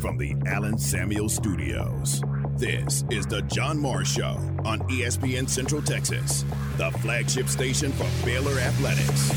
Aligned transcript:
from 0.00 0.16
the 0.16 0.34
Allen 0.46 0.78
Samuel 0.78 1.28
Studios. 1.28 2.22
This 2.56 3.04
is 3.10 3.26
the 3.26 3.42
John 3.42 3.78
Morris 3.78 4.12
Show 4.12 4.38
on 4.64 4.80
ESPN 4.88 5.48
Central 5.48 5.82
Texas, 5.82 6.44
the 6.76 6.90
flagship 7.00 7.48
station 7.48 7.92
for 7.92 8.08
Baylor 8.24 8.58
Athletics. 8.58 9.32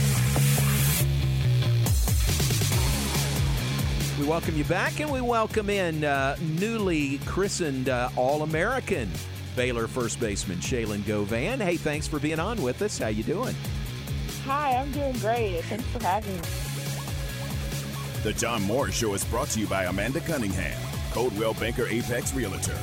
We 4.20 4.26
welcome 4.26 4.56
you 4.56 4.66
back, 4.66 5.00
and 5.00 5.12
we 5.12 5.22
welcome 5.22 5.70
in 5.70 6.04
uh, 6.04 6.36
newly 6.41 7.20
christened 7.20 7.89
uh, 7.89 8.10
All-American 8.16 9.10
Baylor 9.55 9.88
first 9.88 10.20
baseman 10.20 10.60
Shaylin 10.60 11.05
Govan. 11.05 11.60
Hey, 11.60 11.78
thanks 11.78 12.07
for 12.07 12.20
being 12.20 12.39
on 12.39 12.62
with 12.62 12.82
us. 12.82 12.98
How 12.98 13.07
you 13.07 13.23
doing? 13.23 13.55
Hi, 14.46 14.76
I'm 14.76 14.91
doing 14.91 15.18
great. 15.20 15.62
Thanks 15.66 15.86
for 15.86 16.04
having 16.04 16.36
me. 16.36 16.68
The 18.21 18.33
John 18.33 18.63
Moore 18.63 18.91
Show 18.91 19.13
is 19.13 19.23
brought 19.23 19.47
to 19.51 19.61
you 19.61 19.67
by 19.67 19.86
Amanda 19.86 20.19
Cunningham, 20.19 20.77
Coldwell 21.13 21.54
Banker 21.54 21.87
Apex 21.87 22.33
Realtor, 22.33 22.77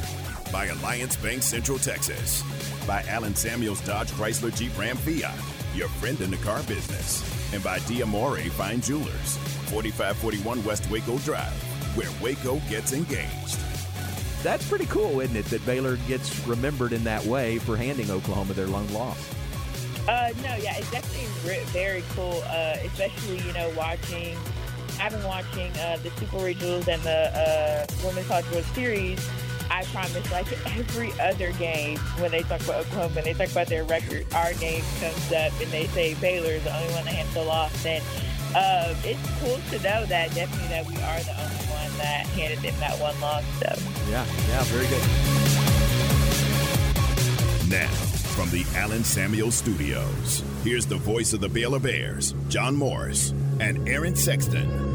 by 0.50 0.66
Alliance 0.66 1.14
Bank 1.16 1.42
Central 1.42 1.78
Texas, 1.78 2.42
by 2.86 3.02
Allen 3.02 3.34
Samuels 3.34 3.82
Dodge 3.82 4.10
Chrysler 4.12 4.56
Jeep 4.56 4.76
Ram 4.78 4.96
Fiat, 4.96 5.36
your 5.74 5.88
friend 5.88 6.18
in 6.22 6.30
the 6.30 6.38
car 6.38 6.62
business, 6.62 7.22
and 7.52 7.62
by 7.62 7.80
Diamore 7.80 8.48
Fine 8.52 8.80
Jewelers, 8.80 9.36
4541 9.68 10.64
West 10.64 10.90
Waco 10.90 11.18
Drive, 11.18 11.52
where 11.96 12.08
Waco 12.22 12.58
gets 12.70 12.94
engaged. 12.94 13.58
That's 14.42 14.66
pretty 14.66 14.86
cool, 14.86 15.20
isn't 15.20 15.36
it, 15.36 15.44
that 15.46 15.66
Baylor 15.66 15.96
gets 16.08 16.46
remembered 16.46 16.94
in 16.94 17.04
that 17.04 17.22
way 17.26 17.58
for 17.58 17.76
handing 17.76 18.10
Oklahoma 18.10 18.54
their 18.54 18.68
lone 18.68 18.90
loss? 18.90 19.18
Uh, 20.08 20.32
no, 20.36 20.54
yeah, 20.56 20.78
it's 20.78 20.90
definitely 20.90 21.26
very 21.72 22.02
cool, 22.14 22.42
uh, 22.46 22.76
especially, 22.84 23.38
you 23.40 23.52
know, 23.52 23.70
watching, 23.76 24.38
I've 25.00 25.12
been 25.12 25.24
watching 25.24 25.70
uh, 25.78 25.98
the 26.02 26.10
Super 26.10 26.38
Regionals 26.38 26.88
and 26.88 27.02
the 27.02 27.30
uh, 27.36 27.86
Women's 28.04 28.26
College 28.26 28.50
World 28.50 28.64
Series. 28.74 29.28
I 29.70 29.84
promise, 29.86 30.30
like 30.30 30.46
every 30.76 31.12
other 31.20 31.52
game, 31.52 31.98
when 32.18 32.30
they 32.30 32.42
talk 32.42 32.60
about 32.62 32.86
Oklahoma 32.86 33.16
and 33.16 33.26
they 33.26 33.34
talk 33.34 33.50
about 33.50 33.66
their 33.66 33.84
record, 33.84 34.26
our 34.34 34.54
name 34.54 34.82
comes 35.00 35.32
up 35.32 35.52
and 35.60 35.70
they 35.70 35.86
say 35.88 36.14
Baylor 36.14 36.50
is 36.50 36.64
the 36.64 36.74
only 36.74 36.94
one 36.94 37.04
that 37.04 37.14
hands 37.14 37.34
the 37.34 37.42
loss. 37.42 37.84
And 37.84 38.02
uh, 38.54 38.94
it's 39.04 39.20
cool 39.40 39.58
to 39.70 39.82
know 39.82 40.06
that 40.06 40.34
definitely 40.34 40.68
that 40.68 40.86
we 40.86 40.94
are 40.96 41.20
the 41.20 41.42
only 41.42 41.66
one 41.66 41.98
that 41.98 42.26
handed 42.28 42.60
them 42.60 42.74
that 42.80 42.98
one 43.00 43.18
loss. 43.20 43.44
So 43.58 43.74
Yeah, 44.10 44.24
yeah, 44.48 44.62
very 44.64 44.86
good. 44.86 45.02
Now, 47.68 47.88
from 48.36 48.50
the 48.50 48.64
Allen 48.76 49.02
Samuel 49.02 49.50
Studios, 49.50 50.42
here's 50.62 50.86
the 50.86 50.96
voice 50.96 51.32
of 51.32 51.40
the 51.40 51.48
Baylor 51.48 51.80
Bears, 51.80 52.34
John 52.48 52.76
Morris 52.76 53.34
and 53.60 53.88
Aaron 53.88 54.16
Sexton. 54.16 54.86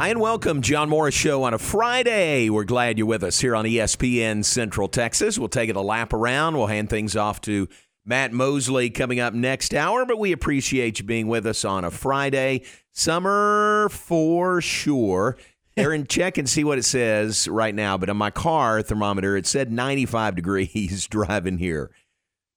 Hi, 0.00 0.08
and 0.08 0.20
welcome, 0.20 0.62
John 0.62 0.88
Morris 0.88 1.14
Show 1.14 1.42
on 1.42 1.52
a 1.52 1.58
Friday. 1.58 2.48
We're 2.48 2.64
glad 2.64 2.96
you're 2.96 3.06
with 3.06 3.22
us 3.22 3.38
here 3.38 3.54
on 3.54 3.66
ESPN 3.66 4.44
Central 4.44 4.88
Texas. 4.88 5.38
We'll 5.38 5.50
take 5.50 5.68
it 5.68 5.76
a 5.76 5.82
lap 5.82 6.14
around. 6.14 6.56
We'll 6.56 6.68
hand 6.68 6.88
things 6.88 7.16
off 7.16 7.42
to 7.42 7.68
Matt 8.06 8.32
Mosley 8.32 8.88
coming 8.88 9.20
up 9.20 9.34
next 9.34 9.74
hour, 9.74 10.06
but 10.06 10.18
we 10.18 10.32
appreciate 10.32 10.98
you 10.98 11.04
being 11.04 11.28
with 11.28 11.46
us 11.46 11.66
on 11.66 11.84
a 11.84 11.90
Friday. 11.90 12.62
Summer 12.92 13.88
for 13.90 14.62
sure. 14.62 15.36
Aaron, 15.76 16.06
check 16.06 16.38
and 16.38 16.48
see 16.48 16.64
what 16.64 16.78
it 16.78 16.84
says 16.84 17.46
right 17.46 17.74
now. 17.74 17.98
But 17.98 18.08
on 18.08 18.16
my 18.16 18.30
car 18.30 18.80
thermometer, 18.80 19.36
it 19.36 19.46
said 19.46 19.70
95 19.70 20.34
degrees 20.34 21.06
driving 21.10 21.58
here. 21.58 21.90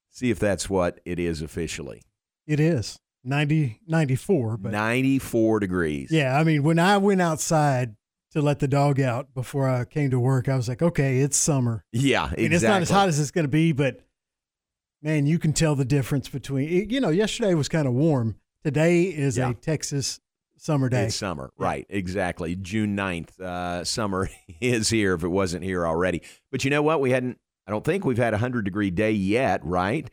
See 0.09 0.29
if 0.29 0.39
that's 0.39 0.69
what 0.69 1.01
it 1.03 1.19
is 1.19 1.41
officially. 1.41 2.03
It 2.47 2.59
is 2.59 2.99
90, 3.23 3.79
94. 3.87 4.57
But 4.57 4.71
94 4.71 5.59
degrees. 5.59 6.11
yeah, 6.11 6.37
I 6.37 6.43
mean, 6.43 6.63
when 6.63 6.79
I 6.79 6.97
went 6.97 7.21
outside 7.21 7.95
to 8.31 8.41
let 8.41 8.59
the 8.59 8.67
dog 8.67 8.99
out 8.99 9.33
before 9.33 9.69
I 9.69 9.85
came 9.85 10.09
to 10.11 10.19
work, 10.19 10.49
I 10.49 10.55
was 10.55 10.67
like, 10.67 10.81
okay, 10.81 11.19
it's 11.19 11.37
summer. 11.37 11.85
Yeah, 11.91 12.23
exactly. 12.25 12.43
mean, 12.43 12.53
it's 12.53 12.63
not 12.63 12.81
as 12.81 12.89
hot 12.89 13.07
as 13.07 13.19
it's 13.19 13.31
going 13.31 13.45
to 13.45 13.49
be, 13.49 13.71
but 13.71 14.01
man, 15.01 15.25
you 15.25 15.39
can 15.39 15.53
tell 15.53 15.75
the 15.75 15.85
difference 15.85 16.29
between, 16.29 16.89
you 16.89 16.99
know, 16.99 17.09
yesterday 17.09 17.53
was 17.53 17.69
kind 17.69 17.87
of 17.87 17.93
warm. 17.93 18.35
Today 18.63 19.03
is 19.03 19.37
Yeah. 19.37 19.49
a 19.51 19.53
Texas 19.53 20.19
summer 20.57 20.89
day. 20.89 21.05
It's 21.05 21.15
summer, 21.15 21.51
right? 21.57 21.85
Exactly. 21.89 22.55
June 22.55 22.95
9th, 22.95 23.39
uh, 23.39 23.83
summer 23.83 24.29
is 24.61 24.89
here 24.89 25.13
if 25.13 25.23
it 25.23 25.27
wasn't 25.29 25.63
here 25.63 25.85
already. 25.85 26.21
But 26.51 26.63
you 26.63 26.69
know 26.71 26.81
what? 26.81 26.99
We 27.01 27.11
hadn't. 27.11 27.37
I 27.67 27.71
don't 27.71 27.83
think 27.85 28.03
we've 28.03 28.17
had 28.17 28.33
a 28.33 28.37
hundred 28.37 28.63
degree 28.65 28.89
day 28.91 29.11
yet, 29.11 29.63
right? 29.65 30.09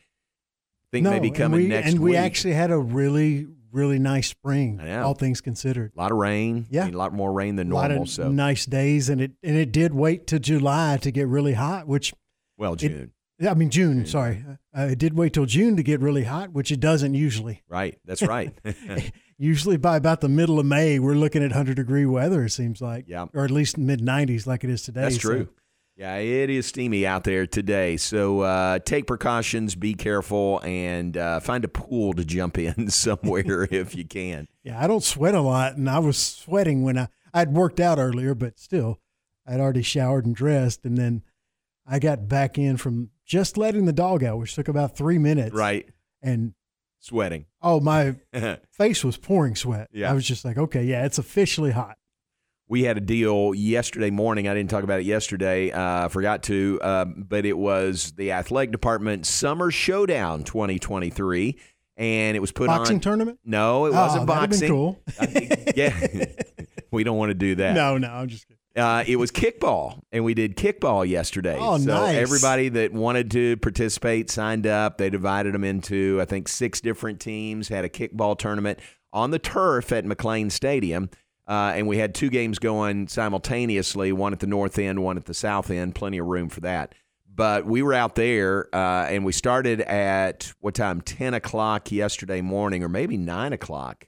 Think 0.92 1.04
no, 1.04 1.10
maybe 1.10 1.28
and 1.28 1.36
coming 1.36 1.60
we, 1.62 1.68
next 1.68 1.90
And 1.90 2.00
we 2.00 2.16
actually 2.16 2.54
had 2.54 2.70
a 2.70 2.78
really, 2.78 3.46
really 3.72 3.98
nice 3.98 4.28
spring, 4.28 4.80
all 4.90 5.14
things 5.14 5.40
considered. 5.40 5.92
a 5.96 5.98
lot 6.00 6.10
of 6.10 6.18
rain. 6.18 6.66
Yeah. 6.70 6.82
I 6.82 6.84
mean, 6.86 6.94
a 6.94 6.98
lot 6.98 7.12
more 7.12 7.32
rain 7.32 7.56
than 7.56 7.68
normal. 7.68 8.02
of 8.02 8.08
So 8.10 8.28
nice 8.30 8.66
days, 8.66 9.08
and 9.08 9.20
it 9.20 9.32
and 9.42 9.56
it 9.56 9.72
did 9.72 9.94
wait 9.94 10.26
to 10.28 10.38
July 10.40 10.98
to 11.02 11.10
get 11.10 11.28
really 11.28 11.54
hot, 11.54 11.86
which 11.86 12.12
well, 12.58 12.74
June, 12.76 13.12
I 13.48 13.54
mean 13.54 13.70
June. 13.70 14.04
Sorry, 14.06 14.44
uh, 14.76 14.82
it 14.90 14.98
did 14.98 15.14
wait 15.14 15.32
till 15.32 15.46
June 15.46 15.76
to 15.76 15.82
get 15.82 16.00
really 16.00 16.24
hot, 16.24 16.52
which 16.52 16.70
it 16.72 16.80
doesn't 16.80 17.14
usually. 17.14 17.62
right? 17.68 17.98
That's 18.04 18.22
right. 18.36 18.52
Usually 19.42 19.78
by 19.78 19.96
about 19.96 20.20
the 20.20 20.28
middle 20.28 20.60
of 20.60 20.66
May, 20.66 20.98
we're 20.98 21.14
looking 21.14 21.42
at 21.42 21.52
hundred 21.52 21.76
degree 21.76 22.04
weather. 22.04 22.44
It 22.44 22.50
seems 22.50 22.82
like, 22.82 23.06
Yeah. 23.08 23.24
or 23.32 23.42
at 23.44 23.50
least 23.50 23.78
mid 23.78 24.02
nineties, 24.02 24.46
like 24.46 24.64
it 24.64 24.68
is 24.70 24.82
today. 24.82 25.00
That's 25.00 25.14
So, 25.14 25.20
true. 25.30 25.48
Yeah, 26.00 26.16
it 26.16 26.48
is 26.48 26.64
steamy 26.64 27.06
out 27.06 27.24
there 27.24 27.46
today. 27.46 27.98
So 27.98 28.40
uh, 28.40 28.78
take 28.78 29.06
precautions, 29.06 29.74
be 29.74 29.92
careful, 29.92 30.58
and 30.64 31.14
uh, 31.14 31.40
find 31.40 31.62
a 31.62 31.68
pool 31.68 32.14
to 32.14 32.24
jump 32.24 32.56
in 32.56 32.88
somewhere 32.90 33.68
if 33.70 33.94
you 33.94 34.06
can. 34.06 34.48
yeah, 34.64 34.82
I 34.82 34.86
don't 34.86 35.04
sweat 35.04 35.34
a 35.34 35.42
lot, 35.42 35.76
and 35.76 35.90
I 35.90 35.98
was 35.98 36.16
sweating 36.16 36.84
when 36.84 36.96
I 36.96 37.08
I'd 37.34 37.52
worked 37.52 37.80
out 37.80 37.98
earlier, 37.98 38.34
but 38.34 38.58
still, 38.58 38.98
I'd 39.46 39.60
already 39.60 39.82
showered 39.82 40.24
and 40.24 40.34
dressed, 40.34 40.86
and 40.86 40.96
then 40.96 41.20
I 41.86 41.98
got 41.98 42.26
back 42.28 42.56
in 42.56 42.78
from 42.78 43.10
just 43.26 43.58
letting 43.58 43.84
the 43.84 43.92
dog 43.92 44.24
out, 44.24 44.38
which 44.38 44.54
took 44.54 44.68
about 44.68 44.96
three 44.96 45.18
minutes. 45.18 45.54
Right. 45.54 45.86
and 46.22 46.54
Sweating. 46.98 47.44
oh 47.60 47.78
my 47.80 48.16
face 48.72 49.04
was 49.04 49.18
pouring 49.18 49.54
sweat. 49.54 49.90
Yeah. 49.92 50.10
I 50.10 50.14
was 50.14 50.26
just 50.26 50.46
like, 50.46 50.56
okay, 50.56 50.82
yeah, 50.82 51.04
it's 51.04 51.18
officially 51.18 51.72
hot. 51.72 51.98
We 52.70 52.84
had 52.84 52.96
a 52.96 53.00
deal 53.00 53.52
yesterday 53.52 54.10
morning. 54.10 54.46
I 54.46 54.54
didn't 54.54 54.70
talk 54.70 54.84
about 54.84 55.00
it 55.00 55.04
yesterday. 55.06 55.72
Uh, 55.72 56.06
forgot 56.06 56.44
to, 56.44 56.78
um, 56.82 57.26
but 57.28 57.44
it 57.44 57.58
was 57.58 58.12
the 58.12 58.30
athletic 58.30 58.70
department 58.70 59.26
summer 59.26 59.72
showdown 59.72 60.44
2023, 60.44 61.58
and 61.96 62.36
it 62.36 62.40
was 62.40 62.52
put 62.52 62.64
in 62.64 62.76
Boxing 62.76 62.96
on. 62.98 63.00
tournament? 63.00 63.40
No, 63.44 63.86
it 63.86 63.88
Oh, 63.88 63.92
wasn't 63.94 64.26
boxing. 64.28 64.68
cool. 64.70 65.00
I 65.20 65.72
yeah, 65.74 66.26
we 66.92 67.02
don't 67.02 67.18
want 67.18 67.30
to 67.30 67.34
do 67.34 67.56
that. 67.56 67.74
No, 67.74 67.98
no, 67.98 68.06
I'm 68.08 68.28
just 68.28 68.46
kidding. 68.46 68.58
Uh, 68.76 69.02
it 69.04 69.16
was 69.16 69.32
kickball, 69.32 69.98
and 70.12 70.24
we 70.24 70.32
did 70.32 70.56
kickball 70.56 71.04
yesterday. 71.06 71.56
Oh, 71.60 71.76
so 71.76 71.86
nice. 71.86 72.14
everybody 72.14 72.68
that 72.68 72.92
wanted 72.92 73.32
to 73.32 73.56
participate 73.56 74.30
signed 74.30 74.64
up. 74.68 74.96
They 74.96 75.10
divided 75.10 75.54
them 75.54 75.64
into, 75.64 76.20
I 76.22 76.24
think, 76.24 76.46
six 76.46 76.80
different 76.80 77.18
teams. 77.18 77.66
Had 77.66 77.84
a 77.84 77.88
kickball 77.88 78.38
tournament 78.38 78.78
on 79.12 79.32
the 79.32 79.40
turf 79.40 79.90
at 79.90 80.04
McLane 80.04 80.52
Stadium, 80.52 81.10
uh, 81.50 81.72
and 81.74 81.86
we 81.86 81.98
had 81.98 82.14
two 82.14 82.30
games 82.30 82.58
going 82.58 83.08
simultaneously. 83.08 84.12
One 84.12 84.32
at 84.32 84.40
the 84.40 84.46
north 84.46 84.78
end, 84.78 85.02
one 85.02 85.16
at 85.16 85.26
the 85.26 85.34
south 85.34 85.70
end. 85.70 85.94
Plenty 85.94 86.18
of 86.18 86.26
room 86.26 86.48
for 86.48 86.60
that. 86.60 86.94
But 87.32 87.66
we 87.66 87.82
were 87.82 87.94
out 87.94 88.14
there, 88.14 88.74
uh, 88.74 89.06
and 89.08 89.24
we 89.24 89.32
started 89.32 89.80
at 89.82 90.52
what 90.60 90.74
time? 90.74 91.00
Ten 91.00 91.34
o'clock 91.34 91.92
yesterday 91.92 92.40
morning, 92.40 92.82
or 92.82 92.88
maybe 92.88 93.16
nine 93.16 93.52
o'clock. 93.52 94.06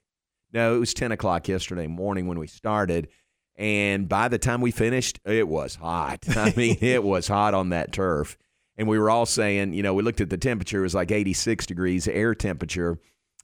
No, 0.53 0.77
it 0.77 0.79
was 0.79 0.95
10 0.95 1.13
o'clock 1.13 1.49
yesterday 1.49 1.87
morning 1.87 2.27
when 2.27 2.39
we 2.39 2.47
started. 2.47 3.09
And 3.57 4.09
by 4.09 4.29
the 4.29 4.39
time 4.39 4.61
we 4.61 4.71
finished, 4.71 5.19
it 5.25 5.49
was 5.49 5.77
hot. 5.77 6.25
I 6.37 6.53
mean, 6.57 6.79
it 6.81 7.03
was 7.03 7.29
hot 7.29 7.55
on 7.55 7.71
that 7.71 7.93
turf. 7.93 8.37
And 8.77 8.89
we 8.89 8.99
were 8.99 9.11
all 9.11 9.27
saying, 9.27 9.75
you 9.75 9.83
know, 9.83 9.95
we 9.95 10.03
looked 10.03 10.21
at 10.21 10.31
the 10.31 10.39
temperature, 10.39 10.81
it 10.81 10.83
was 10.83 10.95
like 10.95 11.11
86 11.11 11.67
degrees 11.67 12.09
air 12.09 12.35
temperature. 12.35 12.99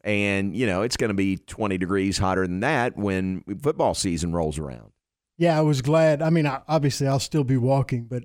And, 0.04 0.54
you 0.56 0.66
know, 0.66 0.82
it's 0.82 0.96
going 0.96 1.08
to 1.08 1.14
be 1.14 1.36
20 1.36 1.76
degrees 1.78 2.18
hotter 2.18 2.46
than 2.46 2.60
that 2.60 2.96
when 2.96 3.42
football 3.62 3.94
season 3.94 4.32
rolls 4.32 4.58
around. 4.58 4.92
Yeah, 5.36 5.58
I 5.58 5.60
was 5.62 5.82
glad. 5.82 6.22
I 6.22 6.30
mean, 6.30 6.46
obviously, 6.46 7.06
I'll 7.06 7.18
still 7.20 7.44
be 7.44 7.56
walking, 7.56 8.04
but 8.04 8.24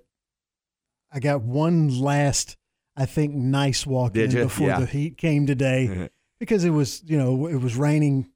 I 1.12 1.20
got 1.20 1.42
one 1.42 2.00
last, 2.00 2.58
I 2.96 3.06
think, 3.06 3.34
nice 3.36 3.86
walk 3.86 4.14
Did 4.14 4.32
in 4.32 4.38
you? 4.38 4.44
before 4.46 4.68
Yeah. 4.68 4.80
the 4.80 4.86
heat 4.86 5.18
came 5.18 5.46
today 5.46 6.10
because 6.40 6.64
it 6.64 6.72
was, 6.72 7.04
you 7.06 7.18
know, 7.18 7.48
it 7.48 7.58
was 7.62 7.76
raining 7.76 8.30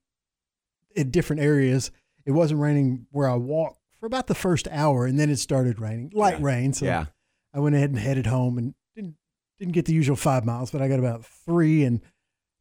in 0.95 1.09
different 1.11 1.41
areas. 1.41 1.91
It 2.25 2.31
wasn't 2.31 2.59
raining 2.59 3.07
where 3.11 3.29
I 3.29 3.35
walked 3.35 3.79
for 3.99 4.05
about 4.05 4.27
the 4.27 4.35
first 4.35 4.67
hour, 4.69 5.05
and 5.05 5.19
then 5.19 5.29
it 5.29 5.37
started 5.37 5.79
raining, 5.79 6.11
light 6.13 6.39
Yeah. 6.39 6.45
rain. 6.45 6.73
So 6.73 6.85
Yeah. 6.85 7.05
I 7.53 7.59
went 7.59 7.75
ahead 7.75 7.89
and 7.89 7.97
headed 7.99 8.25
home 8.27 8.57
and 8.57 8.73
didn't 8.95 9.15
didn't 9.59 9.73
get 9.73 9.85
the 9.85 9.93
usual 9.93 10.15
five 10.15 10.45
miles, 10.45 10.69
but 10.69 10.83
I 10.83 10.87
got 10.87 10.99
about 10.99 11.25
three, 11.25 11.83
and 11.83 11.99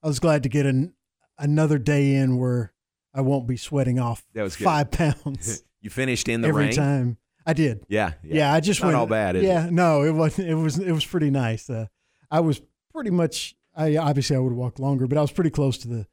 I 0.07 0.09
was 0.09 0.21
glad 0.21 0.45
to 0.45 0.49
get 0.49 0.67
an, 0.67 0.95
another 1.37 1.79
day 1.79 2.15
in 2.15 2.39
where 2.39 2.73
I 3.13 3.23
won't 3.23 3.49
be 3.49 3.57
sweating 3.57 3.99
off 3.99 4.25
That 4.35 4.45
was 4.45 4.55
good. 4.55 4.65
five 4.65 4.91
pounds 4.93 5.65
You 5.81 5.91
finished 5.91 6.29
in 6.29 6.43
the 6.43 6.49
every 6.49 6.67
rain? 6.67 6.75
time. 6.75 7.17
I 7.45 7.53
did. 7.55 7.85
Yeah. 7.89 8.13
Yeah, 8.23 8.53
I 8.55 8.61
just 8.61 8.81
Not 8.81 8.87
went. 8.89 8.97
all 8.99 9.07
bad, 9.07 9.35
is 9.35 9.43
it? 9.43 9.47
yeah, 9.47 9.69
no, 9.69 10.03
it 10.05 10.13
wasn't. 10.13 10.49
It 10.49 10.55
was. 10.55 10.79
It 10.79 10.93
was 10.93 11.05
pretty 11.05 11.31
nice. 11.31 11.69
Uh, 11.69 11.87
I 12.31 12.39
was 12.41 12.61
pretty 12.93 13.11
much. 13.11 13.57
I 13.75 13.97
obviously 13.97 14.37
I 14.37 14.39
would 14.39 14.51
have 14.51 14.57
walked 14.59 14.79
longer, 14.81 15.07
but 15.09 15.19
I 15.19 15.21
was 15.23 15.33
pretty 15.33 15.51
close 15.51 15.77
to 15.79 15.89
the 15.89 16.07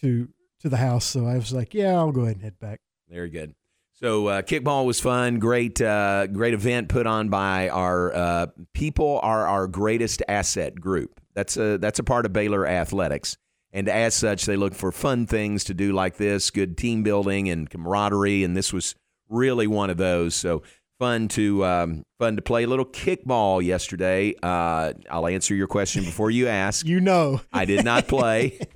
to 0.00 0.28
to 0.60 0.68
the 0.68 0.76
house, 0.78 1.04
so 1.04 1.26
I 1.26 1.34
was 1.36 1.52
like, 1.52 1.74
yeah, 1.74 1.92
I'll 1.94 2.12
go 2.12 2.22
ahead 2.22 2.36
and 2.36 2.42
head 2.44 2.58
back. 2.60 2.80
Very 3.10 3.30
good. 3.30 3.54
So 3.94 4.26
uh, 4.26 4.42
kickball 4.42 4.86
was 4.86 5.00
fun. 5.00 5.38
Great, 5.38 5.80
uh, 5.80 6.26
great 6.26 6.52
event 6.52 6.88
put 6.88 7.06
on 7.06 7.28
by 7.28 7.68
our 7.68 8.14
uh, 8.14 8.46
people. 8.72 9.20
Are 9.22 9.46
our 9.46 9.66
greatest 9.68 10.22
asset 10.26 10.80
group. 10.80 11.20
That's 11.34 11.56
a 11.56 11.78
that's 11.78 12.00
a 12.00 12.04
part 12.04 12.26
of 12.26 12.32
Baylor 12.32 12.66
athletics, 12.66 13.36
and 13.72 13.88
as 13.88 14.14
such, 14.14 14.46
they 14.46 14.56
look 14.56 14.74
for 14.74 14.90
fun 14.90 15.26
things 15.26 15.64
to 15.64 15.74
do 15.74 15.92
like 15.92 16.16
this, 16.16 16.50
good 16.50 16.76
team 16.76 17.02
building 17.04 17.48
and 17.48 17.70
camaraderie. 17.70 18.42
And 18.42 18.56
this 18.56 18.72
was 18.72 18.94
really 19.28 19.66
one 19.66 19.90
of 19.90 19.96
those. 19.96 20.34
So 20.34 20.62
fun 20.98 21.28
to 21.28 21.64
um, 21.64 22.02
fun 22.18 22.36
to 22.36 22.42
play 22.42 22.64
a 22.64 22.66
little 22.66 22.84
kickball 22.84 23.62
yesterday. 23.62 24.34
Uh, 24.42 24.92
I'll 25.10 25.26
answer 25.26 25.54
your 25.54 25.66
question 25.66 26.04
before 26.04 26.30
you 26.30 26.48
ask. 26.48 26.86
You 26.94 27.00
know, 27.00 27.40
I 27.52 27.64
did 27.64 27.84
not 27.84 28.06
play. 28.08 28.58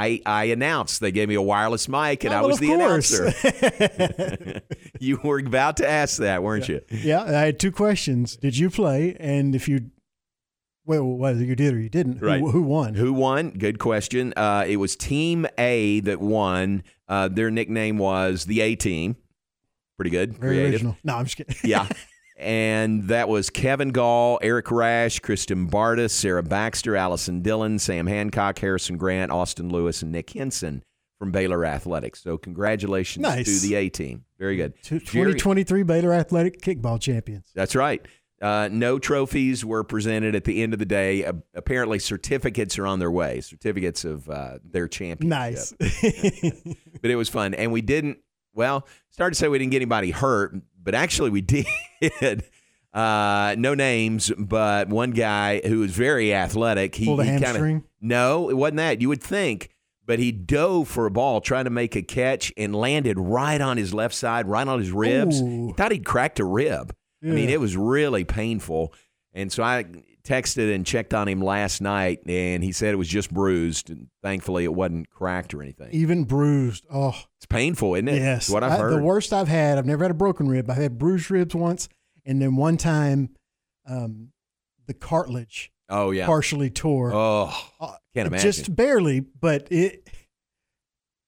I, 0.00 0.22
I 0.24 0.44
announced. 0.44 1.00
They 1.00 1.10
gave 1.10 1.28
me 1.28 1.34
a 1.34 1.42
wireless 1.42 1.88
mic, 1.88 2.22
and 2.24 2.32
Oh, 2.32 2.38
I 2.38 2.40
was 2.42 2.60
the 2.60 2.68
course. 2.68 3.10
announcer. 3.18 4.62
you 5.00 5.18
were 5.24 5.40
about 5.40 5.78
to 5.78 5.88
ask 5.88 6.18
that, 6.18 6.42
weren't 6.44 6.68
you? 6.68 6.82
yeah, 6.90 7.22
I 7.24 7.30
had 7.46 7.58
two 7.58 7.72
questions. 7.72 8.36
Did 8.36 8.56
you 8.56 8.70
play? 8.70 9.16
And 9.18 9.54
if 9.56 9.66
you, 9.68 9.90
well, 10.86 11.04
whether 11.04 11.42
you 11.44 11.56
did 11.56 11.74
or 11.74 11.80
you 11.80 11.88
didn't, 11.88 12.20
Right. 12.22 12.40
who, 12.40 12.50
who 12.52 12.62
won? 12.62 12.94
Who 12.94 13.12
won? 13.12 13.50
Good 13.50 13.78
question. 13.80 14.32
Uh, 14.36 14.64
it 14.68 14.76
was 14.76 14.94
Team 14.94 15.46
A 15.58 15.98
that 16.00 16.20
won. 16.20 16.84
Uh, 17.08 17.26
their 17.28 17.50
nickname 17.50 17.98
was 17.98 18.44
the 18.44 18.60
A 18.60 18.76
Team. 18.76 19.16
Pretty 19.96 20.10
good. 20.10 20.34
Very 20.38 20.54
creative. 20.58 20.72
original. 20.74 20.96
No, 21.02 21.16
I'm 21.16 21.24
just 21.24 21.36
kidding. 21.38 21.56
Yeah. 21.64 21.88
And 22.38 23.08
that 23.08 23.28
was 23.28 23.50
Kevin 23.50 23.90
Gall, 23.90 24.38
Eric 24.42 24.70
Rash, 24.70 25.18
Kristen 25.18 25.68
Bardis, 25.68 26.10
Sarah 26.12 26.42
Baxter, 26.42 26.94
Allison 26.94 27.42
Dillon, 27.42 27.78
Sam 27.80 28.06
Hancock, 28.06 28.58
Harrison 28.60 28.96
Grant, 28.96 29.32
Austin 29.32 29.70
Lewis, 29.70 30.02
and 30.02 30.12
Nick 30.12 30.30
Henson 30.30 30.84
from 31.18 31.32
Baylor 31.32 31.64
Athletics. 31.64 32.22
So 32.22 32.38
congratulations 32.38 33.22
Nice. 33.24 33.60
to 33.60 33.66
the 33.66 33.74
A 33.74 33.88
team. 33.88 34.24
Very 34.38 34.54
good. 34.56 34.74
Two- 34.84 35.00
Jerry- 35.00 35.32
2023 35.32 35.82
Baylor 35.82 36.12
Athletic 36.12 36.60
Kickball 36.62 37.00
Champions. 37.00 37.50
That's 37.56 37.74
right. 37.74 38.06
Uh, 38.40 38.68
no 38.70 39.00
trophies 39.00 39.64
were 39.64 39.82
presented 39.82 40.36
at 40.36 40.44
the 40.44 40.62
end 40.62 40.72
of 40.72 40.78
the 40.78 40.84
day. 40.86 41.24
Uh, 41.24 41.32
apparently, 41.54 41.98
certificates 41.98 42.78
are 42.78 42.86
on 42.86 43.00
their 43.00 43.10
way. 43.10 43.40
Certificates 43.40 44.04
of 44.04 44.30
uh, 44.30 44.58
their 44.64 44.86
championship. 44.86 45.28
Nice. 45.28 45.72
but 47.02 47.10
it 47.10 47.16
was 47.16 47.28
fun. 47.28 47.52
And 47.54 47.72
we 47.72 47.80
didn't, 47.80 48.18
well, 48.54 48.86
started 49.10 49.34
to 49.34 49.38
say 49.40 49.48
we 49.48 49.58
didn't 49.58 49.72
get 49.72 49.78
anybody 49.78 50.12
hurt, 50.12 50.54
but 50.88 50.94
actually 50.94 51.28
we 51.28 51.40
did. 51.42 52.44
Uh, 52.94 53.54
no 53.58 53.74
names, 53.74 54.32
but 54.38 54.88
one 54.88 55.10
guy 55.10 55.60
who 55.60 55.80
was 55.80 55.90
very 55.92 56.32
athletic. 56.32 56.94
He, 56.94 57.04
Pulled 57.04 57.20
a 57.20 57.24
he 57.24 57.30
kinda- 57.32 57.46
hamstring? 57.46 57.84
no, 58.00 58.48
it 58.48 58.54
wasn't 58.56 58.78
that. 58.78 59.02
You 59.02 59.10
would 59.10 59.22
think, 59.22 59.68
but 60.06 60.18
he 60.18 60.32
dove 60.32 60.88
for 60.88 61.04
a 61.04 61.10
ball, 61.10 61.42
trying 61.42 61.64
to 61.64 61.70
make 61.70 61.94
a 61.94 62.00
catch, 62.02 62.50
and 62.56 62.74
landed 62.74 63.18
right 63.18 63.60
on 63.60 63.76
his 63.76 63.92
left 63.92 64.14
side, 64.14 64.46
right 64.48 64.66
on 64.66 64.78
his 64.78 64.90
ribs. 64.90 65.42
Ooh. 65.42 65.66
He 65.66 65.72
thought 65.74 65.92
he'd 65.92 66.06
cracked 66.06 66.40
a 66.40 66.44
rib. 66.46 66.94
I 67.22 67.26
mean, 67.26 67.50
it 67.50 67.60
was 67.60 67.76
really 67.76 68.24
painful. 68.24 68.94
And 69.34 69.52
so 69.52 69.62
I 69.62 69.84
texted 70.28 70.74
and 70.74 70.84
checked 70.84 71.14
on 71.14 71.26
him 71.26 71.40
last 71.40 71.80
night, 71.80 72.20
and 72.26 72.62
he 72.62 72.70
said 72.72 72.92
it 72.92 72.96
was 72.98 73.08
just 73.08 73.32
bruised. 73.32 73.88
And 73.90 74.08
thankfully, 74.22 74.64
it 74.64 74.74
wasn't 74.74 75.08
cracked 75.10 75.54
or 75.54 75.62
anything. 75.62 75.88
Even 75.92 76.24
bruised. 76.24 76.84
Oh, 76.92 77.14
It's 77.38 77.46
painful, 77.46 77.94
isn't 77.94 78.08
it? 78.08 78.16
yes. 78.16 78.50
What 78.50 78.62
I've 78.62 78.72
I- 78.72 78.76
heard. 78.76 78.92
The 78.98 79.02
worst 79.02 79.32
I've 79.32 79.48
had, 79.48 79.78
I've 79.78 79.86
never 79.86 80.04
had 80.04 80.10
a 80.10 80.14
broken 80.14 80.48
rib. 80.48 80.68
I've 80.70 80.76
had 80.76 80.98
bruised 80.98 81.30
ribs 81.30 81.54
once. 81.54 81.88
And 82.26 82.42
then 82.42 82.56
one 82.56 82.76
time, 82.76 83.30
um, 83.86 84.32
the 84.86 84.92
cartilage 84.94 85.70
oh 85.88 86.10
yeah. 86.10 86.26
partially 86.26 86.68
tore. 86.70 87.10
Oh, 87.14 87.50
Uh, 87.80 87.94
can't 88.14 88.26
imagine. 88.26 88.46
Just 88.52 88.76
barely, 88.76 89.20
but 89.20 89.66
it 89.70 90.08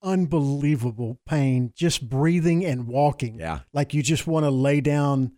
unbelievable 0.03 1.19
pain 1.27 1.73
just 1.77 2.09
breathing 2.09 2.65
and 2.65 2.87
walking. 2.87 3.39
yeah. 3.39 3.61
Like 3.73 3.93
you 3.95 4.03
just 4.03 4.27
want 4.27 4.45
to 4.45 4.51
lay 4.51 4.81
down 4.81 5.33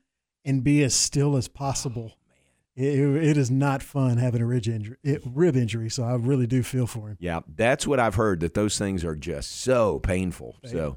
and 0.44 0.62
be 0.64 0.82
as 0.84 0.94
still 0.94 1.36
as 1.36 1.48
possible. 1.48 2.12
It, 2.74 2.98
it 2.98 3.36
is 3.36 3.50
not 3.50 3.82
fun 3.82 4.16
having 4.16 4.40
a 4.40 4.46
rib 4.46 4.66
injury, 4.66 4.96
it, 5.02 5.22
rib 5.26 5.56
injury. 5.56 5.90
So 5.90 6.04
I 6.04 6.14
really 6.14 6.46
do 6.46 6.62
feel 6.62 6.86
for 6.86 7.08
him. 7.08 7.16
Yeah, 7.20 7.40
that's 7.54 7.86
what 7.86 8.00
I've 8.00 8.14
heard. 8.14 8.40
That 8.40 8.54
those 8.54 8.78
things 8.78 9.04
are 9.04 9.14
just 9.14 9.60
so 9.60 9.98
painful. 9.98 10.56
So 10.64 10.96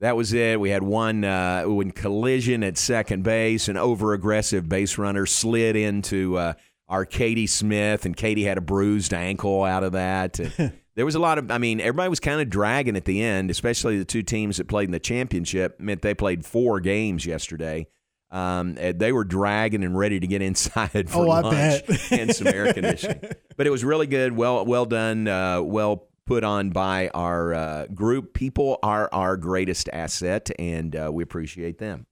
that 0.00 0.16
was 0.16 0.32
it. 0.32 0.60
We 0.60 0.70
had 0.70 0.82
one 0.82 1.24
uh, 1.24 1.64
when 1.64 1.92
collision 1.92 2.62
at 2.62 2.76
second 2.76 3.22
base, 3.22 3.68
an 3.68 3.76
over 3.76 4.12
aggressive 4.12 4.68
base 4.68 4.98
runner 4.98 5.24
slid 5.24 5.76
into 5.76 6.36
uh, 6.36 6.52
our 6.88 7.06
Katie 7.06 7.46
Smith, 7.46 8.04
and 8.04 8.14
Katie 8.16 8.44
had 8.44 8.58
a 8.58 8.60
bruised 8.60 9.14
ankle 9.14 9.64
out 9.64 9.82
of 9.82 9.92
that. 9.92 10.38
There 10.96 11.04
was 11.04 11.16
a 11.16 11.18
lot 11.18 11.38
of. 11.38 11.50
I 11.50 11.58
mean, 11.58 11.80
everybody 11.80 12.08
was 12.08 12.20
kind 12.20 12.40
of 12.40 12.48
dragging 12.48 12.96
at 12.96 13.04
the 13.04 13.20
end, 13.20 13.50
especially 13.50 13.98
the 13.98 14.04
two 14.04 14.22
teams 14.22 14.58
that 14.58 14.68
played 14.68 14.84
in 14.84 14.92
the 14.92 15.00
championship. 15.00 15.80
Meant 15.80 16.02
they 16.02 16.14
played 16.14 16.46
four 16.46 16.78
games 16.78 17.26
yesterday. 17.26 17.88
Um, 18.34 18.74
they 18.74 19.12
were 19.12 19.24
dragging 19.24 19.84
and 19.84 19.96
ready 19.96 20.18
to 20.18 20.26
get 20.26 20.42
inside 20.42 21.08
for 21.08 21.18
Oh, 21.18 21.28
lunch 21.28 21.84
and 22.10 22.34
some 22.34 22.48
air 22.48 22.72
conditioning. 22.72 23.20
But 23.56 23.66
it 23.66 23.70
was 23.70 23.84
really 23.84 24.08
good. 24.08 24.36
Well, 24.36 24.66
well 24.66 24.86
done. 24.86 25.28
Uh, 25.28 25.62
well 25.62 26.08
put 26.26 26.42
on 26.42 26.70
by 26.70 27.08
our 27.14 27.54
uh, 27.54 27.86
group. 27.86 28.34
People 28.34 28.78
are 28.82 29.08
our 29.12 29.36
greatest 29.36 29.88
asset, 29.92 30.50
and 30.58 30.96
uh, 30.96 31.10
we 31.12 31.22
appreciate 31.22 31.78
them. 31.78 32.06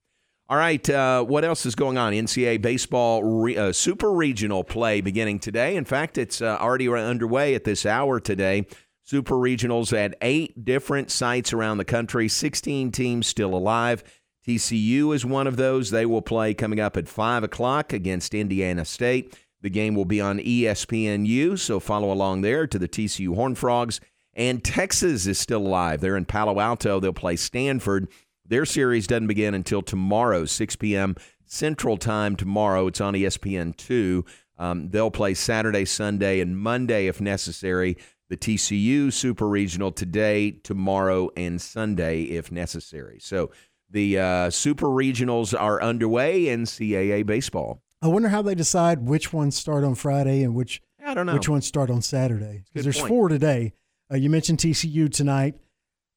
All 0.49 0.59
right, 0.59 0.89
uh, 0.91 1.25
what 1.25 1.45
else 1.45 1.65
is 1.65 1.75
going 1.75 1.97
on? 1.97 2.13
NCAA 2.13 2.61
baseball 2.61 3.25
re- 3.25 3.57
uh, 3.57 3.73
super 3.73 4.13
regional 4.13 4.65
play 4.65 5.01
beginning 5.01 5.39
today. 5.39 5.77
In 5.77 5.85
fact, 5.87 6.19
it's 6.19 6.43
uh, 6.43 6.59
already 6.61 6.89
underway 6.89 7.55
at 7.55 7.65
this 7.65 7.87
hour 7.87 8.21
today. 8.21 8.67
Super 9.03 9.35
regionals 9.35 9.93
at 9.93 10.15
eight 10.21 10.65
different 10.65 11.11
sites 11.11 11.53
around 11.53 11.79
the 11.79 11.85
country. 11.87 12.29
Sixteen 12.29 12.93
teams 12.93 13.27
still 13.27 13.55
alive. 13.55 14.05
TCU 14.47 15.15
is 15.15 15.25
one 15.25 15.47
of 15.47 15.57
those. 15.57 15.91
They 15.91 16.07
will 16.07 16.23
play 16.23 16.55
coming 16.55 16.81
up 16.81 16.97
at 16.97 17.09
5 17.09 17.45
o'clock 17.45 17.93
against 17.93 18.35
Indiana 18.35 18.85
State. 18.85 19.39
The 19.61 19.71
game 19.71 19.95
will 19.95 20.05
be 20.05 20.21
on 20.21 20.39
ESPNU, 20.39 21.59
so 21.59 21.79
follow 21.79 22.11
along 22.11 22.41
there 22.41 22.67
to 22.67 22.79
the 22.79 22.89
TCU 22.89 23.35
Horned 23.35 23.59
Frogs. 23.59 24.01
And 24.35 24.65
Texas 24.65 25.27
is 25.27 25.39
still 25.39 25.65
alive. 25.65 26.01
They're 26.01 26.17
in 26.17 26.25
Palo 26.25 26.59
Alto. 26.59 26.99
They'll 26.99 27.13
play 27.13 27.37
Stanford. 27.37 28.09
Their 28.45 28.65
series 28.65 29.07
doesn't 29.07 29.29
begin 29.29 29.55
until 29.55 29.83
tomorrow, 29.83 30.47
6 30.47 30.77
p.m. 30.77 31.15
Central 31.45 31.97
Time 31.97 32.35
tomorrow. 32.35 32.89
It's 32.89 33.01
on 33.01 33.15
E 33.15 33.23
ESPN2. 33.23 34.27
Um, 34.59 34.89
they'll 34.89 35.11
play 35.11 35.35
Saturday, 35.35 35.85
Sunday, 35.85 36.41
and 36.41 36.59
Monday 36.59 37.07
if 37.07 37.21
necessary. 37.21 37.97
The 38.29 38.37
TCU 38.37 39.13
Super 39.13 39.47
Regional 39.47 39.93
today, 39.93 40.53
tomorrow, 40.53 41.31
and 41.37 41.61
Sunday 41.61 42.23
if 42.23 42.51
necessary. 42.51 43.19
So 43.21 43.51
the 43.93 44.19
uh, 44.19 44.51
Super 44.51 44.87
Regionals 44.87 45.59
are 45.59 45.83
underway 45.83 46.45
NCAA 46.45 47.25
baseball. 47.27 47.83
I 48.01 48.09
wonder 48.09 48.31
how 48.31 48.43
they 48.43 48.55
decide 48.55 49.07
which 49.07 49.33
ones 49.33 49.55
start 49.55 49.85
on 49.85 49.95
Friday 49.95 50.43
and 50.43 50.55
which 50.55 50.83
I 51.05 51.15
don't 51.15 51.27
know. 51.27 51.35
which 51.35 51.49
ones 51.49 51.67
start 51.67 51.91
on 51.91 52.03
Saturday. 52.03 52.65
Because 52.73 52.85
there's 52.85 52.99
point. 52.99 53.09
four 53.09 53.29
today. 53.29 53.75
Uh, 54.11 54.17
you 54.17 54.29
mentioned 54.29 54.59
TCU 54.59 55.13
tonight. 55.13 55.55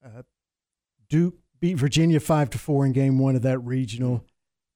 Uh, 0.04 0.22
Duke 1.08 1.34
beat 1.60 1.74
Virginia 1.74 2.18
five 2.18 2.50
to 2.50 2.58
four 2.58 2.84
in 2.84 2.92
game 2.92 3.18
one 3.18 3.36
of 3.36 3.42
that 3.42 3.58
regional, 3.60 4.24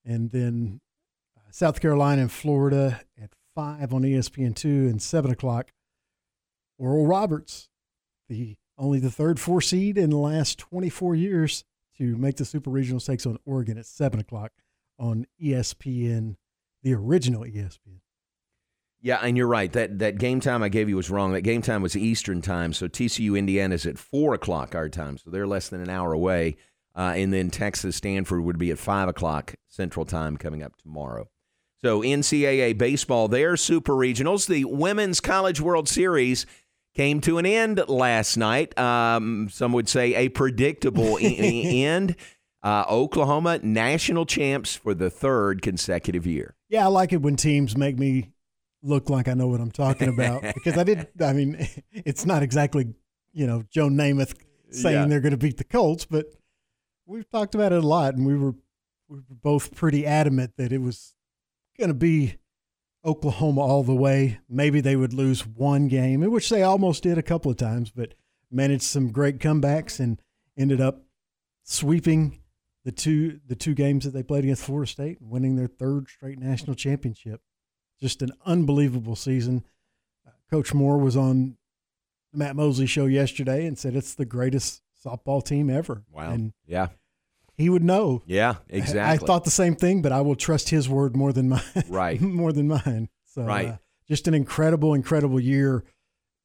and 0.05 0.31
then 0.31 0.79
uh, 1.37 1.41
South 1.51 1.81
Carolina 1.81 2.21
and 2.21 2.31
Florida 2.31 3.01
at 3.21 3.31
five 3.55 3.93
on 3.93 4.03
ESPN 4.03 4.55
two 4.55 4.87
and 4.87 5.01
seven 5.01 5.31
o'clock. 5.31 5.71
Oral 6.77 7.05
Roberts, 7.05 7.67
the 8.29 8.55
only 8.77 8.99
the 8.99 9.11
third 9.11 9.39
four 9.39 9.61
seed 9.61 9.97
in 9.97 10.09
the 10.09 10.17
last 10.17 10.57
24 10.57 11.13
years 11.15 11.63
to 12.01 12.17
make 12.17 12.37
the 12.37 12.45
Super 12.45 12.71
Regional 12.71 12.99
takes 12.99 13.27
on 13.27 13.37
Oregon 13.45 13.77
at 13.77 13.85
seven 13.85 14.19
o'clock 14.19 14.51
on 14.97 15.27
ESPN, 15.39 16.35
the 16.81 16.95
original 16.95 17.43
ESPN. 17.43 17.99
Yeah, 19.01 19.19
and 19.21 19.37
you're 19.37 19.47
right. 19.47 19.71
That 19.71 19.99
that 19.99 20.17
game 20.17 20.39
time 20.39 20.63
I 20.63 20.69
gave 20.69 20.89
you 20.89 20.95
was 20.95 21.11
wrong. 21.11 21.33
That 21.33 21.41
game 21.41 21.61
time 21.61 21.83
was 21.83 21.95
Eastern 21.95 22.41
time. 22.41 22.73
So 22.73 22.87
TCU 22.87 23.37
Indiana 23.37 23.75
is 23.75 23.85
at 23.85 23.99
four 23.99 24.33
o'clock 24.33 24.73
our 24.73 24.89
time. 24.89 25.19
So 25.19 25.29
they're 25.29 25.47
less 25.47 25.69
than 25.69 25.79
an 25.81 25.89
hour 25.89 26.11
away. 26.11 26.55
Uh, 26.95 27.13
and 27.15 27.31
then 27.31 27.51
Texas 27.51 27.95
Stanford 27.95 28.43
would 28.43 28.57
be 28.57 28.71
at 28.71 28.79
five 28.79 29.07
o'clock 29.07 29.53
Central 29.67 30.05
time 30.05 30.37
coming 30.37 30.63
up 30.63 30.75
tomorrow. 30.77 31.29
So 31.83 32.01
NCAA 32.01 32.77
baseball, 32.77 33.27
their 33.27 33.57
super 33.57 33.93
regionals, 33.93 34.47
the 34.47 34.65
Women's 34.65 35.19
College 35.19 35.61
World 35.61 35.87
Series 35.87 36.47
came 36.93 37.21
to 37.21 37.37
an 37.37 37.45
end 37.45 37.81
last 37.87 38.37
night. 38.37 38.77
Um, 38.77 39.49
some 39.49 39.73
would 39.73 39.87
say 39.89 40.13
a 40.15 40.29
predictable 40.29 41.19
e- 41.19 41.83
end. 41.85 42.15
Uh, 42.63 42.85
Oklahoma 42.89 43.59
national 43.63 44.25
champs 44.25 44.75
for 44.75 44.93
the 44.93 45.09
third 45.09 45.61
consecutive 45.63 46.27
year. 46.27 46.55
Yeah, 46.69 46.85
I 46.85 46.89
like 46.89 47.11
it 47.11 47.21
when 47.21 47.35
teams 47.35 47.75
make 47.75 47.97
me 47.97 48.31
look 48.83 49.09
like 49.09 49.27
I 49.27 49.33
know 49.33 49.47
what 49.47 49.59
I'm 49.61 49.71
talking 49.71 50.09
about 50.09 50.41
because 50.53 50.77
I 50.77 50.83
did. 50.83 51.07
I 51.19 51.33
mean, 51.33 51.67
it's 51.91 52.25
not 52.25 52.43
exactly 52.43 52.93
you 53.33 53.47
know 53.47 53.63
Joe 53.71 53.87
Namath 53.89 54.35
saying 54.69 54.95
Yeah. 54.95 55.05
they're 55.07 55.21
going 55.21 55.31
to 55.31 55.37
beat 55.37 55.57
the 55.57 55.63
Colts, 55.63 56.05
but 56.05 56.25
we've 57.07 57.29
talked 57.29 57.55
about 57.55 57.71
it 57.73 57.83
a 57.83 57.87
lot, 57.87 58.13
and 58.15 58.27
we 58.27 58.35
were 58.37 58.53
we 59.09 59.17
were 59.17 59.23
both 59.41 59.73
pretty 59.73 60.05
adamant 60.05 60.53
that 60.57 60.71
it 60.71 60.81
was 60.81 61.15
going 61.79 61.87
to 61.89 61.93
be 61.95 62.35
Oklahoma 63.03 63.61
all 63.61 63.83
the 63.83 63.95
way. 63.95 64.39
Maybe 64.49 64.81
they 64.81 64.95
would 64.95 65.13
lose 65.13 65.45
one 65.45 65.87
game, 65.87 66.21
which 66.29 66.49
they 66.49 66.63
almost 66.63 67.03
did 67.03 67.17
a 67.17 67.23
couple 67.23 67.51
of 67.51 67.57
times, 67.57 67.91
but 67.91 68.13
managed 68.51 68.83
some 68.83 69.11
great 69.11 69.39
comebacks 69.39 69.99
and 69.99 70.21
ended 70.57 70.81
up 70.81 71.03
sweeping 71.63 72.39
the 72.83 72.91
two 72.91 73.39
the 73.47 73.55
two 73.55 73.73
games 73.73 74.05
that 74.05 74.11
they 74.11 74.23
played 74.23 74.43
against 74.43 74.63
Florida 74.63 74.89
State, 74.89 75.17
winning 75.21 75.55
their 75.55 75.67
third 75.67 76.07
straight 76.09 76.39
national 76.39 76.75
championship. 76.75 77.41
Just 77.99 78.21
an 78.21 78.31
unbelievable 78.45 79.15
season. 79.15 79.63
Uh, 80.27 80.31
Coach 80.49 80.73
Moore 80.73 80.97
was 80.97 81.15
on 81.15 81.57
the 82.31 82.39
Matt 82.39 82.55
Mosley 82.55 82.87
show 82.87 83.05
yesterday 83.05 83.65
and 83.65 83.77
said 83.77 83.95
it's 83.95 84.15
the 84.15 84.25
greatest 84.25 84.81
softball 85.05 85.43
team 85.43 85.69
ever. 85.69 86.03
Wow. 86.11 86.31
And 86.31 86.53
yeah. 86.65 86.87
He 87.61 87.69
would 87.69 87.83
know. 87.83 88.21
Yeah, 88.25 88.55
exactly. 88.69 88.99
I 89.01 89.17
thought 89.17 89.43
the 89.45 89.51
same 89.51 89.75
thing, 89.75 90.01
but 90.01 90.11
I 90.11 90.21
will 90.21 90.35
trust 90.35 90.69
his 90.69 90.89
word 90.89 91.15
more 91.15 91.31
than 91.31 91.49
mine. 91.49 91.61
Right. 91.89 92.19
more 92.19 92.51
than 92.51 92.67
mine. 92.67 93.09
So, 93.33 93.43
Right. 93.43 93.67
uh, 93.69 93.77
just 94.07 94.27
an 94.27 94.33
incredible, 94.33 94.93
incredible 94.93 95.39
year 95.39 95.83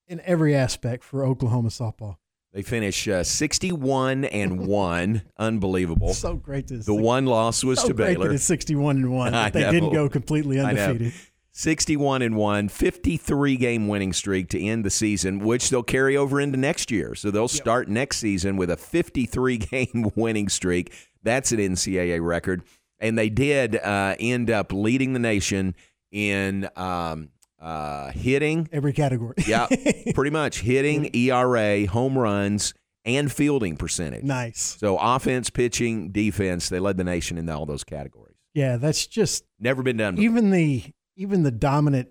in 0.06 0.20
every 0.24 0.54
aspect 0.54 1.02
for 1.02 1.24
Oklahoma 1.24 1.70
softball. 1.70 2.16
They 2.52 2.62
finish 2.62 3.06
uh, 3.08 3.22
61 3.24 4.24
and 4.26 4.66
1. 4.66 5.22
Unbelievable. 5.36 6.14
So 6.14 6.36
great 6.36 6.68
to 6.68 6.78
The 6.78 6.94
one 6.94 7.26
loss 7.26 7.62
was 7.64 7.80
so 7.80 7.88
to 7.88 7.94
Baylor. 7.94 8.28
That 8.28 8.34
it's 8.36 8.44
61 8.44 8.96
and 8.96 9.12
1. 9.12 9.34
I 9.34 9.50
they 9.50 9.60
know. 9.62 9.72
didn't 9.72 9.92
go 9.92 10.08
completely 10.08 10.60
I 10.60 10.70
undefeated. 10.70 11.12
61 11.58 12.20
and 12.20 12.36
1, 12.36 12.68
53 12.68 13.56
game 13.56 13.88
winning 13.88 14.12
streak 14.12 14.50
to 14.50 14.62
end 14.62 14.84
the 14.84 14.90
season, 14.90 15.38
which 15.38 15.70
they'll 15.70 15.82
carry 15.82 16.14
over 16.14 16.38
into 16.38 16.58
next 16.58 16.90
year. 16.90 17.14
So 17.14 17.30
they'll 17.30 17.48
start 17.48 17.88
next 17.88 18.18
season 18.18 18.58
with 18.58 18.68
a 18.70 18.76
53 18.76 19.56
game 19.56 20.12
winning 20.16 20.50
streak. 20.50 20.92
That's 21.22 21.52
an 21.52 21.58
NCAA 21.58 22.22
record. 22.22 22.62
And 23.00 23.16
they 23.16 23.30
did 23.30 23.74
uh, 23.76 24.16
end 24.20 24.50
up 24.50 24.70
leading 24.70 25.14
the 25.14 25.18
nation 25.18 25.74
in 26.12 26.68
um, 26.76 27.30
uh, 27.58 28.10
hitting. 28.10 28.68
Every 28.70 28.92
category. 28.92 29.36
Yeah, 29.46 29.66
pretty 30.14 30.30
much 30.30 30.60
hitting, 30.60 31.08
ERA, 31.14 31.86
home 31.86 32.18
runs, 32.18 32.74
and 33.06 33.32
fielding 33.32 33.78
percentage. 33.78 34.24
nice. 34.24 34.76
So 34.78 34.98
offense, 35.00 35.48
pitching, 35.48 36.10
defense, 36.10 36.68
they 36.68 36.80
led 36.80 36.98
the 36.98 37.04
nation 37.04 37.38
in 37.38 37.48
all 37.48 37.64
those 37.64 37.82
categories. 37.82 38.36
Yeah, 38.52 38.76
that's 38.76 39.06
just 39.06 39.44
Never 39.58 39.82
been 39.82 39.96
done. 39.96 40.16
Before. 40.16 40.24
even 40.24 40.50
the 40.50 40.82
even 41.16 41.42
the 41.42 41.50
dominant 41.50 42.08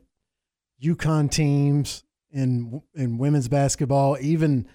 UConn 0.83 1.29
teams 1.31 2.03
in 2.31 2.81
in 2.93 3.17
women's 3.17 3.47
basketball, 3.47 4.17
even 4.19 4.67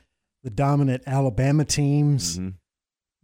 the 0.43 0.51
dominant 0.51 1.03
Alabama 1.07 1.65
teams 1.65 2.39
Mhm. 2.39 2.55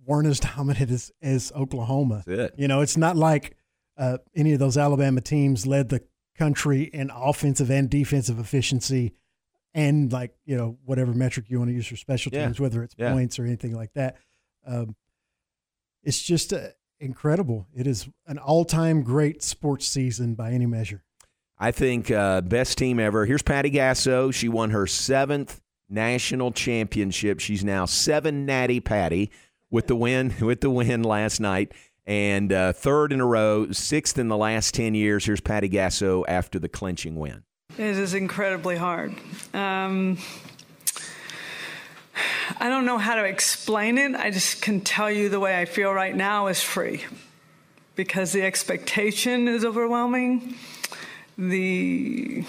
weren't 0.04 0.26
as 0.28 0.40
dominant 0.56 0.90
as, 0.90 1.10
as 1.22 1.52
Oklahoma. 1.52 2.22
You 2.56 2.68
know, 2.68 2.80
it's 2.82 2.96
not 2.96 3.16
like 3.16 3.56
uh, 3.96 4.18
any 4.34 4.52
of 4.52 4.58
those 4.58 4.76
Alabama 4.76 5.22
teams 5.22 5.66
led 5.66 5.88
the 5.88 6.02
country 6.36 6.82
in 6.82 7.10
offensive 7.10 7.70
and 7.70 7.88
defensive 7.88 8.38
efficiency 8.38 9.14
and 9.72 10.12
like, 10.12 10.34
you 10.44 10.54
know, 10.56 10.76
whatever 10.84 11.14
metric 11.14 11.46
you 11.48 11.58
want 11.58 11.70
to 11.70 11.74
use 11.74 11.86
for 11.86 11.96
special 11.96 12.30
Yeah. 12.34 12.44
teams, 12.44 12.60
whether 12.60 12.82
it's 12.82 12.94
Yeah. 12.98 13.12
points 13.12 13.38
or 13.38 13.46
anything 13.46 13.72
like 13.74 13.94
that. 13.94 14.16
Um, 14.66 14.96
it's 16.02 16.20
just 16.22 16.52
uh, 16.52 16.68
incredible. 17.00 17.66
It 17.74 17.86
is 17.86 18.08
an 18.26 18.38
all 18.38 18.64
time 18.64 19.02
great 19.02 19.42
sports 19.42 19.86
season 19.86 20.34
by 20.34 20.52
any 20.52 20.66
measure. 20.66 21.02
I 21.58 21.70
think 21.70 22.10
uh, 22.10 22.42
best 22.42 22.76
team 22.76 23.00
ever. 23.00 23.24
Here's 23.24 23.42
Patty 23.42 23.70
Gasso. 23.70 24.32
She 24.32 24.48
won 24.48 24.70
her 24.70 24.86
seventh 24.86 25.62
national 25.88 26.52
championship. 26.52 27.40
She's 27.40 27.64
now 27.64 27.86
seven 27.86 28.44
natty 28.44 28.80
Patty 28.80 29.30
with 29.70 29.86
the 29.86 29.96
win 29.96 30.34
with 30.40 30.60
the 30.60 30.70
win 30.70 31.02
last 31.02 31.40
night, 31.40 31.72
and 32.04 32.52
uh, 32.52 32.72
third 32.72 33.12
in 33.12 33.20
a 33.20 33.26
row, 33.26 33.70
sixth 33.72 34.18
in 34.18 34.28
the 34.28 34.36
last 34.36 34.74
ten 34.74 34.94
years. 34.94 35.24
Here's 35.24 35.40
Patty 35.40 35.68
Gasso 35.68 36.24
after 36.28 36.58
the 36.58 36.68
clinching 36.68 37.16
win. 37.16 37.44
It 37.78 37.96
is 37.96 38.14
incredibly 38.14 38.76
hard. 38.76 39.14
Um, 39.52 40.18
I 42.58 42.68
don't 42.68 42.84
know 42.84 42.98
how 42.98 43.16
to 43.16 43.24
explain 43.24 43.98
it. 43.98 44.14
I 44.14 44.30
just 44.30 44.62
can 44.62 44.80
tell 44.80 45.10
you 45.10 45.28
the 45.28 45.40
way 45.40 45.60
I 45.60 45.64
feel 45.64 45.92
right 45.92 46.14
now 46.14 46.46
is 46.46 46.62
free 46.62 47.04
because 47.94 48.32
the 48.32 48.42
expectation 48.42 49.48
is 49.48 49.64
overwhelming. 49.64 50.54
The 51.38 52.44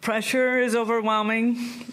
pressure 0.00 0.58
is 0.58 0.74
overwhelming. 0.74 1.86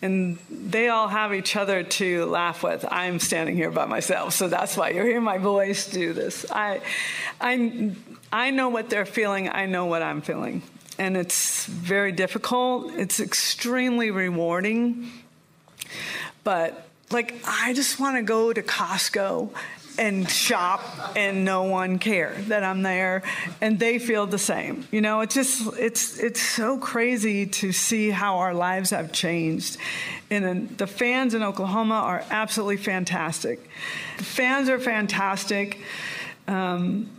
And 0.00 0.38
they 0.48 0.88
all 0.88 1.08
have 1.08 1.34
each 1.34 1.56
other 1.56 1.82
to 1.82 2.26
laugh 2.26 2.62
with. 2.62 2.84
I'm 2.88 3.18
standing 3.18 3.56
here 3.56 3.72
by 3.72 3.86
myself, 3.86 4.32
so 4.32 4.46
that's 4.48 4.76
why 4.76 4.90
you're 4.90 5.04
hearing 5.04 5.24
my 5.24 5.38
voice 5.38 5.90
do 5.90 6.12
this. 6.12 6.46
I, 6.52 6.80
I, 7.40 7.90
I 8.32 8.52
know 8.52 8.68
what 8.68 8.90
they're 8.90 9.04
feeling. 9.06 9.48
I 9.48 9.66
know 9.66 9.86
what 9.86 10.02
I'm 10.02 10.20
feeling, 10.20 10.62
and 10.98 11.16
it's 11.16 11.66
very 11.66 12.12
difficult. 12.12 12.92
It's 12.94 13.18
extremely 13.18 14.12
rewarding, 14.12 15.10
but 16.44 16.86
like 17.10 17.34
I 17.46 17.72
just 17.74 17.98
want 17.98 18.16
to 18.16 18.22
go 18.22 18.52
to 18.52 18.62
Costco 18.62 19.50
and 19.98 20.30
shop 20.30 20.80
and 21.16 21.44
no 21.44 21.64
one 21.64 21.98
care 21.98 22.36
that 22.46 22.62
I'm 22.62 22.82
there 22.82 23.22
and 23.60 23.78
they 23.78 23.98
feel 23.98 24.26
the 24.26 24.38
same. 24.38 24.86
You 24.92 25.00
know, 25.00 25.20
it's 25.20 25.34
just 25.34 25.76
it's 25.76 26.18
it's 26.18 26.40
so 26.40 26.78
crazy 26.78 27.46
to 27.46 27.72
see 27.72 28.10
how 28.10 28.38
our 28.38 28.54
lives 28.54 28.90
have 28.90 29.12
changed. 29.12 29.76
And 30.30 30.76
the 30.76 30.86
fans 30.86 31.34
in 31.34 31.42
Oklahoma 31.42 31.94
are 31.94 32.24
absolutely 32.30 32.76
fantastic. 32.76 33.68
The 34.18 34.24
fans 34.24 34.68
are 34.68 34.78
fantastic. 34.78 35.80
Um, 36.46 37.10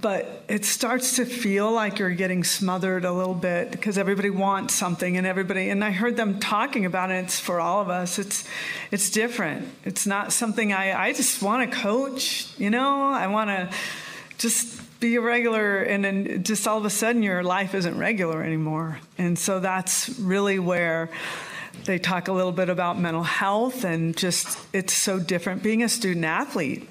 but 0.00 0.44
it 0.48 0.64
starts 0.64 1.16
to 1.16 1.24
feel 1.24 1.72
like 1.72 1.98
you're 1.98 2.10
getting 2.10 2.44
smothered 2.44 3.04
a 3.04 3.12
little 3.12 3.34
bit 3.34 3.70
because 3.70 3.98
everybody 3.98 4.30
wants 4.30 4.74
something 4.74 5.16
and 5.16 5.26
everybody 5.26 5.70
and 5.70 5.82
I 5.82 5.90
heard 5.90 6.16
them 6.16 6.40
talking 6.40 6.84
about 6.84 7.10
it 7.10 7.24
it's 7.24 7.40
for 7.40 7.60
all 7.60 7.80
of 7.80 7.88
us. 7.88 8.18
It's 8.18 8.44
it's 8.90 9.10
different. 9.10 9.68
It's 9.84 10.06
not 10.06 10.32
something 10.32 10.72
I 10.72 11.08
I 11.08 11.12
just 11.12 11.42
want 11.42 11.70
to 11.70 11.76
coach 11.76 12.48
you 12.58 12.70
know? 12.70 13.08
I 13.08 13.26
want 13.28 13.50
to 13.50 13.70
just 14.38 15.00
be 15.00 15.16
a 15.16 15.20
regular 15.20 15.78
and 15.78 16.04
then 16.04 16.42
just 16.44 16.66
all 16.66 16.78
of 16.78 16.84
a 16.84 16.90
sudden 16.90 17.22
your 17.22 17.42
life 17.42 17.74
isn't 17.74 17.98
regular 17.98 18.42
anymore. 18.42 18.98
And 19.16 19.38
so 19.38 19.60
that's 19.60 20.08
really 20.18 20.58
where 20.58 21.10
they 21.84 21.98
talk 21.98 22.28
a 22.28 22.32
little 22.32 22.52
bit 22.52 22.68
about 22.68 22.98
mental 22.98 23.22
health 23.22 23.84
and 23.84 24.16
just 24.16 24.58
it's 24.72 24.92
so 24.92 25.18
different 25.18 25.62
being 25.62 25.82
a 25.82 25.88
student 25.88 26.24
athlete 26.24 26.88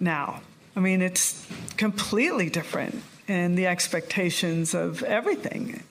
now. 0.00 0.42
I 0.76 0.80
mean, 0.80 1.00
it's 1.00 1.46
completely 1.78 2.50
different 2.50 3.02
in 3.26 3.54
the 3.54 3.66
expectations 3.66 4.74
of 4.74 5.02
everything. 5.02 5.82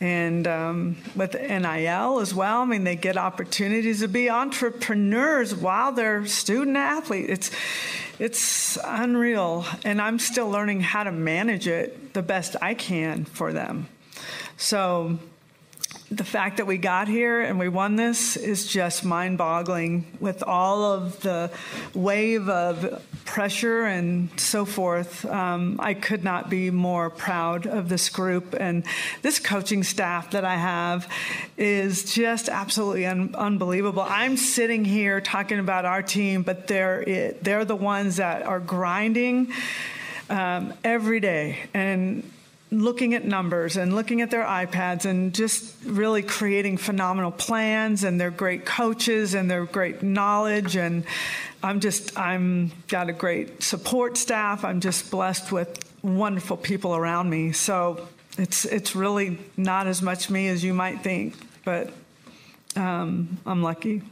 And 0.00 0.46
um, 0.46 0.96
with 1.14 1.34
NIL 1.34 2.20
as 2.20 2.32
well, 2.32 2.62
I 2.62 2.64
mean, 2.64 2.84
they 2.84 2.96
get 2.96 3.18
opportunities 3.18 4.00
to 4.00 4.08
be 4.08 4.30
entrepreneurs 4.30 5.54
while 5.54 5.92
they're 5.92 6.24
student 6.26 6.76
athletes. 6.76 7.28
It's, 7.28 7.50
it's 8.18 8.78
unreal. 8.82 9.66
And 9.84 10.00
I'm 10.00 10.18
still 10.18 10.48
learning 10.48 10.80
how 10.80 11.02
to 11.02 11.12
manage 11.12 11.66
it 11.66 12.14
the 12.14 12.22
best 12.22 12.56
I 12.62 12.74
can 12.74 13.24
for 13.26 13.52
them. 13.52 13.88
So, 14.56 15.18
the 16.10 16.24
fact 16.24 16.56
that 16.56 16.66
we 16.66 16.76
got 16.76 17.06
here 17.06 17.40
and 17.40 17.56
we 17.56 17.68
won 17.68 17.94
this 17.94 18.36
is 18.36 18.66
just 18.66 19.04
mind 19.04 19.38
boggling 19.38 20.04
with 20.18 20.42
all 20.42 20.82
of 20.82 21.20
the 21.20 21.50
wave 21.94 22.48
of 22.48 23.00
pressure 23.24 23.84
and 23.84 24.28
so 24.38 24.64
forth. 24.64 25.24
Um, 25.24 25.76
I 25.78 25.94
could 25.94 26.24
not 26.24 26.50
be 26.50 26.72
more 26.72 27.10
proud 27.10 27.68
of 27.68 27.88
this 27.88 28.08
group 28.08 28.56
and 28.58 28.84
this 29.22 29.38
coaching 29.38 29.84
staff 29.84 30.32
that 30.32 30.44
I 30.44 30.56
have 30.56 31.08
is 31.56 32.12
just 32.12 32.48
absolutely 32.48 33.06
un- 33.06 33.36
unbelievable. 33.36 34.04
I'm 34.04 34.36
sitting 34.36 34.84
here 34.84 35.20
talking 35.20 35.60
about 35.60 35.84
our 35.84 36.02
team, 36.02 36.42
but 36.42 36.66
they're 36.66 37.02
it. 37.02 37.44
They're 37.44 37.64
the 37.64 37.76
ones 37.76 38.16
that 38.16 38.42
are 38.42 38.58
grinding 38.58 39.52
um, 40.28 40.72
every 40.82 41.20
day 41.20 41.58
and 41.72 42.24
looking 42.72 43.14
at 43.14 43.24
numbers 43.24 43.76
and 43.76 43.94
looking 43.94 44.20
at 44.20 44.30
their 44.30 44.44
iPads 44.44 45.04
and 45.04 45.34
just 45.34 45.74
really 45.84 46.22
creating 46.22 46.76
phenomenal 46.76 47.32
plans 47.32 48.04
and 48.04 48.20
they're 48.20 48.30
great 48.30 48.64
coaches 48.64 49.34
and 49.34 49.50
they're 49.50 49.66
great 49.66 50.02
knowledge 50.02 50.76
and 50.76 51.04
I'm 51.62 51.80
just 51.80 52.18
I'm 52.18 52.72
got 52.88 53.08
a 53.08 53.12
great 53.12 53.62
support 53.62 54.16
staff. 54.16 54.64
I'm 54.64 54.80
just 54.80 55.10
blessed 55.10 55.52
with 55.52 55.78
wonderful 56.02 56.56
people 56.56 56.94
around 56.94 57.28
me. 57.28 57.52
So 57.52 58.08
it's 58.38 58.64
it's 58.64 58.94
really 58.94 59.38
not 59.56 59.86
as 59.86 60.00
much 60.00 60.30
me 60.30 60.48
as 60.48 60.64
you 60.64 60.72
might 60.72 61.02
think, 61.02 61.34
but 61.64 61.92
um, 62.76 63.38
I'm 63.44 63.62
lucky. 63.62 64.02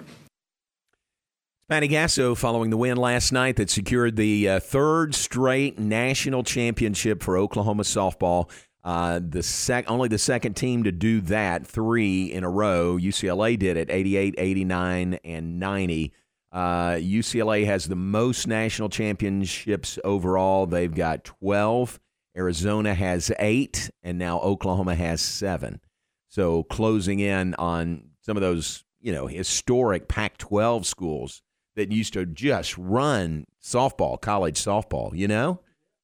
Patty 1.68 1.88
Gasso 1.88 2.34
following 2.34 2.70
the 2.70 2.78
win 2.78 2.96
last 2.96 3.30
night 3.30 3.56
that 3.56 3.68
secured 3.68 4.16
the 4.16 4.48
uh, 4.48 4.58
third 4.58 5.14
straight 5.14 5.78
national 5.78 6.42
championship 6.42 7.22
for 7.22 7.37
Oklahoma 7.37 7.82
softball. 7.82 8.50
Uh, 8.82 9.20
the 9.22 9.42
sec- 9.42 9.90
only 9.90 10.08
the 10.08 10.16
second 10.16 10.54
team 10.54 10.84
to 10.84 10.92
do 10.92 11.20
that, 11.20 11.66
three 11.66 12.32
in 12.32 12.42
a 12.42 12.48
row. 12.48 12.96
UCLA 12.96 13.58
did 13.58 13.76
it 13.76 13.90
88, 13.90 14.37
89, 14.38 15.18
and 15.22 15.60
90. 15.60 16.14
Uh, 16.50 16.92
UCLA 16.92 17.66
has 17.66 17.87
the 17.87 17.96
most 17.96 18.46
national 18.46 18.88
championships 18.88 19.98
overall. 20.04 20.64
They've 20.64 20.94
got 20.94 21.22
12. 21.25 22.00
Arizona 22.34 22.94
has 22.94 23.30
eight, 23.38 23.90
and 24.02 24.18
now 24.18 24.38
Oklahoma 24.38 24.94
has 24.94 25.20
seven. 25.20 25.82
So 26.28 26.62
closing 26.62 27.20
in 27.20 27.54
on 27.56 28.04
some 28.22 28.38
of 28.38 28.40
those, 28.40 28.87
you 29.02 29.12
know, 29.12 29.26
historic 29.26 30.08
Pac 30.08 30.38
12 30.38 30.87
schools 30.87 31.42
that 31.78 31.90
used 31.90 32.12
to 32.12 32.26
just 32.26 32.76
run 32.76 33.47
softball, 33.62 34.20
college 34.20 34.56
softball. 34.56 35.16
You 35.16 35.26
know, 35.28 35.61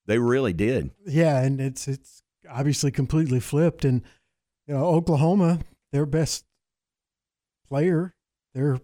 they 0.06 0.18
really 0.18 0.52
did. 0.54 0.90
Yeah, 1.06 1.40
and 1.42 1.60
it's 1.60 1.86
it's 1.86 2.22
obviously 2.50 2.90
completely 2.90 3.40
flipped. 3.40 3.84
And 3.84 4.02
you 4.66 4.74
know, 4.74 4.86
Oklahoma, 4.86 5.60
their 5.92 6.06
best 6.06 6.44
player, 7.68 8.14
their 8.54 8.80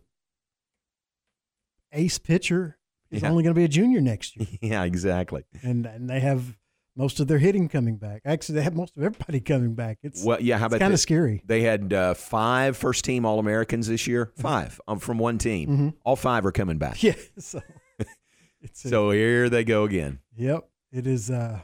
ace 1.92 2.18
pitcher 2.18 2.78
is 3.11 3.23
Yeah. 3.23 3.30
only 3.30 3.42
going 3.42 3.54
to 3.54 3.59
be 3.59 3.64
a 3.64 3.68
junior 3.68 4.00
next 4.00 4.37
year, 4.37 4.47
Yeah, 4.62 4.85
exactly. 4.85 5.44
and 5.62 5.87
and 5.87 6.09
they 6.09 6.20
have 6.20 6.56
most 6.97 7.20
of 7.20 7.28
their 7.28 7.38
hitting 7.38 7.68
coming 7.68 7.97
back. 7.97 8.23
Actually, 8.25 8.56
they 8.56 8.62
have 8.62 8.75
most 8.75 8.97
of 8.97 9.02
everybody 9.02 9.40
coming 9.52 9.75
back. 9.75 9.99
It's 10.02 10.25
Well, 10.25 10.40
yeah. 10.40 10.59
How 10.59 10.66
about 10.66 10.80
kind 10.80 10.92
of 10.92 11.00
scary. 11.00 11.42
They 11.47 11.62
had 11.62 11.92
uh, 11.92 12.14
five 12.14 12.76
first 12.76 13.04
team 13.04 13.25
All 13.25 13.38
Americans 13.38 13.87
this 13.88 14.06
year. 14.06 14.32
Five 14.37 14.80
um, 14.88 14.99
from 14.99 15.18
one 15.18 15.38
team. 15.38 15.68
Mhm. 15.68 15.94
All 16.04 16.16
five 16.16 16.44
are 16.47 16.52
coming 16.52 16.78
back. 16.78 17.02
Yeah, 17.02 17.14
so 17.38 17.61
it's 18.61 18.85
a- 18.85 18.88
So 18.88 19.11
here 19.11 19.49
they 19.49 19.64
go 19.64 19.85
again. 19.85 20.18
Yep, 20.37 20.68
it 20.92 21.06
is. 21.06 21.30
Uh, 21.30 21.61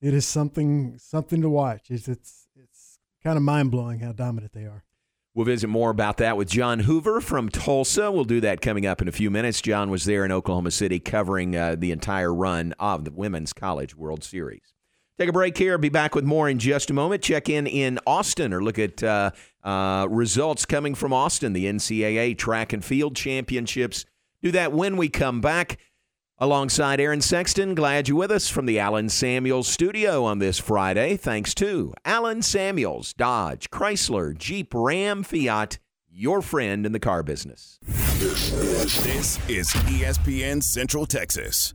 it 0.00 0.14
is 0.14 0.26
something 0.26 0.98
something 0.98 1.40
to 1.42 1.48
watch. 1.48 1.90
It's 1.90 2.08
it's 2.08 2.48
it's 2.56 2.98
kind 3.22 3.36
of 3.36 3.42
mind 3.42 3.70
blowing 3.70 4.00
how 4.00 4.12
dominant 4.12 4.52
they 4.52 4.64
are. 4.64 4.84
We'll 5.34 5.46
visit 5.46 5.68
more 5.68 5.88
about 5.88 6.18
that 6.18 6.36
with 6.36 6.50
John 6.50 6.80
Hoover 6.80 7.22
from 7.22 7.48
Tulsa. 7.48 8.12
We'll 8.12 8.24
do 8.24 8.42
that 8.42 8.60
coming 8.60 8.84
up 8.84 9.00
in 9.00 9.08
a 9.08 9.12
few 9.12 9.30
minutes. 9.30 9.62
John 9.62 9.88
was 9.88 10.04
there 10.04 10.26
in 10.26 10.32
Oklahoma 10.32 10.70
City 10.70 11.00
covering 11.00 11.56
uh, 11.56 11.74
the 11.78 11.90
entire 11.90 12.34
run 12.34 12.74
of 12.78 13.06
the 13.06 13.12
Women's 13.12 13.54
College 13.54 13.96
World 13.96 14.22
Series. 14.22 14.74
Take 15.18 15.30
a 15.30 15.32
break 15.32 15.56
here. 15.56 15.78
Be 15.78 15.88
back 15.88 16.14
with 16.14 16.24
more 16.24 16.50
in 16.50 16.58
just 16.58 16.90
a 16.90 16.92
moment. 16.92 17.22
Check 17.22 17.48
in 17.48 17.66
in 17.66 17.98
Austin 18.06 18.52
or 18.52 18.62
look 18.62 18.78
at 18.78 19.02
uh, 19.02 19.30
uh, 19.64 20.06
results 20.10 20.66
coming 20.66 20.94
from 20.94 21.14
Austin, 21.14 21.54
the 21.54 21.64
NCAA 21.64 22.36
Track 22.36 22.74
and 22.74 22.84
Field 22.84 23.16
Championships. 23.16 24.04
Do 24.42 24.50
that 24.50 24.72
when 24.72 24.98
we 24.98 25.08
come 25.08 25.40
back. 25.40 25.78
Alongside 26.42 26.98
Aaron 26.98 27.20
Sexton, 27.20 27.72
glad 27.76 28.08
you're 28.08 28.18
with 28.18 28.32
us 28.32 28.48
from 28.48 28.66
the 28.66 28.80
Allen 28.80 29.08
Samuels 29.08 29.68
studio 29.68 30.24
on 30.24 30.40
this 30.40 30.58
Friday. 30.58 31.16
Thanks 31.16 31.54
to 31.54 31.94
Allen 32.04 32.42
Samuels, 32.42 33.12
Dodge, 33.12 33.70
Chrysler, 33.70 34.36
Jeep, 34.36 34.74
Ram, 34.74 35.22
Fiat, 35.22 35.78
your 36.10 36.42
friend 36.42 36.84
in 36.84 36.90
the 36.90 36.98
car 36.98 37.22
business. 37.22 37.78
This 37.84 39.38
is 39.48 39.68
ESPN 39.86 40.64
Central 40.64 41.06
Texas. 41.06 41.74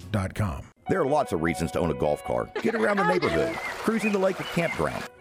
ubeo.com. 0.11 0.65
There 0.89 1.01
are 1.01 1.05
lots 1.05 1.31
of 1.31 1.41
reasons 1.41 1.71
to 1.71 1.79
own 1.79 1.91
a 1.91 1.93
golf 1.93 2.23
cart. 2.23 2.53
Get 2.61 2.75
around 2.75 2.97
the 2.97 3.07
neighborhood, 3.07 3.55
cruising 3.55 4.11
the 4.11 4.19
lake 4.19 4.39
or 4.39 4.43
campground. 4.45 5.03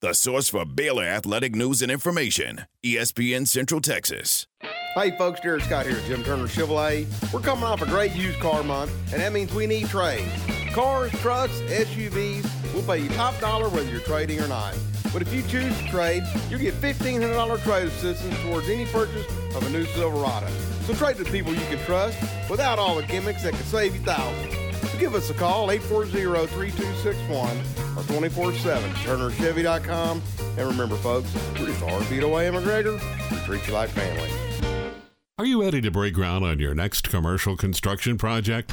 The 0.00 0.14
source 0.14 0.48
for 0.48 0.64
Baylor 0.64 1.02
athletic 1.02 1.56
news 1.56 1.82
and 1.82 1.90
information. 1.90 2.66
ESPN 2.84 3.48
Central 3.48 3.80
Texas. 3.80 4.46
Hey 4.94 5.10
folks, 5.18 5.40
Jared 5.40 5.64
Scott 5.64 5.86
here 5.86 5.96
at 5.96 6.04
Jim 6.04 6.22
Turner 6.22 6.46
Chevrolet. 6.46 7.04
We're 7.32 7.40
coming 7.40 7.64
off 7.64 7.82
a 7.82 7.86
great 7.86 8.12
used 8.12 8.38
car 8.38 8.62
month, 8.62 8.92
and 9.12 9.20
that 9.20 9.32
means 9.32 9.52
we 9.52 9.66
need 9.66 9.88
trades. 9.88 10.30
Cars, 10.72 11.10
trucks, 11.20 11.58
SUVs, 11.62 12.48
we'll 12.72 12.84
pay 12.84 13.02
you 13.02 13.08
top 13.08 13.40
dollar 13.40 13.68
whether 13.70 13.90
you're 13.90 13.98
trading 14.02 14.40
or 14.40 14.46
not. 14.46 14.78
But 15.12 15.22
if 15.22 15.34
you 15.34 15.42
choose 15.42 15.76
to 15.76 15.88
trade, 15.88 16.22
you'll 16.48 16.60
get 16.60 16.74
$1,500 16.74 17.60
trade 17.64 17.88
assistance 17.88 18.40
towards 18.42 18.68
any 18.68 18.86
purchase 18.86 19.26
of 19.56 19.66
a 19.66 19.70
new 19.70 19.84
Silverado. 19.84 20.46
So 20.82 20.94
trade 20.94 21.16
to 21.16 21.24
people 21.24 21.52
you 21.52 21.66
can 21.66 21.84
trust 21.86 22.16
without 22.48 22.78
all 22.78 22.94
the 22.94 23.02
gimmicks 23.02 23.42
that 23.42 23.52
could 23.52 23.66
save 23.66 23.96
you 23.96 24.00
thousands. 24.02 24.54
So 24.92 24.98
give 25.00 25.16
us 25.16 25.28
a 25.28 25.34
call, 25.34 25.66
840-3261 25.66 27.77
or 27.98 28.02
24-7 28.02 28.80
turnerchevy.com. 29.04 30.22
And 30.56 30.68
remember 30.68 30.96
folks, 30.96 31.34
we're 31.58 31.66
just 31.66 32.08
feet 32.08 32.22
away 32.22 32.46
in 32.46 32.54
McGregor. 32.54 33.00
We 33.30 33.36
treat 33.38 33.66
you 33.66 33.74
like 33.74 33.90
family. 33.90 34.30
Are 35.38 35.46
you 35.46 35.62
ready 35.62 35.80
to 35.80 35.90
break 35.90 36.14
ground 36.14 36.44
on 36.44 36.58
your 36.58 36.74
next 36.74 37.08
commercial 37.08 37.56
construction 37.56 38.18
project? 38.18 38.72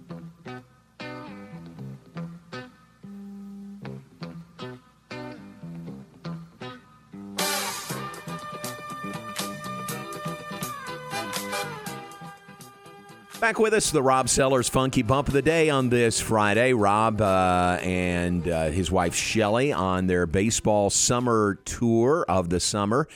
Back 13.41 13.57
with 13.57 13.73
us, 13.73 13.89
the 13.89 14.03
Rob 14.03 14.29
Sellers 14.29 14.69
Funky 14.69 15.01
Bump 15.01 15.27
of 15.27 15.33
the 15.33 15.41
Day 15.41 15.71
on 15.71 15.89
this 15.89 16.21
Friday. 16.21 16.73
Rob 16.73 17.21
uh, 17.21 17.79
and 17.81 18.47
uh, 18.47 18.65
his 18.65 18.91
wife 18.91 19.15
Shelly 19.15 19.73
on 19.73 20.05
their 20.05 20.27
baseball 20.27 20.91
summer 20.91 21.55
tour 21.65 22.23
of 22.29 22.51
the 22.51 22.59
summer. 22.59 23.07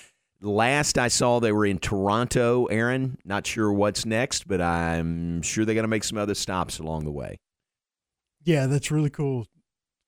Last 0.42 0.98
I 0.98 1.10
saw, 1.10 1.40
they 1.40 1.52
were 1.52 1.68
in 1.68 1.78
Toronto. 1.78 2.66
Aaron, 2.66 3.20
not 3.24 3.46
sure 3.46 3.72
what's 3.72 4.04
next, 4.04 4.48
but 4.48 4.62
I'm 4.62 5.44
sure 5.44 5.64
they're 5.64 5.76
going 5.76 5.84
to 5.84 5.88
make 5.88 6.04
some 6.04 6.18
other 6.18 6.34
stops 6.34 6.80
along 6.80 7.06
the 7.06 7.12
way. 7.12 7.38
Yeah, 8.44 8.66
that's 8.66 8.90
really 8.90 9.12
cool. 9.12 9.46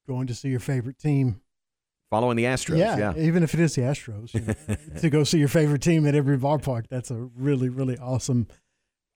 Going 0.08 0.26
to 0.26 0.34
see 0.34 0.50
your 0.50 0.60
favorite 0.60 0.98
team 0.98 1.42
following 2.10 2.38
the 2.38 2.46
Astros. 2.46 2.80
Yeah, 2.80 2.98
Yeah, 2.98 3.14
even 3.18 3.44
if 3.44 3.54
it 3.54 3.60
is 3.60 3.76
the 3.76 3.84
Astros, 3.84 4.34
you 4.34 4.42
know, 4.42 4.78
to 5.00 5.12
go 5.12 5.24
see 5.24 5.38
your 5.38 5.48
favorite 5.48 5.84
team 5.84 6.08
at 6.08 6.16
every 6.16 6.40
ballpark, 6.40 6.88
that's 6.90 7.12
a 7.12 7.30
really, 7.36 7.70
really 7.70 8.00
awesome 8.00 8.48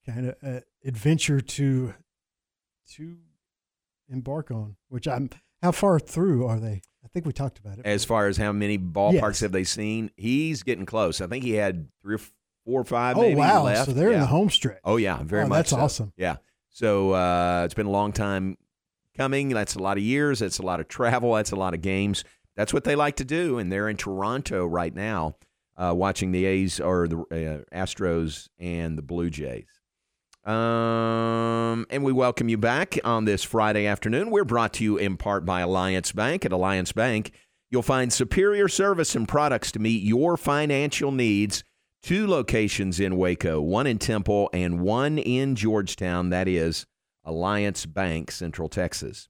kind 0.06 0.28
of 0.30 0.36
uh, 0.44 0.60
adventure 0.86 1.42
to 1.42 1.94
to 2.96 3.18
embark 4.10 4.52
on. 4.52 4.76
Which 4.90 5.08
I'm. 5.08 5.30
How 5.62 5.72
far 5.72 6.00
through 6.00 6.46
are 6.48 6.60
they? 6.60 6.82
I 7.04 7.08
think 7.14 7.26
we 7.26 7.34
talked 7.34 7.60
about 7.60 7.78
it. 7.80 7.86
As 7.86 8.04
far 8.06 8.28
as 8.28 8.38
how 8.38 8.52
many 8.52 8.78
ballparks 8.78 9.14
Yes. 9.14 9.40
have 9.42 9.52
they 9.52 9.64
seen, 9.64 10.12
he's 10.18 10.64
getting 10.64 10.86
close. 10.86 11.22
I 11.22 11.28
think 11.28 11.44
he 11.44 11.52
had 11.54 11.88
three 12.02 12.16
or 12.16 12.20
four 12.20 12.82
or 12.82 12.84
five. 12.86 13.18
oh 13.18 13.30
wow! 13.36 13.64
left. 13.64 13.86
So 13.88 13.94
they're 13.94 14.08
in 14.10 14.14
Yeah. 14.16 14.20
the 14.22 14.26
home 14.28 14.50
stretch. 14.50 14.80
Oh 14.84 14.98
yeah, 14.98 15.22
very 15.24 15.44
Oh, 15.44 15.48
much. 15.48 15.58
that's 15.58 15.70
so. 15.72 15.78
awesome. 15.78 16.14
Yeah. 16.18 16.38
So 16.70 17.12
uh, 17.12 17.64
it's 17.66 17.74
been 17.74 17.86
a 17.88 17.92
long 17.92 18.12
time 18.12 18.58
coming. 19.18 19.50
That's 19.50 19.76
a 19.76 19.80
lot 19.80 19.98
of 19.98 20.04
years. 20.04 20.40
That's 20.40 20.60
a 20.60 20.64
lot 20.64 20.80
of 20.80 20.88
travel. 20.88 21.34
That's 21.34 21.52
a 21.52 21.56
lot 21.56 21.74
of 21.74 21.82
games. 21.82 22.24
That's 22.56 22.74
what 22.74 22.84
they 22.84 22.96
like 22.96 23.16
to 23.18 23.26
do, 23.26 23.58
and 23.60 23.72
they're 23.72 23.90
in 23.90 23.98
Toronto 23.98 24.66
right 24.66 24.94
now, 24.94 25.38
uh, 25.78 25.94
watching 25.96 26.32
the 26.32 26.46
A's 26.46 26.80
or 26.80 27.08
the 27.08 27.18
uh, 27.74 27.76
Astros 27.76 28.48
and 28.60 28.98
the 28.98 29.02
Blue 29.02 29.30
Jays. 29.30 29.66
Um, 30.44 31.86
and 31.92 32.04
we 32.04 32.12
welcome 32.12 32.50
you 32.50 32.58
back 32.58 32.98
on 33.04 33.26
this 33.26 33.44
Friday 33.44 33.86
afternoon. 33.86 34.32
We're 34.32 34.44
brought 34.44 34.74
to 34.74 34.84
you 34.84 34.98
in 34.98 35.18
part 35.18 35.46
by 35.46 35.62
Alliance 35.62 36.12
Bank. 36.12 36.46
At 36.46 36.52
Alliance 36.52 36.92
Bank, 36.92 37.32
you'll 37.70 37.84
find 37.84 38.12
superior 38.12 38.68
service 38.68 39.16
and 39.16 39.28
products 39.28 39.72
to 39.74 39.80
meet 39.80 40.02
your 40.02 40.38
financial 40.38 41.12
needs. 41.12 41.64
Two 42.02 42.26
locations 42.26 43.00
in 43.00 43.18
Waco, 43.18 43.62
one 43.62 43.86
in 43.86 44.00
Temple 44.00 44.50
and 44.52 44.82
one 44.82 45.20
in 45.20 45.56
Georgetown. 45.56 46.30
That 46.32 46.48
is 46.48 46.88
Alliance 47.24 47.86
Bank, 47.86 48.32
Central 48.32 48.68
Texas. 48.68 49.30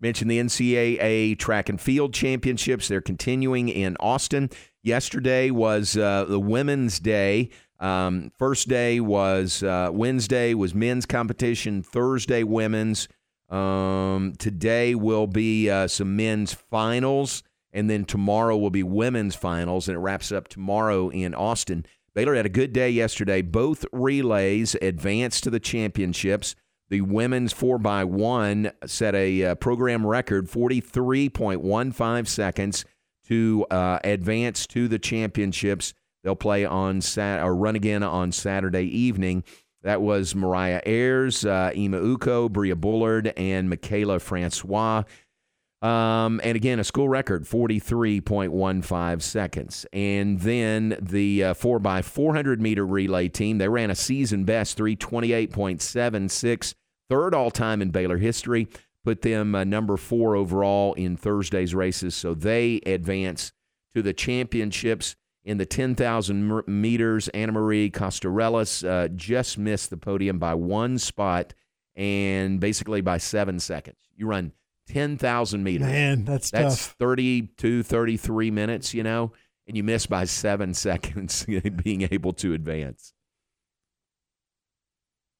Mentioned 0.00 0.30
the 0.30 0.38
NCAA 0.38 1.38
track 1.38 1.68
and 1.68 1.78
field 1.78 2.14
championships. 2.14 2.88
They're 2.88 3.02
continuing 3.02 3.68
in 3.68 3.98
Austin. 4.00 4.48
Yesterday 4.82 5.50
was 5.50 5.98
uh, 5.98 6.24
the 6.24 6.40
Women's 6.40 6.98
Day. 6.98 7.50
Um, 7.78 8.32
first 8.38 8.68
day 8.68 9.00
was 9.00 9.62
uh, 9.62 9.90
Wednesday 9.92 10.54
was 10.54 10.74
men's 10.74 11.06
competition. 11.06 11.82
Thursday 11.82 12.42
women's. 12.42 13.08
Um, 13.48 14.34
today 14.38 14.94
will 14.94 15.26
be 15.26 15.70
uh, 15.70 15.86
some 15.86 16.16
men's 16.16 16.52
finals, 16.52 17.42
and 17.72 17.88
then 17.88 18.04
tomorrow 18.04 18.56
will 18.56 18.70
be 18.70 18.82
women's 18.82 19.36
finals, 19.36 19.88
and 19.88 19.96
it 19.96 20.00
wraps 20.00 20.32
up 20.32 20.48
tomorrow 20.48 21.10
in 21.10 21.34
Austin. 21.34 21.86
Baylor 22.14 22.34
had 22.34 22.46
a 22.46 22.48
good 22.48 22.72
day 22.72 22.90
yesterday. 22.90 23.42
Both 23.42 23.84
relays 23.92 24.74
advanced 24.80 25.44
to 25.44 25.50
the 25.50 25.60
championships. 25.60 26.56
The 26.88 27.02
women's 27.02 27.52
4x1 27.52 28.72
set 28.86 29.14
a 29.14 29.44
uh, 29.44 29.54
program 29.56 30.06
record 30.06 30.48
43.15 30.48 32.26
seconds 32.26 32.84
to 33.28 33.66
uh, 33.70 33.98
advance 34.02 34.66
to 34.68 34.88
the 34.88 34.98
championships. 34.98 35.94
They'll 36.26 36.34
play 36.34 36.64
on 36.64 37.02
Sat 37.02 37.40
or 37.40 37.54
run 37.54 37.76
again 37.76 38.02
on 38.02 38.32
Saturday 38.32 38.82
evening. 38.82 39.44
That 39.84 40.02
was 40.02 40.34
Mariah 40.34 40.82
Ayers, 40.84 41.44
uh, 41.44 41.70
Uko, 41.72 42.50
Bria 42.50 42.74
Bullard, 42.74 43.32
and 43.36 43.70
Michaela 43.70 44.18
Francois. 44.18 45.04
Um, 45.82 46.40
and 46.42 46.56
again, 46.56 46.80
a 46.80 46.84
school 46.84 47.08
record, 47.08 47.44
43.15 47.44 49.22
seconds. 49.22 49.86
And 49.92 50.40
then 50.40 50.98
the 51.00 51.44
uh, 51.44 51.54
4x400 51.54 52.58
meter 52.58 52.84
relay 52.84 53.28
team, 53.28 53.58
they 53.58 53.68
ran 53.68 53.92
a 53.92 53.94
season 53.94 54.42
best, 54.42 54.76
328.76, 54.78 56.74
third 57.08 57.34
all 57.36 57.52
time 57.52 57.80
in 57.80 57.90
Baylor 57.90 58.18
history, 58.18 58.66
put 59.04 59.22
them 59.22 59.54
uh, 59.54 59.62
number 59.62 59.96
four 59.96 60.34
overall 60.34 60.92
in 60.94 61.16
Thursday's 61.16 61.72
races. 61.72 62.16
So 62.16 62.34
they 62.34 62.80
advance 62.84 63.52
to 63.94 64.02
the 64.02 64.12
championships 64.12 65.14
in 65.46 65.58
the 65.58 65.64
10,000 65.64 66.64
meters. 66.66 67.28
Anna 67.28 67.52
Marie 67.52 67.88
Costarellis 67.88 68.86
uh, 68.86 69.08
just 69.08 69.56
missed 69.56 69.90
the 69.90 69.96
podium 69.96 70.38
by 70.38 70.54
one 70.54 70.98
spot 70.98 71.54
and 71.94 72.60
basically 72.60 73.00
by 73.00 73.16
seven 73.16 73.60
seconds. 73.60 73.96
You 74.16 74.26
run 74.26 74.52
10,000 74.88 75.62
meters. 75.62 75.86
Man, 75.86 76.24
that's 76.24 76.50
That's 76.50 76.88
tough. 76.88 76.96
32, 76.98 77.84
33 77.84 78.50
minutes, 78.50 78.92
you 78.92 79.04
know, 79.04 79.32
and 79.68 79.76
you 79.76 79.84
miss 79.84 80.06
by 80.06 80.24
seven 80.24 80.74
seconds 80.74 81.46
being 81.84 82.02
able 82.02 82.32
to 82.34 82.52
advance. 82.52 83.14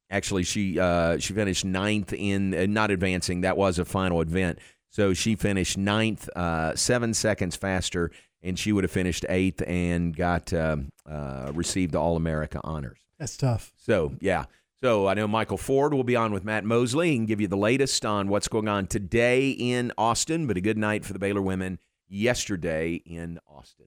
Actually, 0.08 0.44
she 0.44 0.78
uh, 0.78 1.18
she 1.18 1.32
finished 1.34 1.64
ninth 1.64 2.12
in 2.12 2.54
uh, 2.54 2.64
not 2.66 2.92
advancing. 2.92 3.40
That 3.40 3.56
was 3.56 3.80
a 3.80 3.84
final 3.84 4.20
event, 4.20 4.60
so 4.88 5.14
she 5.14 5.34
finished 5.34 5.76
ninth, 5.76 6.28
uh, 6.36 6.76
seven 6.76 7.12
seconds 7.12 7.56
faster, 7.56 8.12
and 8.46 8.58
she 8.58 8.72
would 8.72 8.84
have 8.84 8.90
finished 8.90 9.26
eighth 9.28 9.62
and 9.66 10.16
got 10.16 10.52
um 10.52 10.90
uh, 11.08 11.52
received 11.54 11.92
the 11.92 12.00
All 12.00 12.16
America 12.16 12.60
honors. 12.64 12.98
That's 13.18 13.36
tough. 13.36 13.72
So, 13.76 14.14
yeah. 14.20 14.44
So 14.80 15.06
I 15.06 15.14
know 15.14 15.26
Michael 15.26 15.56
Ford 15.56 15.94
will 15.94 16.04
be 16.04 16.16
on 16.16 16.32
with 16.32 16.44
Matt 16.44 16.64
Mosley. 16.64 17.16
and 17.16 17.26
give 17.26 17.40
you 17.40 17.48
the 17.48 17.56
latest 17.56 18.04
on 18.04 18.28
what's 18.28 18.48
going 18.48 18.68
on 18.68 18.86
today 18.86 19.50
in 19.50 19.92
Austin, 19.96 20.46
but 20.46 20.56
a 20.56 20.60
good 20.60 20.76
night 20.76 21.04
for 21.04 21.12
the 21.12 21.18
Baylor 21.18 21.42
women 21.42 21.78
yesterday 22.08 22.94
in 23.06 23.38
Austin. 23.48 23.86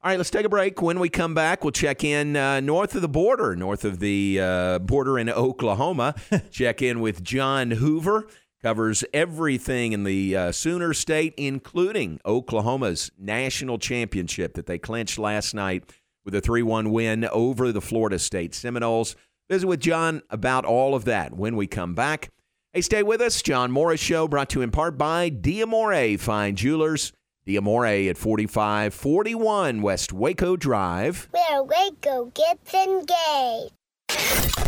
All 0.00 0.12
right, 0.12 0.16
let's 0.16 0.30
take 0.30 0.46
a 0.46 0.48
break. 0.48 0.80
When 0.80 1.00
we 1.00 1.08
come 1.08 1.34
back, 1.34 1.64
we'll 1.64 1.72
check 1.72 2.04
in 2.04 2.36
uh, 2.36 2.60
north 2.60 2.94
of 2.94 3.02
the 3.02 3.08
border, 3.08 3.56
north 3.56 3.84
of 3.84 3.98
the 3.98 4.38
uh, 4.40 4.78
border 4.78 5.18
in 5.18 5.28
Oklahoma. 5.28 6.14
check 6.52 6.82
in 6.82 7.00
with 7.00 7.24
John 7.24 7.72
Hoover. 7.72 8.28
Covers 8.60 9.04
everything 9.14 9.92
in 9.92 10.02
the 10.02 10.36
uh, 10.36 10.52
Sooner 10.52 10.92
State, 10.92 11.32
including 11.36 12.18
Oklahoma's 12.26 13.12
national 13.16 13.78
championship 13.78 14.54
that 14.54 14.66
they 14.66 14.78
clinched 14.78 15.16
last 15.16 15.54
night 15.54 15.84
with 16.24 16.34
a 16.34 16.40
3 16.40 16.62
1 16.62 16.90
win 16.90 17.24
over 17.26 17.70
the 17.70 17.80
Florida 17.80 18.18
State 18.18 18.54
Seminoles. 18.54 19.14
Visit 19.48 19.66
with 19.68 19.80
John 19.80 20.22
about 20.28 20.64
all 20.64 20.96
of 20.96 21.04
that 21.04 21.34
when 21.34 21.54
we 21.54 21.68
come 21.68 21.94
back. 21.94 22.30
Hey, 22.72 22.80
stay 22.80 23.04
with 23.04 23.20
us. 23.20 23.40
John 23.42 23.70
Morris 23.70 24.00
Show 24.00 24.26
brought 24.26 24.50
to 24.50 24.58
you 24.58 24.62
in 24.62 24.72
part 24.72 24.98
by 24.98 25.30
Diamore 25.30 26.18
Fine 26.18 26.56
Jewelers. 26.56 27.12
Diamore 27.46 28.10
at 28.10 28.18
4541 28.18 29.80
West 29.80 30.12
Waco 30.12 30.56
Drive. 30.56 31.28
Where 31.30 31.62
Waco 31.62 32.32
gets 32.34 32.74
engaged. 32.74 33.77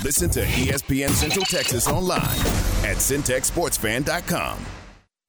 Listen 0.02 0.30
to 0.30 0.44
ESPN 0.44 1.10
Central 1.10 1.44
Texas 1.44 1.86
online 1.86 2.24
at 2.84 2.96
centexsportsfan.com. 2.96 4.58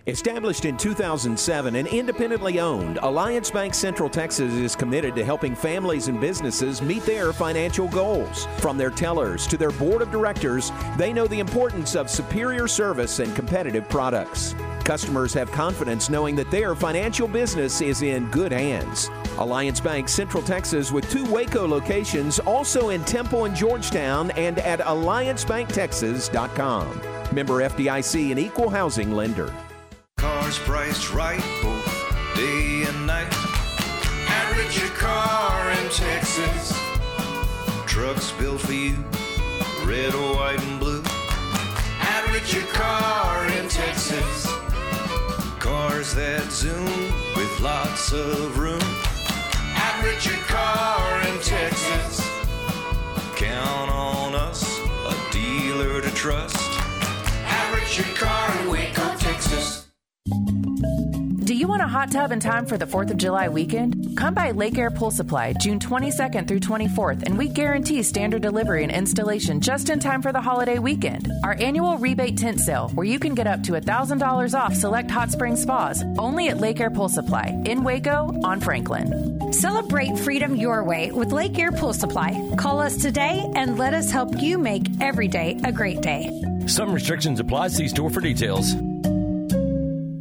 Established 0.07 0.65
in 0.65 0.77
2007 0.77 1.75
and 1.75 1.87
independently 1.89 2.59
owned, 2.59 2.97
Alliance 3.03 3.51
Bank 3.51 3.73
Central 3.73 4.09
Texas 4.09 4.53
is 4.53 4.75
committed 4.75 5.13
to 5.15 5.25
helping 5.25 5.55
families 5.55 6.07
and 6.07 6.19
businesses 6.19 6.81
meet 6.81 7.03
their 7.03 7.33
financial 7.33 7.87
goals. 7.89 8.47
From 8.57 8.77
their 8.77 8.89
tellers 8.89 9.45
to 9.47 9.57
their 9.57 9.71
board 9.71 10.01
of 10.01 10.09
directors, 10.09 10.71
they 10.97 11.11
know 11.13 11.27
the 11.27 11.39
importance 11.39 11.95
of 11.95 12.09
superior 12.09 12.67
service 12.67 13.19
and 13.19 13.35
competitive 13.35 13.87
products. 13.89 14.55
Customers 14.85 15.33
have 15.33 15.51
confidence 15.51 16.09
knowing 16.09 16.35
that 16.37 16.49
their 16.49 16.73
financial 16.75 17.27
business 17.27 17.81
is 17.81 18.01
in 18.01 18.31
good 18.31 18.51
hands. 18.51 19.09
Alliance 19.37 19.79
Bank 19.79 20.09
Central 20.09 20.43
Texas 20.43 20.91
with 20.91 21.09
two 21.09 21.23
Waco 21.25 21.67
locations, 21.67 22.37
also 22.39 22.89
in 22.89 23.03
Temple 23.05 23.45
and 23.45 23.55
Georgetown, 23.55 24.31
and 24.31 24.59
at 24.59 24.79
alliancebanktexas.com. 24.79 27.01
Member 27.33 27.61
FDIC 27.61 28.31
and 28.31 28.39
equal 28.39 28.69
housing 28.69 29.13
lender. 29.13 29.53
Cars 30.17 30.59
priced 30.59 31.13
right 31.13 31.39
both 31.63 31.85
day 32.35 32.83
and 32.87 33.07
night. 33.07 33.31
At 34.27 34.53
Richard 34.57 34.91
Car 34.91 35.71
in 35.71 35.89
Texas. 35.89 36.77
Trucks 37.87 38.31
built 38.33 38.59
for 38.61 38.73
you, 38.73 38.95
red, 39.85 40.13
white, 40.13 40.59
and 40.61 40.79
blue. 40.79 41.01
At 41.99 42.27
Richard 42.31 42.67
Car 42.69 43.47
in 43.47 43.67
Texas. 43.69 44.45
Cars 45.59 46.13
that 46.15 46.51
zoom 46.51 46.85
with 47.35 47.59
lots 47.61 48.11
of 48.11 48.57
room. 48.59 48.81
Richard 50.03 50.39
Car 50.47 51.21
in 51.27 51.39
Texas. 51.39 52.21
Count 53.35 53.89
on 53.91 54.35
us, 54.35 54.63
a 55.05 55.31
dealer 55.31 56.01
to 56.01 56.11
trust. 56.11 56.57
Richard 57.73 58.15
Car 58.15 58.61
in 58.61 58.69
Waco, 58.69 59.15
Texas. 59.17 59.87
Do 61.61 61.65
you 61.65 61.69
want 61.69 61.83
a 61.83 61.87
hot 61.87 62.11
tub 62.11 62.31
in 62.31 62.39
time 62.39 62.65
for 62.65 62.75
the 62.75 62.87
4th 62.87 63.11
of 63.11 63.17
July 63.17 63.47
weekend? 63.47 64.17
Come 64.17 64.33
by 64.33 64.49
Lake 64.49 64.79
Air 64.79 64.89
Pool 64.89 65.11
Supply 65.11 65.53
June 65.53 65.77
22nd 65.77 66.47
through 66.47 66.59
24th, 66.59 67.21
and 67.21 67.37
we 67.37 67.49
guarantee 67.49 68.01
standard 68.01 68.41
delivery 68.41 68.81
and 68.81 68.91
installation 68.91 69.61
just 69.61 69.91
in 69.91 69.99
time 69.99 70.23
for 70.23 70.31
the 70.31 70.41
holiday 70.41 70.79
weekend. 70.79 71.31
Our 71.43 71.53
annual 71.53 71.99
rebate 71.99 72.35
tent 72.35 72.61
sale, 72.61 72.89
where 72.95 73.05
you 73.05 73.19
can 73.19 73.35
get 73.35 73.45
up 73.45 73.61
to 73.61 73.73
$1,000 73.73 74.59
off 74.59 74.73
select 74.73 75.11
hot 75.11 75.29
spring 75.29 75.55
spas, 75.55 76.03
only 76.17 76.49
at 76.49 76.57
Lake 76.57 76.79
Air 76.79 76.89
Pool 76.89 77.09
Supply 77.09 77.55
in 77.67 77.83
Waco 77.83 78.35
on 78.43 78.59
Franklin. 78.59 79.53
Celebrate 79.53 80.17
freedom 80.17 80.55
your 80.55 80.83
way 80.83 81.11
with 81.11 81.31
Lake 81.31 81.59
Air 81.59 81.71
Pool 81.71 81.93
Supply. 81.93 82.41
Call 82.57 82.79
us 82.79 82.97
today 82.97 83.47
and 83.55 83.77
let 83.77 83.93
us 83.93 84.09
help 84.09 84.41
you 84.41 84.57
make 84.57 84.87
every 84.99 85.27
day 85.27 85.59
a 85.63 85.71
great 85.71 86.01
day. 86.01 86.27
Some 86.65 86.91
restrictions 86.91 87.39
apply. 87.39 87.67
See 87.67 87.87
store 87.87 88.09
for 88.09 88.19
details. 88.19 88.73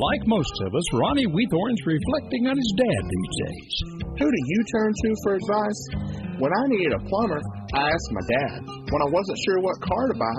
Like 0.00 0.24
most 0.24 0.56
of 0.64 0.74
us, 0.74 0.86
Ronnie 0.96 1.28
Weethorn's 1.28 1.84
reflecting 1.84 2.48
on 2.48 2.56
his 2.56 2.72
dad 2.72 3.02
these 3.04 3.34
days. 3.44 3.72
Who 4.16 4.24
do 4.32 4.40
you 4.48 4.60
turn 4.72 4.92
to 4.96 5.08
for 5.22 5.34
advice? 5.36 5.80
When 6.40 6.48
I 6.48 6.64
needed 6.72 6.96
a 6.96 7.04
plumber, 7.04 7.40
I 7.76 7.92
asked 7.92 8.10
my 8.16 8.24
dad. 8.24 8.64
When 8.64 9.02
I 9.04 9.10
wasn't 9.12 9.38
sure 9.44 9.60
what 9.60 9.76
car 9.84 10.08
to 10.08 10.16
buy, 10.16 10.38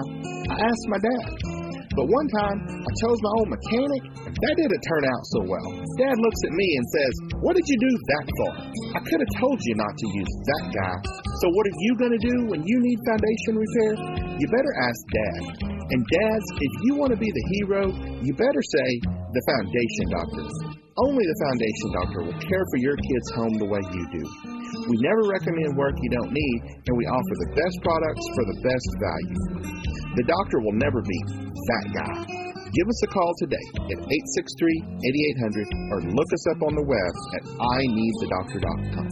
I 0.49 0.57
asked 0.65 0.87
my 0.89 0.97
dad. 0.97 1.60
But 1.95 2.07
one 2.07 2.27
time, 2.31 2.57
I 2.71 2.91
chose 3.03 3.19
my 3.19 3.33
own 3.43 3.47
mechanic, 3.51 4.01
and 4.23 4.33
that 4.33 4.53
didn't 4.55 4.83
turn 4.87 5.03
out 5.03 5.23
so 5.35 5.39
well. 5.43 5.69
Dad 5.99 6.15
looks 6.15 6.41
at 6.47 6.53
me 6.55 6.67
and 6.79 6.85
says, 6.87 7.13
What 7.43 7.53
did 7.59 7.67
you 7.67 7.77
do 7.77 7.91
that 7.91 8.25
for? 8.31 8.49
I 8.95 8.99
could 9.03 9.19
have 9.19 9.33
told 9.43 9.59
you 9.59 9.75
not 9.75 9.91
to 9.91 10.07
use 10.15 10.33
that 10.55 10.65
guy. 10.71 10.95
So, 11.43 11.45
what 11.51 11.63
are 11.67 11.77
you 11.83 11.93
going 11.99 12.15
to 12.15 12.23
do 12.23 12.35
when 12.47 12.61
you 12.63 12.77
need 12.79 12.97
foundation 13.03 13.53
repair? 13.59 13.91
You 14.39 14.45
better 14.47 14.73
ask 14.87 14.99
Dad. 15.11 15.41
And, 15.91 15.99
dads, 16.07 16.47
if 16.55 16.73
you 16.87 16.95
want 16.95 17.11
to 17.11 17.19
be 17.19 17.27
the 17.27 17.45
hero, 17.59 17.91
you 18.23 18.31
better 18.39 18.63
say, 18.63 18.89
The 19.35 19.43
Foundation 19.51 20.05
Doctors. 20.15 20.55
Only 21.03 21.23
the 21.23 21.39
Foundation 21.43 21.89
Doctor 21.91 22.19
will 22.31 22.39
care 22.39 22.65
for 22.71 22.79
your 22.79 22.95
kid's 22.95 23.29
home 23.35 23.55
the 23.59 23.67
way 23.67 23.79
you 23.91 24.05
do. 24.15 24.60
We 24.91 24.99
never 24.99 25.23
recommend 25.31 25.79
work 25.79 25.95
you 25.95 26.11
don't 26.19 26.35
need, 26.35 26.59
and 26.83 26.93
we 26.99 27.07
offer 27.07 27.35
the 27.47 27.55
best 27.55 27.79
products 27.79 28.25
for 28.35 28.43
the 28.43 28.59
best 28.59 28.89
value. 28.99 29.39
The 30.19 30.27
doctor 30.27 30.59
will 30.59 30.75
never 30.75 30.99
be 30.99 31.19
that 31.31 31.85
guy. 31.95 32.27
Give 32.75 32.87
us 32.91 32.99
a 33.07 33.07
call 33.07 33.31
today 33.39 33.67
at 33.87 34.03
863 34.03 34.83
8800 34.99 35.63
or 35.95 36.11
look 36.11 36.27
us 36.27 36.43
up 36.51 36.59
on 36.67 36.75
the 36.75 36.83
web 36.83 37.13
at 37.39 37.47
ineedthedoctor.com. 37.55 39.07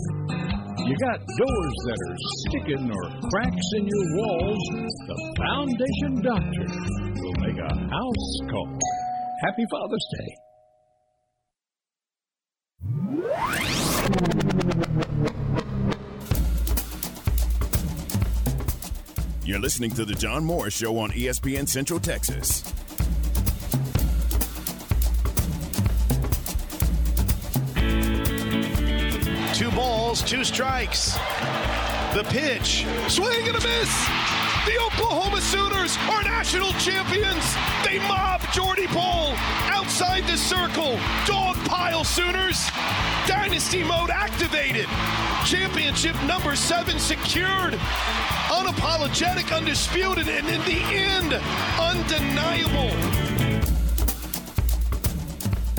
You 0.83 0.99
got 0.99 1.23
doors 1.23 1.75
that 1.87 1.95
are 1.95 2.19
sticking 2.43 2.91
or 2.91 3.05
cracks 3.31 3.69
in 3.79 3.87
your 3.87 4.05
walls? 4.19 4.59
The 5.07 5.15
Foundation 5.39 6.19
Doctor 6.27 6.67
will 7.23 7.39
make 7.39 7.55
a 7.55 7.71
house 7.71 8.31
call. 8.51 8.67
Happy 9.47 9.63
Father's 9.71 10.07
Day. 10.11 10.27
You're 19.49 19.59
listening 19.59 19.89
to 19.95 20.05
The 20.05 20.13
John 20.13 20.45
Moore 20.45 20.69
Show 20.69 20.99
on 20.99 21.09
ESPN 21.09 21.67
Central 21.67 21.99
Texas. 21.99 22.61
Two 29.57 29.71
balls, 29.71 30.21
two 30.21 30.43
strikes. 30.43 31.13
The 32.13 32.23
pitch, 32.29 32.85
swing 33.07 33.47
and 33.47 33.57
a 33.57 33.61
miss. 33.61 34.38
The 34.69 34.77
Oklahoma 34.85 35.41
Sooners 35.41 35.97
are 36.11 36.21
national 36.21 36.71
champions. 36.73 37.43
They 37.83 37.97
mob 38.07 38.39
Jordy 38.53 38.85
Bahl 38.85 39.33
outside 39.65 40.27
the 40.27 40.37
circle. 40.37 40.99
Dog 41.25 41.55
pile 41.65 42.03
Sooners. 42.03 42.69
Dynasty 43.25 43.83
mode 43.83 44.11
activated. 44.11 44.85
Championship 45.43 46.15
number 46.27 46.55
seven 46.55 46.99
secured. 46.99 47.73
Unapologetic, 48.53 49.51
undisputed, 49.51 50.27
and 50.27 50.47
in 50.47 50.61
the 50.61 50.81
end, 50.93 51.33
undeniable. 51.79 52.95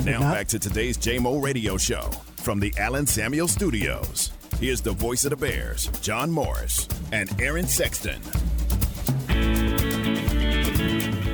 Now 0.03 0.19
back 0.19 0.49
to 0.49 0.59
today's 0.59 0.97
JMO 0.97 1.41
Radio 1.41 1.77
Show 1.77 2.09
from 2.35 2.59
the 2.59 2.73
Allen 2.77 3.07
Samuel 3.07 3.47
Studios. 3.47 4.33
Here's 4.59 4.81
the 4.81 4.91
voice 4.91 5.23
of 5.23 5.29
the 5.29 5.37
Bears, 5.37 5.87
John 6.01 6.29
Morris, 6.29 6.89
and 7.13 7.29
Aaron 7.41 7.67
Sexton. 7.67 8.21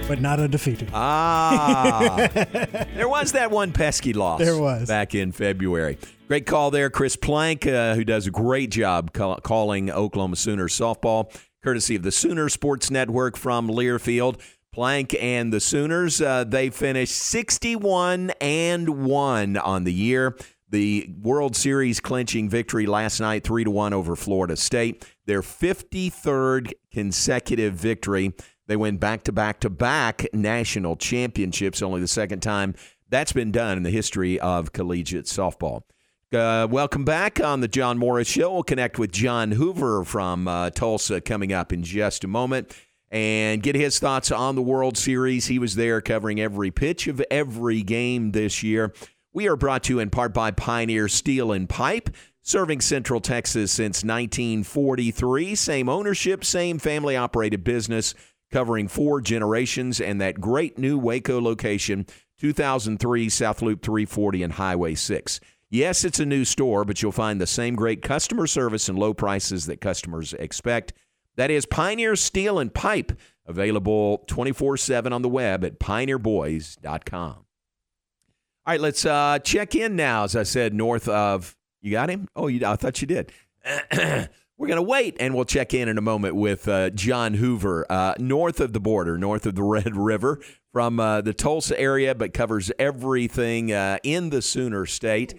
But 0.07 0.21
not 0.21 0.39
undefeated. 0.39 0.89
Ah, 0.93 2.29
there 2.33 3.09
was 3.09 3.33
that 3.33 3.51
one 3.51 3.73
pesky 3.73 4.13
loss. 4.13 4.39
There 4.39 4.57
was. 4.57 4.87
back 4.87 5.13
in 5.13 5.33
February. 5.33 5.97
Great 6.29 6.45
call 6.45 6.71
there, 6.71 6.89
Chris 6.89 7.17
Plank, 7.17 7.67
uh, 7.67 7.93
who 7.95 8.05
does 8.05 8.25
a 8.25 8.31
great 8.31 8.71
job 8.71 9.11
call- 9.11 9.41
calling 9.41 9.91
Oklahoma 9.91 10.37
Sooners 10.37 10.77
softball, 10.77 11.29
courtesy 11.61 11.97
of 11.97 12.03
the 12.03 12.11
Sooner 12.13 12.47
Sports 12.47 12.89
Network 12.89 13.35
from 13.35 13.67
Learfield. 13.67 14.39
Plank 14.71 15.13
and 15.19 15.51
the 15.51 15.59
Sooners, 15.59 16.21
uh, 16.21 16.45
they 16.45 16.69
finished 16.69 17.13
61 17.13 18.31
and 18.39 19.05
1 19.05 19.57
on 19.57 19.83
the 19.83 19.93
year. 19.93 20.37
The 20.69 21.09
World 21.21 21.55
Series 21.55 21.99
clinching 21.99 22.49
victory 22.49 22.85
last 22.85 23.19
night, 23.19 23.43
3 23.43 23.65
to 23.65 23.71
1 23.71 23.93
over 23.93 24.15
Florida 24.15 24.55
State. 24.55 25.05
Their 25.25 25.41
53rd 25.41 26.71
consecutive 26.93 27.73
victory. 27.73 28.33
They 28.67 28.75
win 28.75 28.97
back 28.97 29.23
to 29.23 29.31
back 29.31 29.59
to 29.61 29.69
back 29.69 30.27
national 30.33 30.97
championships, 30.97 31.81
only 31.81 32.01
the 32.01 32.07
second 32.07 32.41
time 32.41 32.75
that's 33.09 33.31
been 33.31 33.51
done 33.51 33.77
in 33.77 33.83
the 33.83 33.89
history 33.89 34.39
of 34.39 34.73
collegiate 34.73 35.25
softball. 35.25 35.83
Uh, 36.33 36.67
welcome 36.69 37.05
back 37.05 37.39
on 37.39 37.61
the 37.61 37.69
John 37.69 37.97
Morris 37.97 38.27
Show. 38.27 38.51
We'll 38.51 38.63
connect 38.63 38.99
with 38.99 39.13
John 39.13 39.51
Hoover 39.51 40.03
from 40.03 40.45
uh, 40.47 40.71
Tulsa 40.71 41.21
coming 41.21 41.53
up 41.53 41.71
in 41.71 41.83
just 41.83 42.25
a 42.25 42.27
moment 42.27 42.75
and 43.09 43.63
get 43.63 43.75
his 43.75 43.99
thoughts 43.99 44.29
on 44.29 44.55
the 44.55 44.61
World 44.61 44.97
Series. 44.97 45.47
He 45.47 45.57
was 45.57 45.75
there 45.75 46.01
covering 46.01 46.41
every 46.41 46.69
pitch 46.69 47.07
of 47.07 47.23
every 47.31 47.81
game 47.81 48.31
this 48.31 48.61
year. 48.61 48.93
We 49.31 49.47
are 49.47 49.55
brought 49.55 49.83
to 49.83 49.93
you 49.93 49.99
in 49.99 50.09
part 50.09 50.33
by 50.33 50.51
Pioneer 50.51 51.07
Steel 51.07 51.53
and 51.53 51.69
Pipe, 51.69 52.09
serving 52.41 52.81
Central 52.81 53.21
Texas 53.21 53.71
since 53.71 54.03
1943. 54.03 55.55
Same 55.55 55.87
ownership, 55.87 56.43
same 56.43 56.77
family 56.77 57.15
operated 57.15 57.63
business, 57.63 58.13
covering 58.51 58.87
four 58.87 59.21
generations, 59.21 59.99
and 59.99 60.19
that 60.21 60.39
great 60.39 60.77
new 60.77 60.97
Waco 60.97 61.41
location, 61.41 62.05
2003 62.39 63.29
South 63.29 63.61
Loop 63.61 63.81
340 63.81 64.43
and 64.43 64.53
Highway 64.53 64.95
6. 64.95 65.39
Yes, 65.69 66.05
it's 66.05 66.19
a 66.19 66.25
new 66.25 66.45
store, 66.45 66.85
but 66.85 67.01
you'll 67.01 67.11
find 67.11 67.41
the 67.41 67.47
same 67.47 67.75
great 67.75 68.01
customer 68.01 68.47
service 68.47 68.87
and 68.87 68.97
low 68.97 69.13
prices 69.13 69.65
that 69.65 69.81
customers 69.81 70.33
expect. 70.33 70.93
That 71.35 71.51
is 71.51 71.65
Pioneer 71.65 72.15
Steel 72.15 72.57
and 72.57 72.73
Pipe, 72.73 73.11
available 73.45 74.23
24 74.27 74.77
7 74.77 75.11
on 75.11 75.21
the 75.21 75.29
web 75.29 75.65
at 75.65 75.79
pioneerboys.com. 75.79 77.33
All 78.67 78.73
right, 78.73 78.81
let's 78.81 79.05
uh, 79.05 79.39
check 79.39 79.75
in 79.75 79.95
now. 79.95 80.23
As 80.23 80.35
I 80.35 80.43
said, 80.43 80.73
north 80.73 81.07
of. 81.07 81.55
You 81.81 81.91
got 81.91 82.09
him? 82.09 82.27
Oh, 82.35 82.47
you, 82.47 82.65
I 82.65 82.75
thought 82.75 83.01
you 83.01 83.07
did. 83.07 83.31
We're 84.59 84.67
going 84.67 84.77
to 84.77 84.83
wait 84.83 85.15
and 85.19 85.35
we'll 85.35 85.45
check 85.45 85.75
in 85.75 85.87
in 85.87 85.99
a 85.99 86.01
moment 86.01 86.35
with 86.35 86.67
uh, 86.67 86.89
John 86.89 87.35
Hoover, 87.35 87.85
uh, 87.91 88.15
north 88.17 88.59
of 88.59 88.73
the 88.73 88.79
border, 88.79 89.15
north 89.15 89.45
of 89.45 89.53
the 89.53 89.61
Red 89.77 89.95
River, 89.95 90.39
from 90.73 90.99
uh, 90.99 91.21
the 91.21 91.33
Tulsa 91.33 91.79
area, 91.79 92.15
but 92.15 92.33
covers 92.33 92.71
everything 92.79 93.71
uh, 93.71 93.99
in 94.01 94.31
the 94.31 94.41
Sooner 94.41 94.87
State. 94.87 95.35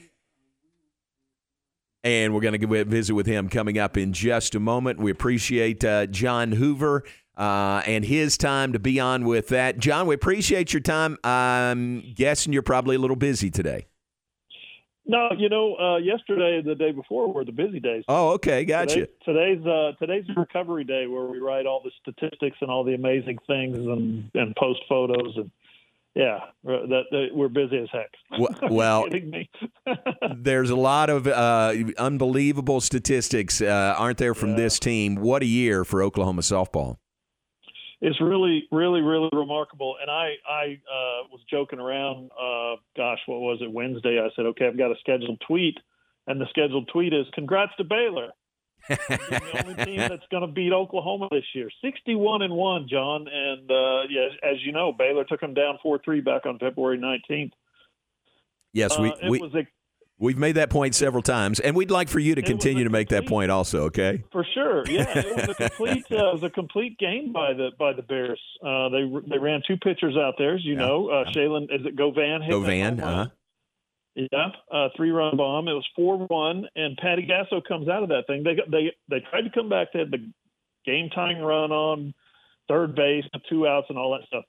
And 2.04 2.32
we're 2.32 2.40
going 2.40 2.60
to 2.60 2.84
visit 2.84 3.12
with 3.12 3.26
him 3.26 3.48
coming 3.48 3.76
up 3.76 3.96
in 3.96 4.12
just 4.12 4.54
a 4.54 4.60
moment. 4.60 5.00
We 5.00 5.10
appreciate 5.10 5.84
uh, 5.84 6.06
John 6.06 6.52
Hoover 6.52 7.02
uh, 7.36 7.82
and 7.86 8.04
his 8.04 8.38
time 8.38 8.72
to 8.72 8.78
be 8.78 9.00
on 9.00 9.24
with 9.24 9.48
that. 9.48 9.78
John, 9.78 10.06
we 10.06 10.14
appreciate 10.14 10.72
your 10.72 10.80
time. 10.80 11.18
I'm 11.24 12.12
guessing 12.14 12.52
you're 12.52 12.62
probably 12.62 12.94
a 12.94 13.00
little 13.00 13.16
busy 13.16 13.50
today. 13.50 13.86
No, 15.10 15.30
you 15.36 15.48
know, 15.48 15.74
uh, 15.76 15.96
yesterday 15.96 16.58
and 16.58 16.66
the 16.66 16.74
day 16.74 16.92
before 16.92 17.32
were 17.32 17.44
the 17.44 17.52
busy 17.52 17.80
days. 17.80 18.04
Oh, 18.08 18.32
okay, 18.32 18.66
gotcha. 18.66 19.06
Today, 19.06 19.12
today's 19.24 19.66
uh, 19.66 19.92
today's 19.98 20.24
recovery 20.36 20.84
day 20.84 21.06
where 21.06 21.24
we 21.24 21.38
write 21.38 21.64
all 21.64 21.82
the 21.82 21.90
statistics 22.02 22.58
and 22.60 22.70
all 22.70 22.84
the 22.84 22.94
amazing 22.94 23.38
things 23.46 23.78
and 23.78 24.30
and 24.34 24.54
post 24.56 24.80
photos 24.86 25.34
and 25.36 25.50
yeah, 26.14 26.40
that, 26.64 27.04
that 27.10 27.28
we're 27.32 27.48
busy 27.48 27.78
as 27.78 27.88
heck. 27.92 28.10
Well, 28.70 29.04
kidding 29.04 29.30
me? 29.30 29.48
there's 30.36 30.70
a 30.70 30.76
lot 30.76 31.10
of 31.10 31.28
uh, 31.28 31.74
unbelievable 31.96 32.80
statistics, 32.80 33.60
uh, 33.60 33.94
aren't 33.96 34.18
there, 34.18 34.34
from 34.34 34.56
this 34.56 34.80
team? 34.80 35.14
What 35.16 35.42
a 35.42 35.46
year 35.46 35.84
for 35.84 36.02
Oklahoma 36.02 36.42
softball. 36.42 36.96
It's 38.00 38.20
really, 38.20 38.64
really, 38.70 39.00
really 39.00 39.30
remarkable. 39.32 39.96
And 40.00 40.10
I, 40.10 40.34
I 40.48 40.80
uh, 40.86 41.28
was 41.30 41.40
joking 41.50 41.80
around. 41.80 42.30
Uh, 42.32 42.76
gosh, 42.96 43.18
what 43.26 43.40
was 43.40 43.58
it? 43.60 43.72
Wednesday. 43.72 44.20
I 44.20 44.28
said, 44.36 44.46
okay, 44.46 44.66
I've 44.66 44.78
got 44.78 44.92
a 44.92 44.96
scheduled 45.00 45.40
tweet, 45.46 45.76
and 46.26 46.40
the 46.40 46.46
scheduled 46.50 46.88
tweet 46.92 47.12
is, 47.12 47.26
"Congrats 47.34 47.72
to 47.78 47.84
Baylor." 47.84 48.28
the 48.88 49.64
only 49.64 49.74
team 49.84 49.96
that's 49.96 50.26
going 50.30 50.46
to 50.46 50.52
beat 50.52 50.72
Oklahoma 50.72 51.28
this 51.32 51.44
year, 51.54 51.68
sixty-one 51.82 52.42
and 52.42 52.54
one, 52.54 52.86
John. 52.88 53.26
And 53.32 53.70
uh, 53.70 54.02
yeah, 54.08 54.28
as 54.48 54.64
you 54.64 54.72
know, 54.72 54.92
Baylor 54.92 55.24
took 55.24 55.40
them 55.40 55.54
down 55.54 55.78
four 55.82 55.98
three 56.04 56.20
back 56.20 56.46
on 56.46 56.58
February 56.58 56.98
nineteenth. 56.98 57.52
Yes, 58.72 58.96
we, 58.98 59.10
Uh, 59.10 59.16
it 59.22 59.30
we, 59.30 59.38
was 59.40 59.54
a 59.54 59.66
we've 60.18 60.38
made 60.38 60.56
that 60.56 60.70
point 60.70 60.94
several 60.94 61.22
times, 61.22 61.60
and 61.60 61.76
we'd 61.76 61.90
like 61.90 62.08
for 62.08 62.18
you 62.18 62.34
to 62.34 62.40
It 62.40 62.46
continue 62.46 62.84
to 62.84 62.90
make 62.90 63.08
that 63.08 63.26
point 63.26 63.50
also, 63.50 63.84
okay? 63.84 64.24
For 64.32 64.44
sure, 64.54 64.84
yeah, 64.86 65.18
it 65.18 65.36
was 65.36 65.48
a 65.48 65.54
complete 65.68 66.04
uh, 66.10 66.16
it 66.16 66.32
was 66.34 66.42
a 66.42 66.50
complete 66.50 66.98
game 66.98 67.32
by 67.32 67.52
the 67.52 67.70
by 67.78 67.92
the 67.92 68.02
Bears. 68.02 68.40
Uh, 68.62 68.88
they 68.88 69.04
they 69.28 69.38
ran 69.38 69.62
two 69.66 69.76
pitchers 69.76 70.16
out 70.16 70.34
there, 70.38 70.56
as 70.56 70.64
you 70.64 70.76
know. 70.76 71.08
Uh, 71.08 71.24
Shaylin, 71.30 71.64
is 71.64 71.86
it 71.86 71.96
Govan? 71.96 72.42
hit 72.42 72.50
Go 72.50 72.60
that 72.60 72.66
Van. 72.66 72.98
home 72.98 73.08
run. 73.08 73.18
Uh-huh. 73.18 73.30
Yeah, 74.14 74.48
uh, 74.72 74.88
three 74.96 75.10
run 75.10 75.36
bomb. 75.36 75.68
It 75.68 75.74
was 75.74 75.86
four 75.94 76.18
one, 76.18 76.66
and 76.74 76.96
Patty 76.96 77.26
Gasso 77.26 77.62
comes 77.64 77.88
out 77.88 78.02
of 78.02 78.08
that 78.08 78.26
thing. 78.26 78.42
They 78.42 78.56
they 78.68 78.92
they 79.08 79.24
tried 79.30 79.42
to 79.42 79.50
come 79.50 79.68
back. 79.68 79.88
They 79.92 80.00
had 80.00 80.10
the 80.10 80.28
game 80.84 81.10
tying 81.14 81.40
run 81.40 81.70
on 81.70 82.14
third 82.68 82.94
base, 82.96 83.24
two 83.48 83.66
outs, 83.66 83.86
and 83.88 83.96
all 83.98 84.18
that 84.18 84.26
stuff. 84.26 84.44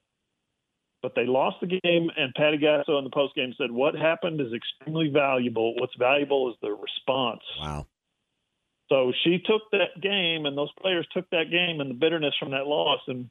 But 1.01 1.15
they 1.15 1.25
lost 1.25 1.57
the 1.61 1.67
game, 1.67 2.09
and 2.17 2.33
Patty 2.35 2.57
Gasso 2.57 2.97
in 2.97 3.05
the 3.05 3.09
post 3.09 3.33
game 3.35 3.53
said, 3.57 3.71
"What 3.71 3.95
happened 3.95 4.41
is 4.41 4.51
extremely 4.53 5.07
valuable. 5.07 5.73
What's 5.75 5.95
valuable 5.95 6.49
is 6.49 6.57
the 6.61 6.71
response." 6.71 7.43
Wow. 7.59 7.87
So 8.89 9.13
she 9.23 9.39
took 9.39 9.61
that 9.71 10.01
game, 10.01 10.45
and 10.45 10.57
those 10.57 10.71
players 10.81 11.07
took 11.13 11.29
that 11.29 11.51
game 11.51 11.79
and 11.79 11.89
the 11.89 11.95
bitterness 11.95 12.33
from 12.39 12.51
that 12.51 12.67
loss. 12.67 12.99
And 13.07 13.29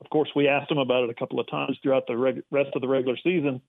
of 0.00 0.10
course, 0.10 0.28
we 0.36 0.48
asked 0.48 0.68
them 0.68 0.78
about 0.78 1.04
it 1.04 1.10
a 1.10 1.14
couple 1.14 1.40
of 1.40 1.48
times 1.48 1.78
throughout 1.82 2.06
the 2.06 2.16
reg- 2.16 2.44
rest 2.50 2.70
of 2.74 2.82
the 2.82 2.88
regular 2.88 3.16
season. 3.16 3.62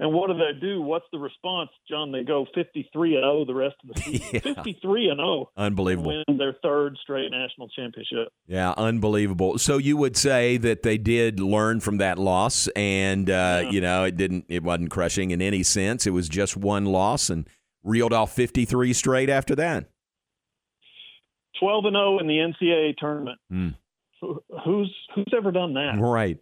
And 0.00 0.12
what 0.12 0.26
do 0.26 0.34
they 0.34 0.58
do? 0.60 0.82
What's 0.82 1.04
the 1.12 1.18
response, 1.20 1.70
John? 1.88 2.10
They 2.10 2.24
go 2.24 2.46
53 2.52 3.14
and 3.14 3.22
0 3.22 3.44
the 3.44 3.54
rest 3.54 3.76
of 3.88 3.94
the 3.94 4.00
season. 4.18 4.40
53 4.56 5.08
and 5.08 5.18
0. 5.18 5.50
Unbelievable. 5.56 6.22
Win 6.26 6.36
their 6.36 6.56
third 6.64 6.96
straight 7.00 7.30
national 7.30 7.68
championship. 7.68 8.32
Yeah, 8.48 8.74
unbelievable. 8.76 9.56
So 9.58 9.78
you 9.78 9.96
would 9.96 10.16
say 10.16 10.56
that 10.56 10.82
they 10.82 10.98
did 10.98 11.38
learn 11.38 11.78
from 11.78 11.98
that 11.98 12.18
loss, 12.18 12.66
and 12.74 13.30
uh, 13.30 13.68
you 13.70 13.80
know 13.80 14.02
it 14.02 14.16
didn't, 14.16 14.46
it 14.48 14.64
wasn't 14.64 14.90
crushing 14.90 15.30
in 15.30 15.40
any 15.40 15.62
sense. 15.62 16.08
It 16.08 16.10
was 16.10 16.28
just 16.28 16.56
one 16.56 16.86
loss, 16.86 17.30
and 17.30 17.48
reeled 17.84 18.12
off 18.12 18.34
fifty 18.34 18.64
three 18.64 18.92
straight 18.94 19.30
after 19.30 19.54
that. 19.54 19.90
12 21.60 21.84
and 21.84 21.94
0 21.94 22.18
in 22.18 22.26
the 22.26 22.34
NCAA 22.38 22.96
tournament. 22.96 23.38
Who- 23.48 24.42
Who's 24.64 24.92
who's 25.14 25.26
ever 25.36 25.52
done 25.52 25.74
that? 25.74 25.98
Right. 26.00 26.38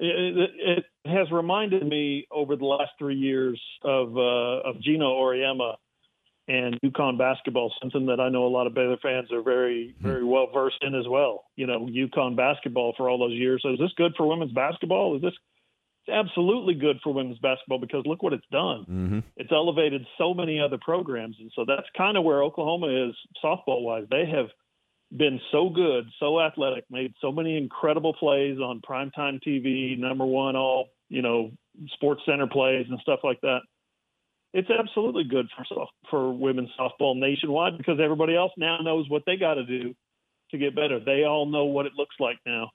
It, 0.00 0.50
it, 0.56 0.84
has 1.06 1.30
reminded 1.30 1.86
me 1.86 2.26
over 2.30 2.56
the 2.56 2.64
last 2.64 2.90
three 2.98 3.16
years 3.16 3.60
of 3.82 4.16
uh, 4.16 4.68
of 4.68 4.80
Geno 4.80 5.14
Auriemma 5.14 5.76
and 6.48 6.78
UConn 6.84 7.16
basketball, 7.16 7.72
something 7.80 8.06
that 8.06 8.20
I 8.20 8.28
know 8.28 8.46
a 8.46 8.48
lot 8.48 8.66
of 8.66 8.74
Baylor 8.74 8.96
fans 9.02 9.30
are 9.32 9.42
very 9.42 9.94
very 10.00 10.24
well 10.24 10.48
versed 10.52 10.82
in 10.82 10.94
as 10.94 11.06
well. 11.08 11.44
You 11.56 11.66
know, 11.66 11.86
UConn 11.86 12.36
basketball 12.36 12.94
for 12.96 13.08
all 13.08 13.18
those 13.18 13.32
years. 13.32 13.60
So 13.62 13.72
is 13.72 13.78
this 13.78 13.92
good 13.96 14.12
for 14.16 14.26
women's 14.26 14.52
basketball? 14.52 15.16
Is 15.16 15.22
this 15.22 15.34
it's 16.06 16.14
absolutely 16.14 16.74
good 16.74 16.98
for 17.02 17.12
women's 17.12 17.38
basketball 17.38 17.78
because 17.78 18.04
look 18.06 18.22
what 18.22 18.32
it's 18.32 18.46
done. 18.50 18.80
Mm-hmm. 18.88 19.18
It's 19.36 19.52
elevated 19.52 20.06
so 20.16 20.32
many 20.32 20.60
other 20.60 20.78
programs, 20.80 21.36
and 21.38 21.52
so 21.54 21.64
that's 21.66 21.86
kind 21.96 22.16
of 22.16 22.24
where 22.24 22.42
Oklahoma 22.42 23.08
is 23.08 23.14
softball 23.44 23.82
wise. 23.82 24.04
They 24.10 24.24
have 24.26 24.46
been 25.14 25.40
so 25.50 25.68
good, 25.68 26.06
so 26.18 26.40
athletic, 26.40 26.84
made 26.90 27.14
so 27.20 27.32
many 27.32 27.56
incredible 27.56 28.14
plays 28.14 28.58
on 28.58 28.80
primetime 28.80 29.40
TV, 29.46 29.98
number 29.98 30.24
one 30.24 30.56
all, 30.56 30.88
you 31.08 31.22
know, 31.22 31.50
sports 31.94 32.22
center 32.26 32.46
plays 32.46 32.86
and 32.88 32.98
stuff 33.00 33.20
like 33.24 33.40
that. 33.40 33.60
It's 34.52 34.68
absolutely 34.70 35.24
good 35.24 35.46
for 35.56 35.86
for 36.10 36.32
women's 36.32 36.70
softball 36.78 37.16
nationwide 37.16 37.78
because 37.78 37.98
everybody 38.02 38.34
else 38.34 38.52
now 38.56 38.78
knows 38.82 39.08
what 39.08 39.22
they 39.24 39.36
got 39.36 39.54
to 39.54 39.64
do 39.64 39.94
to 40.50 40.58
get 40.58 40.74
better. 40.74 40.98
They 40.98 41.24
all 41.24 41.46
know 41.46 41.66
what 41.66 41.86
it 41.86 41.92
looks 41.96 42.16
like 42.18 42.38
now. 42.44 42.70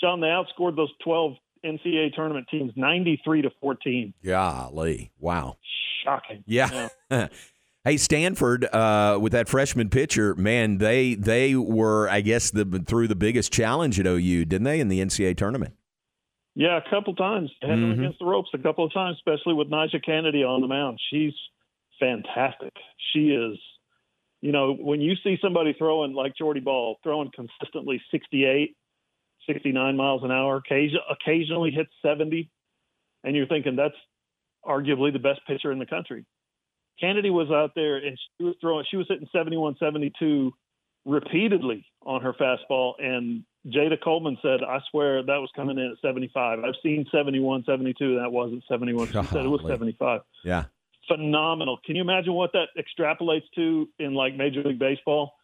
John, 0.00 0.20
they 0.20 0.26
outscored 0.26 0.76
those 0.76 0.92
12 1.04 1.34
NCAA 1.64 2.14
tournament 2.14 2.46
teams 2.50 2.72
93 2.74 3.42
to 3.42 3.50
14. 3.60 4.14
Golly, 4.24 5.12
wow. 5.18 5.56
Shocking. 6.04 6.42
Yeah. 6.46 6.88
hey, 7.84 7.96
Stanford, 7.96 8.64
uh, 8.72 9.18
with 9.20 9.32
that 9.32 9.48
freshman 9.48 9.88
pitcher, 9.90 10.34
man, 10.34 10.78
they 10.78 11.14
they 11.14 11.54
were, 11.54 12.08
I 12.08 12.20
guess, 12.20 12.50
the 12.50 12.64
through 12.86 13.08
the 13.08 13.16
biggest 13.16 13.52
challenge 13.52 13.98
at 14.00 14.06
OU, 14.06 14.44
didn't 14.46 14.64
they, 14.64 14.80
in 14.80 14.88
the 14.88 15.00
NCAA 15.00 15.36
tournament? 15.36 15.74
Yeah, 16.54 16.78
a 16.84 16.90
couple 16.90 17.14
times. 17.14 17.50
Had 17.62 17.70
them 17.70 17.90
Mhm. 17.94 17.98
against 18.00 18.18
the 18.18 18.24
ropes 18.26 18.50
a 18.52 18.58
couple 18.58 18.84
of 18.84 18.92
times, 18.92 19.16
especially 19.18 19.54
with 19.54 19.70
Nija 19.70 20.02
Canady 20.04 20.42
on 20.42 20.60
the 20.60 20.66
mound. 20.66 20.98
She's 21.10 21.34
fantastic. 21.98 22.72
She 23.12 23.30
is, 23.30 23.58
you 24.40 24.52
know, 24.52 24.74
when 24.74 25.00
you 25.00 25.14
see 25.16 25.38
somebody 25.40 25.72
throwing 25.74 26.12
like 26.12 26.34
Jordy 26.36 26.60
Bahl, 26.60 26.98
throwing 27.02 27.30
consistently 27.30 28.02
68, 28.10 28.76
69 29.46 29.96
miles 29.96 30.22
an 30.24 30.30
hour, 30.32 30.56
occasionally 31.10 31.70
hits 31.70 31.92
70, 32.02 32.50
and 33.22 33.36
you're 33.36 33.46
thinking 33.46 33.76
that's 33.76 33.94
arguably 34.64 35.12
the 35.12 35.18
best 35.18 35.40
pitcher 35.46 35.70
in 35.72 35.78
the 35.78 35.86
country. 35.86 36.24
Canady 36.98 37.30
was 37.30 37.50
out 37.50 37.72
there 37.74 37.96
and 37.96 38.18
she 38.38 38.44
was 38.44 38.54
throwing, 38.60 38.84
she 38.90 38.96
was 38.96 39.06
hitting 39.08 39.28
71, 39.32 39.76
72 39.78 40.52
repeatedly 41.04 41.86
on 42.04 42.22
her 42.22 42.32
fastball. 42.32 42.94
And 42.98 43.44
Jayda 43.66 44.02
Coleman 44.02 44.38
said, 44.42 44.60
I 44.62 44.80
swear 44.90 45.22
that 45.22 45.36
was 45.36 45.50
coming 45.54 45.78
in 45.78 45.90
at 45.92 45.98
75. 46.00 46.60
I've 46.60 46.74
seen 46.82 47.06
71, 47.12 47.64
72. 47.64 48.16
That 48.16 48.32
wasn't 48.32 48.64
71. 48.68 49.06
She 49.06 49.12
said 49.12 49.44
it 49.44 49.48
was 49.48 49.62
75. 49.66 50.20
Yeah. 50.44 50.64
Phenomenal. 51.08 51.78
Can 51.84 51.96
you 51.96 52.02
imagine 52.02 52.34
what 52.34 52.52
that 52.52 52.68
extrapolates 52.78 53.50
to 53.56 53.88
in 53.98 54.14
like 54.14 54.36
Major 54.36 54.62
League 54.62 54.78
Baseball? 54.78 55.34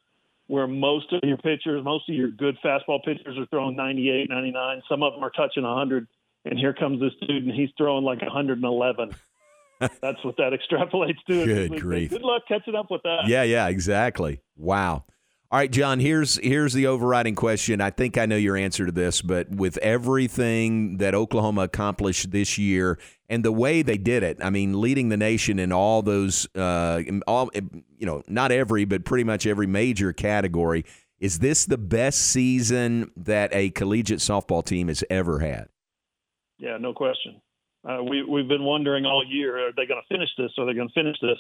Where 0.49 0.69
most 0.69 1.13
of 1.13 1.21
your 1.25 1.39
pitchers, 1.39 1.83
most 1.85 2.09
of 2.09 2.15
your 2.15 2.29
good 2.31 2.57
fastball 2.65 3.03
pitchers 3.05 3.37
are 3.37 3.47
throwing 3.47 3.75
98, 3.75 4.31
99. 4.31 4.83
Some 4.89 5.03
of 5.03 5.15
them 5.15 5.25
are 5.25 5.31
touching 5.31 5.65
100. 5.65 6.07
And 6.45 6.57
here 6.57 6.73
comes 6.73 7.01
this 7.01 7.13
dude, 7.27 7.43
and 7.45 7.53
he's 7.53 7.71
throwing 7.77 8.05
like 8.05 8.23
111. 8.23 9.17
That's 9.81 10.25
what 10.25 10.37
that 10.39 10.53
extrapolates 10.53 11.23
to. 11.29 11.45
Good 11.45 11.81
grief. 11.81 12.11
Good 12.11 12.23
luck 12.23 12.43
catching 12.49 12.75
up 12.75 12.91
with 12.91 13.03
that. 13.03 13.27
Yeah, 13.27 13.43
yeah, 13.43 13.69
exactly. 13.69 14.41
Wow. 14.57 15.05
All 15.49 15.61
right, 15.61 15.71
John, 15.71 16.01
here's 16.01 16.39
here's 16.39 16.73
the 16.73 16.89
overriding 16.89 17.37
question. 17.37 17.81
I 17.81 17.91
think 17.91 18.19
I 18.19 18.27
know 18.27 18.37
your 18.37 18.57
answer 18.57 18.85
to 18.85 18.91
this, 18.91 19.23
but 19.23 19.49
with 19.49 19.77
everything 19.79 20.97
that 20.97 21.15
Oklahoma 21.15 21.63
accomplished 21.63 22.33
this 22.33 22.59
year 22.59 22.99
and 23.29 23.45
the 23.45 23.53
way 23.53 23.83
they 23.83 23.97
did 23.97 24.25
it, 24.25 24.39
I 24.43 24.51
mean, 24.51 24.81
leading 24.81 25.09
the 25.09 25.17
nation 25.17 25.61
in 25.61 25.71
all 25.71 26.03
those 26.03 26.49
uh 26.57 27.01
all 27.29 27.51
you 27.55 28.07
know, 28.07 28.23
not 28.27 28.51
every, 28.51 28.87
but 28.87 29.05
pretty 29.05 29.23
much 29.23 29.47
every 29.47 29.69
major 29.69 30.13
category, 30.13 30.85
is 31.21 31.39
this 31.39 31.65
the 31.65 31.79
best 31.79 32.19
season 32.19 33.13
that 33.17 33.51
a 33.53 33.71
collegiate 33.71 34.19
softball 34.19 34.65
team 34.65 34.89
has 34.89 35.05
ever 35.09 35.39
had? 35.39 35.69
Yeah, 36.59 36.77
no 36.79 36.93
question. 36.93 37.41
Uh, 37.89 38.03
we 38.03 38.23
we've 38.23 38.49
been 38.49 38.65
wondering 38.65 39.05
all 39.05 39.25
year: 39.27 39.69
Are 39.69 39.73
they 39.73 39.87
going 39.87 40.01
to 40.01 40.15
finish 40.15 40.31
this? 40.37 40.51
Are 40.59 40.67
they 40.67 40.75
going 40.75 40.89
to 40.89 40.95
finish 40.95 41.17
this? 41.21 41.39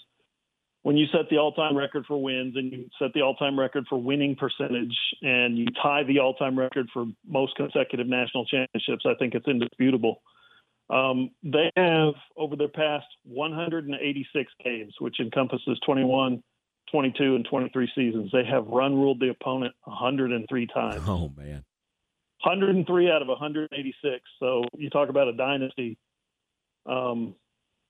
When 0.83 0.97
you 0.97 1.07
set 1.11 1.29
the 1.31 1.39
all-time 1.39 1.77
record 1.77 2.05
for 2.07 2.23
wins 2.23 2.55
and 2.55 2.71
you 2.71 2.89
set 3.01 3.13
the 3.13 3.23
all-time 3.23 3.59
record 3.59 3.87
for 3.89 4.01
winning 4.01 4.37
percentage 4.37 4.97
and 5.21 5.59
you 5.59 5.67
tie 5.83 6.05
the 6.05 6.21
all-time 6.21 6.57
record 6.57 6.87
for 6.93 7.07
most 7.27 7.57
consecutive 7.57 8.07
national 8.07 8.47
championships, 8.47 9.05
I 9.05 9.15
think 9.19 9.35
it's 9.35 9.49
indisputable. 9.49 10.23
Um, 10.89 11.31
they 11.43 11.73
have 11.77 12.15
over 12.37 12.55
their 12.55 12.69
past 12.69 13.07
186 13.25 14.53
games, 14.65 14.95
which 15.01 15.19
encompasses 15.19 15.77
21, 15.85 16.41
22, 16.93 17.35
and 17.35 17.45
23 17.45 17.91
seasons, 17.93 18.31
they 18.33 18.45
have 18.45 18.69
run 18.69 18.95
ruled 18.95 19.19
the 19.19 19.31
opponent 19.31 19.75
103 19.85 20.67
times. 20.69 21.03
Oh 21.09 21.33
man. 21.37 21.65
103 22.45 23.11
out 23.11 23.23
of 23.23 23.29
186. 23.29 24.23
So 24.39 24.65
you 24.77 24.89
talk 24.91 25.09
about 25.09 25.27
a 25.27 25.33
dynasty. 25.33 25.99
Um, 26.89 27.35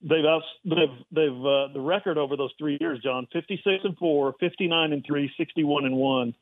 they've 0.02 0.24
out, 0.24 0.42
they've 0.64 1.04
they've 1.10 1.46
uh, 1.46 1.68
the 1.72 1.80
record 1.80 2.18
over 2.18 2.36
those 2.36 2.52
three 2.58 2.78
years, 2.80 3.00
John, 3.02 3.26
56 3.32 3.84
and 3.84 3.96
four, 3.98 4.34
59 4.40 4.92
and 4.92 5.04
three, 5.06 5.30
61 5.36 5.84
and 5.84 5.96
one, 5.96 6.34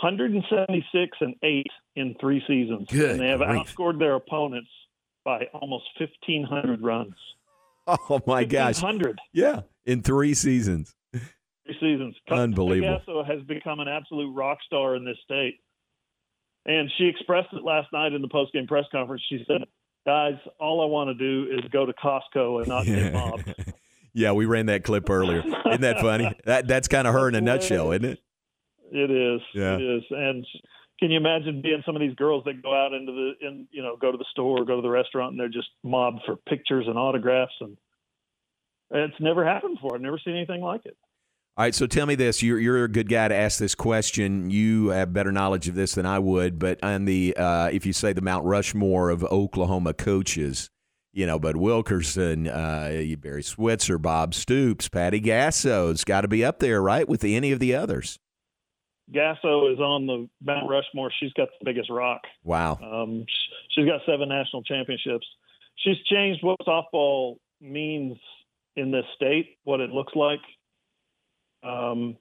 176 0.00 1.18
and 1.20 1.34
eight 1.42 1.66
in 1.96 2.14
three 2.20 2.42
seasons, 2.46 2.88
Good 2.90 3.10
and 3.12 3.20
they 3.20 3.28
have 3.28 3.40
grief. 3.40 3.66
outscored 3.66 3.98
their 3.98 4.14
opponents 4.14 4.70
by 5.24 5.44
almost 5.52 5.84
1,500 5.98 6.82
runs. 6.82 7.14
Oh 7.86 8.20
my 8.26 8.44
gosh! 8.44 8.78
hundred. 8.78 9.18
Yeah, 9.32 9.62
in 9.84 10.02
three 10.02 10.34
seasons. 10.34 10.94
Three 11.12 11.76
seasons. 11.80 12.14
Unbelievable. 12.30 13.00
Picasso 13.00 13.24
has 13.24 13.42
become 13.42 13.80
an 13.80 13.88
absolute 13.88 14.32
rock 14.32 14.58
star 14.64 14.94
in 14.96 15.04
this 15.04 15.16
state. 15.24 15.58
And 16.66 16.90
she 16.98 17.06
expressed 17.06 17.48
it 17.52 17.64
last 17.64 17.88
night 17.92 18.12
in 18.12 18.22
the 18.22 18.28
post-game 18.28 18.66
press 18.66 18.84
conference. 18.92 19.22
She 19.28 19.44
said, 19.46 19.62
"Guys, 20.06 20.34
all 20.58 20.82
I 20.82 20.86
want 20.86 21.08
to 21.08 21.14
do 21.14 21.50
is 21.52 21.60
go 21.70 21.86
to 21.86 21.92
Costco 21.92 22.58
and 22.60 22.68
not 22.68 22.86
get 22.86 23.12
mobbed." 23.12 23.54
Yeah, 24.12 24.32
we 24.32 24.44
ran 24.44 24.66
that 24.66 24.82
clip 24.82 25.08
earlier. 25.08 25.38
Isn't 25.38 25.82
that 25.82 26.00
funny? 26.00 26.32
That 26.44 26.66
that's 26.66 26.88
kind 26.88 27.06
of 27.06 27.14
her 27.14 27.28
in 27.28 27.34
a 27.36 27.40
nutshell, 27.40 27.92
isn't 27.92 28.04
it? 28.04 28.18
It 28.90 29.10
is. 29.10 29.40
Yeah. 29.54 29.76
It 29.76 29.82
is. 29.82 30.02
And 30.10 30.44
can 30.98 31.10
you 31.10 31.16
imagine 31.16 31.62
being 31.62 31.82
some 31.86 31.94
of 31.94 32.00
these 32.00 32.14
girls 32.14 32.42
that 32.44 32.60
go 32.62 32.74
out 32.74 32.92
into 32.92 33.12
the 33.12 33.46
in 33.46 33.68
you 33.70 33.82
know 33.82 33.96
go 33.96 34.10
to 34.10 34.18
the 34.18 34.24
store 34.32 34.62
or 34.62 34.64
go 34.64 34.76
to 34.76 34.82
the 34.82 34.90
restaurant 34.90 35.32
and 35.32 35.40
they're 35.40 35.48
just 35.48 35.68
mobbed 35.84 36.22
for 36.26 36.36
pictures 36.36 36.86
and 36.88 36.98
autographs 36.98 37.54
and 37.60 37.76
it's 38.90 39.20
never 39.20 39.44
happened 39.44 39.76
before. 39.76 39.94
I've 39.94 40.00
never 40.00 40.18
seen 40.18 40.34
anything 40.34 40.60
like 40.60 40.84
it. 40.84 40.96
All 41.60 41.64
right, 41.64 41.74
so 41.74 41.86
tell 41.86 42.06
me 42.06 42.14
this: 42.14 42.42
you're 42.42 42.58
you're 42.58 42.84
a 42.84 42.88
good 42.88 43.10
guy 43.10 43.28
to 43.28 43.34
ask 43.34 43.58
this 43.58 43.74
question. 43.74 44.48
You 44.48 44.88
have 44.88 45.12
better 45.12 45.30
knowledge 45.30 45.68
of 45.68 45.74
this 45.74 45.92
than 45.94 46.06
I 46.06 46.18
would. 46.18 46.58
But 46.58 46.82
on 46.82 47.04
the 47.04 47.36
uh, 47.36 47.68
if 47.70 47.84
you 47.84 47.92
say 47.92 48.14
the 48.14 48.22
Mount 48.22 48.46
Rushmore 48.46 49.10
of 49.10 49.22
Oklahoma 49.24 49.92
coaches, 49.92 50.70
you 51.12 51.26
know, 51.26 51.38
Bud 51.38 51.56
Wilkinson, 51.56 52.48
uh, 52.48 53.04
Barry 53.18 53.42
Switzer, 53.42 53.98
Bob 53.98 54.32
Stoops, 54.32 54.88
Patty 54.88 55.20
Gasso's 55.20 56.02
got 56.02 56.22
to 56.22 56.28
be 56.28 56.42
up 56.42 56.60
there, 56.60 56.80
right, 56.80 57.06
with 57.06 57.24
any 57.24 57.52
of 57.52 57.58
the 57.58 57.74
others. 57.74 58.18
Gasso 59.14 59.70
is 59.70 59.80
on 59.80 60.06
the 60.06 60.30
Mount 60.42 60.66
Rushmore. 60.66 61.12
She's 61.20 61.34
got 61.34 61.48
the 61.60 61.66
biggest 61.66 61.90
rock. 61.90 62.22
Wow. 62.42 62.78
Um, 62.82 63.26
she's 63.68 63.84
got 63.84 64.00
seven 64.06 64.30
national 64.30 64.62
championships. 64.62 65.26
She's 65.76 65.98
changed 66.10 66.42
what 66.42 66.56
softball 66.66 67.36
means 67.60 68.16
in 68.76 68.90
this 68.92 69.04
state, 69.14 69.58
what 69.64 69.80
it 69.80 69.90
looks 69.90 70.14
like. 70.16 70.40
Um, 71.62 72.16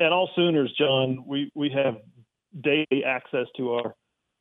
at 0.00 0.12
all 0.12 0.30
Sooners, 0.36 0.72
John, 0.78 1.24
we, 1.26 1.50
we 1.54 1.70
have 1.70 1.96
daily 2.62 3.04
access 3.06 3.46
to 3.56 3.72
our 3.74 3.94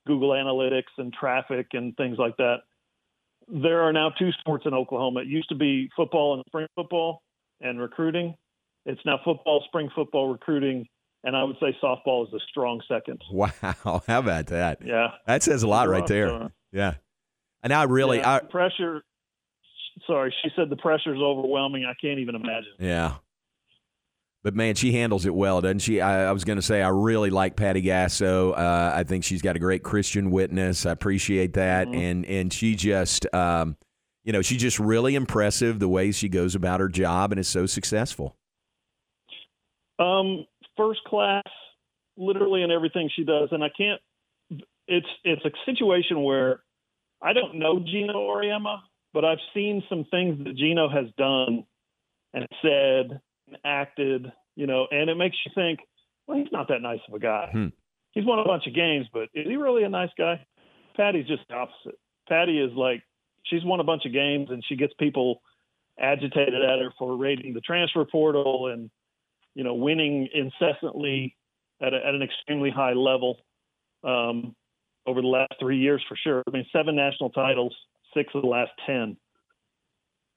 Google 0.07 0.29
Analytics 0.31 0.93
and 0.97 1.13
traffic 1.13 1.67
and 1.73 1.95
things 1.97 2.17
like 2.17 2.37
that. 2.37 2.57
There 3.47 3.81
are 3.83 3.93
now 3.93 4.11
two 4.17 4.31
sports 4.39 4.65
in 4.65 4.73
Oklahoma. 4.73 5.21
It 5.21 5.27
used 5.27 5.49
to 5.49 5.55
be 5.55 5.89
football 5.95 6.33
and 6.35 6.43
spring 6.47 6.67
football 6.75 7.21
and 7.61 7.79
recruiting. 7.79 8.35
It's 8.85 9.01
now 9.05 9.19
football, 9.23 9.63
spring 9.67 9.89
football, 9.95 10.31
recruiting, 10.31 10.87
and 11.23 11.35
I 11.35 11.43
would 11.43 11.57
say 11.59 11.75
softball 11.83 12.27
is 12.27 12.33
a 12.33 12.39
strong 12.49 12.81
second. 12.87 13.21
Wow, 13.31 14.03
how 14.07 14.19
about 14.19 14.47
that? 14.47 14.79
Yeah. 14.83 15.07
that 15.25 15.43
says 15.43 15.63
a 15.63 15.67
lot 15.67 15.89
right 15.89 16.05
there. 16.05 16.51
Yeah, 16.71 16.95
and 17.63 17.73
I 17.73 17.83
really, 17.83 18.17
Yeah, 18.19 18.35
I, 18.35 18.39
pressure. 18.39 19.01
Sorry, 20.05 20.33
she 20.43 20.49
said 20.55 20.69
the 20.69 20.75
pressure 20.75 21.15
is 21.15 21.21
overwhelming. 21.21 21.85
I 21.85 21.93
can't 21.99 22.19
even 22.19 22.35
imagine. 22.35 22.73
Yeah. 22.79 23.15
But 24.45 24.53
man, 24.53 24.75
she 24.75 24.91
handles 24.91 25.25
it 25.25 25.33
well, 25.33 25.59
doesn't 25.59 25.79
she? 25.79 26.01
I, 26.01 26.29
I 26.29 26.31
was 26.31 26.43
going 26.43 26.57
to 26.57 26.61
say 26.61 26.83
I 26.83 26.89
really 26.89 27.31
like 27.31 27.55
Patty 27.55 27.81
Gasso. 27.81 28.55
Uh, 28.55 28.91
I 28.95 29.01
think 29.03 29.23
she's 29.23 29.41
got 29.41 29.55
a 29.55 29.59
great 29.59 29.81
Christian 29.81 30.29
witness. 30.29 30.85
I 30.85 30.91
appreciate 30.91 31.53
that, 31.53 31.87
and 31.87 32.23
and 32.27 32.53
she 32.53 32.75
just, 32.75 33.25
um, 33.33 33.75
you 34.23 34.31
know, 34.31 34.43
she's 34.43 34.61
just 34.61 34.77
really 34.77 35.15
impressive 35.15 35.79
the 35.79 35.87
way 35.87 36.11
she 36.11 36.29
goes 36.29 36.53
about 36.53 36.79
her 36.79 36.87
job 36.87 37.31
and 37.31 37.39
is 37.39 37.47
so 37.47 37.65
successful. 37.65 38.35
Um, 39.97 40.45
first 40.77 41.03
class, 41.05 41.41
literally 42.15 42.61
in 42.61 42.69
everything 42.69 43.09
she 43.15 43.23
does, 43.23 43.49
and 43.51 43.63
I 43.63 43.69
can't. 43.75 43.99
It's 44.87 45.07
it's 45.23 45.43
a 45.43 45.49
situation 45.65 46.21
where 46.21 46.59
I 47.19 47.33
don't 47.33 47.55
know 47.55 47.79
Geno 47.79 48.13
Auriemma, 48.13 48.81
but 49.11 49.25
I've 49.25 49.39
seen 49.55 49.81
some 49.89 50.05
things 50.11 50.37
that 50.43 50.55
Geno 50.55 50.87
has 50.87 51.07
done 51.17 51.65
and 52.35 52.45
said, 52.61 53.21
and 53.47 53.57
acted, 53.63 54.31
you 54.55 54.67
know, 54.67 54.87
and 54.91 55.09
it 55.09 55.15
makes 55.15 55.37
you 55.45 55.51
think, 55.55 55.79
well, 56.27 56.37
he's 56.37 56.51
not 56.51 56.67
that 56.69 56.81
nice 56.81 56.99
of 57.07 57.13
a 57.13 57.19
guy. 57.19 57.49
Hmm. 57.51 57.67
He's 58.11 58.25
won 58.25 58.39
a 58.39 58.45
bunch 58.45 58.65
of 58.65 58.73
games, 58.73 59.07
but 59.11 59.23
is 59.33 59.45
he 59.47 59.55
really 59.57 59.83
a 59.83 59.89
nice 59.89 60.09
guy? 60.17 60.45
Patty's 60.95 61.27
just 61.27 61.43
the 61.49 61.55
opposite. 61.55 61.99
Patty 62.27 62.59
is 62.59 62.71
like 62.75 63.03
she's 63.43 63.63
won 63.63 63.79
a 63.79 63.83
bunch 63.83 64.05
of 64.05 64.13
games 64.13 64.47
and 64.49 64.63
she 64.67 64.75
gets 64.75 64.93
people 64.97 65.41
agitated 65.99 66.61
at 66.61 66.79
her 66.79 66.93
for 66.97 67.15
raiding 67.15 67.53
the 67.53 67.61
transfer 67.61 68.03
portal 68.05 68.67
and 68.71 68.89
you 69.53 69.63
know 69.63 69.73
winning 69.73 70.27
incessantly 70.33 71.35
at, 71.81 71.93
a, 71.93 71.97
at 71.97 72.13
an 72.15 72.21
extremely 72.21 72.69
high 72.69 72.93
level 72.93 73.37
um, 74.03 74.55
over 75.05 75.21
the 75.21 75.27
last 75.27 75.53
three 75.59 75.77
years 75.77 76.03
for 76.07 76.15
sure. 76.15 76.43
I 76.47 76.51
mean, 76.51 76.65
seven 76.71 76.95
national 76.95 77.29
titles, 77.31 77.75
six 78.13 78.33
of 78.33 78.41
the 78.41 78.47
last 78.47 78.71
ten, 78.85 79.17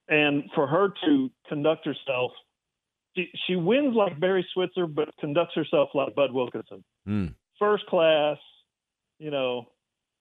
and 0.09 0.45
for 0.55 0.67
her 0.67 0.89
to 1.05 1.31
conduct 1.49 1.87
herself, 1.87 2.33
she, 3.19 3.31
she 3.47 3.57
wins 3.57 3.95
like 3.95 4.19
Barry 4.21 4.47
Switzer, 4.55 4.87
but 4.87 5.09
conducts 5.19 5.55
herself 5.55 5.91
like 5.95 6.15
Bud 6.15 6.33
Wilkinson 6.33 6.85
Hmm. 7.07 7.27
first 7.59 7.87
class, 7.87 8.39
you 9.19 9.31
know, 9.31 9.67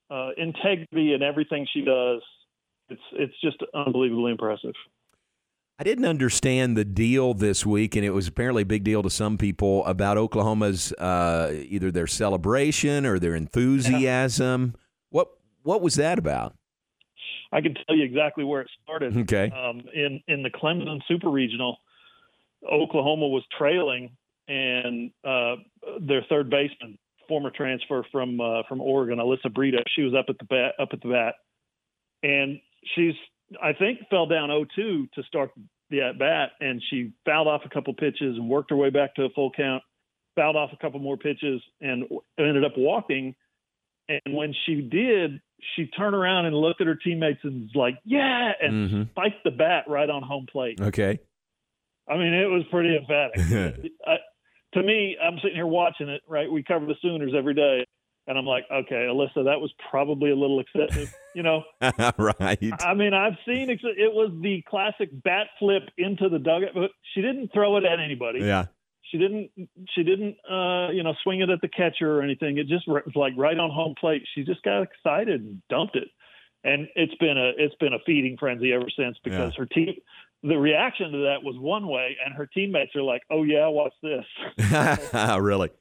uh, 0.10 0.30
integrity 0.38 1.14
in 1.14 1.22
everything 1.22 1.68
she 1.72 1.82
does. 1.82 2.22
It's 2.90 3.02
it's 3.14 3.34
just 3.42 3.58
unbelievably 3.74 4.32
impressive. 4.32 4.74
I 5.80 5.84
didn't 5.84 6.06
understand 6.06 6.76
the 6.76 6.86
deal 6.86 7.36
this 7.36 7.64
week, 7.66 7.96
and 7.96 8.04
it 8.04 8.10
was 8.10 8.28
apparently 8.28 8.64
a 8.64 8.66
big 8.66 8.84
deal 8.84 9.04
to 9.04 9.10
some 9.12 9.38
people 9.38 9.86
about 9.86 10.18
Oklahoma's 10.18 10.92
uh, 10.94 11.54
either 11.68 11.92
their 11.92 12.08
celebration 12.08 13.06
or 13.06 13.20
their 13.20 13.36
enthusiasm. 13.36 14.74
What 15.10 15.28
what 15.64 15.82
was 15.82 15.96
that 15.96 16.18
about? 16.18 16.56
I 17.52 17.62
can 17.62 17.76
tell 17.76 17.96
you 17.96 18.04
exactly 18.04 18.44
where 18.44 18.62
it 18.62 18.70
started. 18.84 19.16
Okay. 19.18 19.52
Um, 19.52 19.82
in 19.94 20.22
in 20.28 20.44
the 20.44 20.50
Clemson 20.50 21.02
Super 21.08 21.30
Regional, 21.30 21.78
Oklahoma 22.66 23.28
was 23.28 23.44
trailing, 23.58 24.12
and 24.48 25.12
uh, 25.24 25.56
their 26.02 26.24
third 26.30 26.50
baseman, 26.50 26.98
former 27.28 27.52
transfer 27.52 28.06
from 28.12 28.40
uh, 28.42 28.64
from 28.68 28.82
Oregon, 28.82 29.20
Alyssa 29.20 29.54
Brito, 29.54 29.80
she 29.96 30.02
was 30.04 30.14
up 30.14 30.26
at 30.30 30.38
the 30.40 30.46
bat 30.46 30.74
up 30.80 30.90
at 30.94 31.02
the 31.02 31.10
bat, 31.10 31.36
and 32.24 32.60
she's 32.96 33.16
I 33.62 33.74
think 33.74 34.00
fell 34.10 34.26
down 34.28 34.50
0-2 34.50 35.12
to 35.12 35.24
start 35.28 35.52
the 35.90 36.02
at 36.02 36.20
bat, 36.20 36.52
and 36.60 36.82
she 36.90 37.14
fouled 37.26 37.48
off 37.48 37.62
a 37.66 37.70
couple 37.70 37.94
pitches 37.94 38.36
and 38.36 38.50
worked 38.50 38.72
her 38.72 38.76
way 38.76 38.90
back 38.90 39.16
to 39.16 39.24
a 39.24 39.30
full 39.30 39.52
count, 39.52 39.84
fouled 40.36 40.58
off 40.58 40.72
a 40.74 40.78
couple 40.78 41.00
more 41.00 41.16
pitches, 41.16 41.62
and 41.80 42.04
ended 42.38 42.66
up 42.66 42.74
walking. 42.78 43.36
And 44.10 44.36
when 44.36 44.54
she 44.66 44.82
did, 44.82 45.40
she 45.76 45.88
turned 45.88 46.16
around 46.16 46.46
and 46.46 46.56
looked 46.56 46.82
at 46.82 46.88
her 46.88 46.96
teammates 46.96 47.40
and 47.44 47.64
was 47.64 47.76
like, 47.76 47.98
"Yeah!" 48.06 48.52
and 48.62 48.90
Mhm. 48.90 49.10
spiked 49.12 49.44
the 49.44 49.52
bat 49.52 49.86
right 49.88 50.10
on 50.10 50.24
home 50.24 50.46
plate. 50.46 50.80
Okay. 50.82 51.20
I 52.10 52.18
mean, 52.18 52.34
it 52.34 52.46
was 52.46 52.64
pretty 52.72 52.96
emphatic. 52.96 53.92
I, 54.06 54.16
to 54.74 54.84
me, 54.84 55.18
I'm 55.22 55.38
sitting 55.42 55.56
here 55.56 55.68
watching 55.68 56.10
it. 56.10 56.22
Right, 56.28 56.52
we 56.52 56.64
cover 56.64 56.86
the 56.86 56.96
Sooners 57.02 57.34
every 57.38 57.54
day, 57.54 57.86
and 58.28 58.38
I'm 58.38 58.46
like, 58.46 58.66
okay, 58.72 59.08
Alyssa, 59.10 59.46
that 59.46 59.62
was 59.62 59.74
probably 59.90 60.32
a 60.32 60.36
little 60.36 60.60
excessive. 60.60 61.14
You 61.34 61.44
know, 61.44 61.64
right. 62.18 62.74
I 62.80 62.94
mean, 62.94 63.14
I've 63.14 63.38
seen 63.46 63.70
ex- 63.70 63.84
it 63.84 64.14
was 64.14 64.32
the 64.42 64.64
classic 64.70 65.10
bat 65.24 65.48
flip 65.60 65.84
into 65.98 66.30
the 66.30 66.40
dugout, 66.40 66.72
but 66.74 66.92
she 67.14 67.22
didn't 67.22 67.52
throw 67.54 67.78
it 67.78 67.86
at 67.86 68.00
anybody. 68.00 68.40
Yeah. 68.40 68.66
She 69.12 69.18
didn't. 69.18 69.52
She 69.96 70.04
didn't. 70.04 70.36
Uh, 70.50 70.92
you 70.92 71.04
know, 71.04 71.14
swing 71.24 71.40
it 71.40 71.50
at 71.50 71.62
the 71.62 71.70
catcher 71.70 72.18
or 72.18 72.22
anything. 72.22 72.58
It 72.58 72.68
just 72.68 72.88
was 72.88 73.04
like 73.16 73.34
right 73.38 73.58
on 73.58 73.70
home 73.70 73.96
plate. 73.98 74.24
She 74.36 74.44
just 74.44 74.62
got 74.64 74.82
excited 74.82 75.42
and 75.42 75.62
dumped 75.70 75.96
it, 75.96 76.10
and 76.66 76.90
it's 76.96 77.16
been 77.16 77.38
a 77.38 77.52
it's 77.58 77.76
been 77.76 77.94
a 77.94 78.00
feeding 78.06 78.36
frenzy 78.38 78.74
ever 78.74 78.90
since 78.98 79.18
because 79.24 79.56
her 79.56 79.66
team. 79.66 79.96
The 80.44 80.56
reaction 80.56 81.12
to 81.12 81.18
that 81.20 81.44
was 81.44 81.56
one 81.58 81.88
way, 81.88 82.16
and 82.24 82.34
her 82.36 82.46
teammates 82.46 82.96
are 82.96 83.02
like, 83.02 83.22
"Oh 83.30 83.44
yeah, 83.44 83.68
watch 83.68 83.94
this." 84.02 84.26
really? 85.40 85.72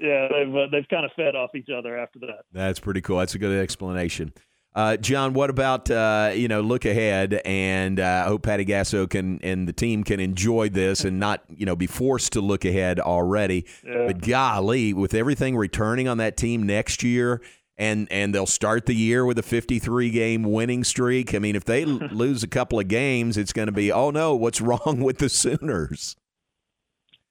yeah, 0.00 0.28
they've 0.32 0.54
uh, 0.54 0.66
they've 0.72 0.88
kind 0.88 1.04
of 1.04 1.12
fed 1.14 1.36
off 1.36 1.54
each 1.54 1.68
other 1.70 1.98
after 1.98 2.18
that. 2.20 2.44
That's 2.52 2.80
pretty 2.80 3.00
cool. 3.00 3.18
That's 3.18 3.34
a 3.34 3.38
good 3.38 3.60
explanation. 3.62 4.32
Uh, 4.72 4.96
John, 4.96 5.34
what 5.34 5.50
about 5.50 5.90
uh, 5.90 6.32
you 6.34 6.48
know 6.48 6.60
look 6.60 6.84
ahead, 6.84 7.40
and 7.44 8.00
uh, 8.00 8.22
I 8.24 8.28
hope 8.28 8.42
Patty 8.42 8.64
Gasso 8.64 9.08
can 9.08 9.40
and 9.42 9.68
the 9.68 9.72
team 9.72 10.04
can 10.04 10.20
enjoy 10.20 10.68
this 10.68 11.04
and 11.04 11.18
not 11.18 11.42
you 11.48 11.66
know 11.66 11.76
be 11.76 11.86
forced 11.86 12.32
to 12.34 12.40
look 12.40 12.64
ahead 12.64 13.00
already. 13.00 13.66
Yeah. 13.84 14.06
But 14.06 14.20
golly, 14.22 14.92
with 14.94 15.12
everything 15.12 15.56
returning 15.56 16.08
on 16.08 16.18
that 16.18 16.36
team 16.36 16.62
next 16.64 17.02
year, 17.02 17.42
and 17.80 18.06
and 18.12 18.34
they'll 18.34 18.46
start 18.46 18.84
the 18.84 18.94
year 18.94 19.24
with 19.24 19.38
a 19.38 19.42
53 19.42 20.10
game 20.10 20.44
winning 20.44 20.84
streak. 20.84 21.34
I 21.34 21.38
mean, 21.38 21.56
if 21.56 21.64
they 21.64 21.84
lose 21.86 22.44
a 22.44 22.48
couple 22.48 22.78
of 22.78 22.86
games, 22.86 23.36
it's 23.36 23.52
going 23.52 23.66
to 23.66 23.72
be 23.72 23.90
oh 23.90 24.10
no, 24.10 24.36
what's 24.36 24.60
wrong 24.60 25.00
with 25.00 25.18
the 25.18 25.28
Sooners? 25.28 26.14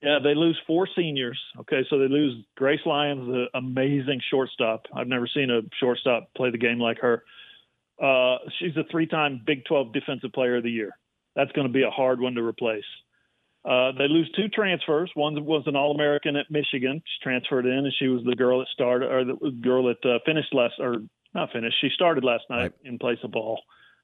Yeah, 0.02 0.20
they 0.24 0.34
lose 0.34 0.58
four 0.66 0.88
seniors. 0.96 1.40
Okay, 1.60 1.86
so 1.90 2.00
they 2.00 2.08
lose 2.08 2.44
Grace 2.56 2.80
Lyons, 2.86 3.28
the 3.28 3.46
amazing 3.54 4.22
shortstop. 4.32 4.86
I've 4.94 5.08
never 5.08 5.28
seen 5.28 5.52
a 5.52 5.62
shortstop 5.80 6.30
play 6.36 6.52
the 6.52 6.58
game 6.58 6.80
like 6.80 7.00
her. 7.00 7.24
Uh, 8.02 8.38
she's 8.58 8.78
a 8.78 8.86
three-time 8.90 9.42
Big 9.46 9.66
12 9.66 9.92
Defensive 9.92 10.32
Player 10.32 10.56
of 10.56 10.64
the 10.64 10.72
Year. 10.72 10.92
That's 11.36 11.52
going 11.52 11.68
to 11.68 11.74
be 11.74 11.84
a 11.84 11.90
hard 11.90 12.22
one 12.22 12.34
to 12.36 12.42
replace. 12.42 12.86
Uh, 13.66 13.92
they 13.98 14.08
lose 14.08 14.32
two 14.36 14.48
transfers. 14.48 15.12
One 15.16 15.44
was 15.46 15.64
an 15.66 15.76
All-American 15.76 16.36
at 16.36 16.50
Michigan. 16.50 17.02
She 17.06 17.24
transferred 17.24 17.66
in, 17.66 17.80
and 17.80 17.94
she 18.00 18.08
was 18.08 18.24
the 18.24 18.36
girl 18.36 18.60
that 18.60 18.68
started, 18.74 19.12
or 19.12 19.26
the 19.26 19.52
girl 19.62 19.84
that 19.84 20.10
uh, 20.10 20.20
finished 20.26 20.54
last, 20.54 20.76
or 20.80 20.98
not 21.34 21.52
finished. 21.52 21.76
She 21.82 21.90
started 21.94 22.24
last 22.24 22.44
night 22.50 22.72
in 22.84 22.98
place 22.98 23.20
of 23.24 23.32
Bahl. 23.32 23.62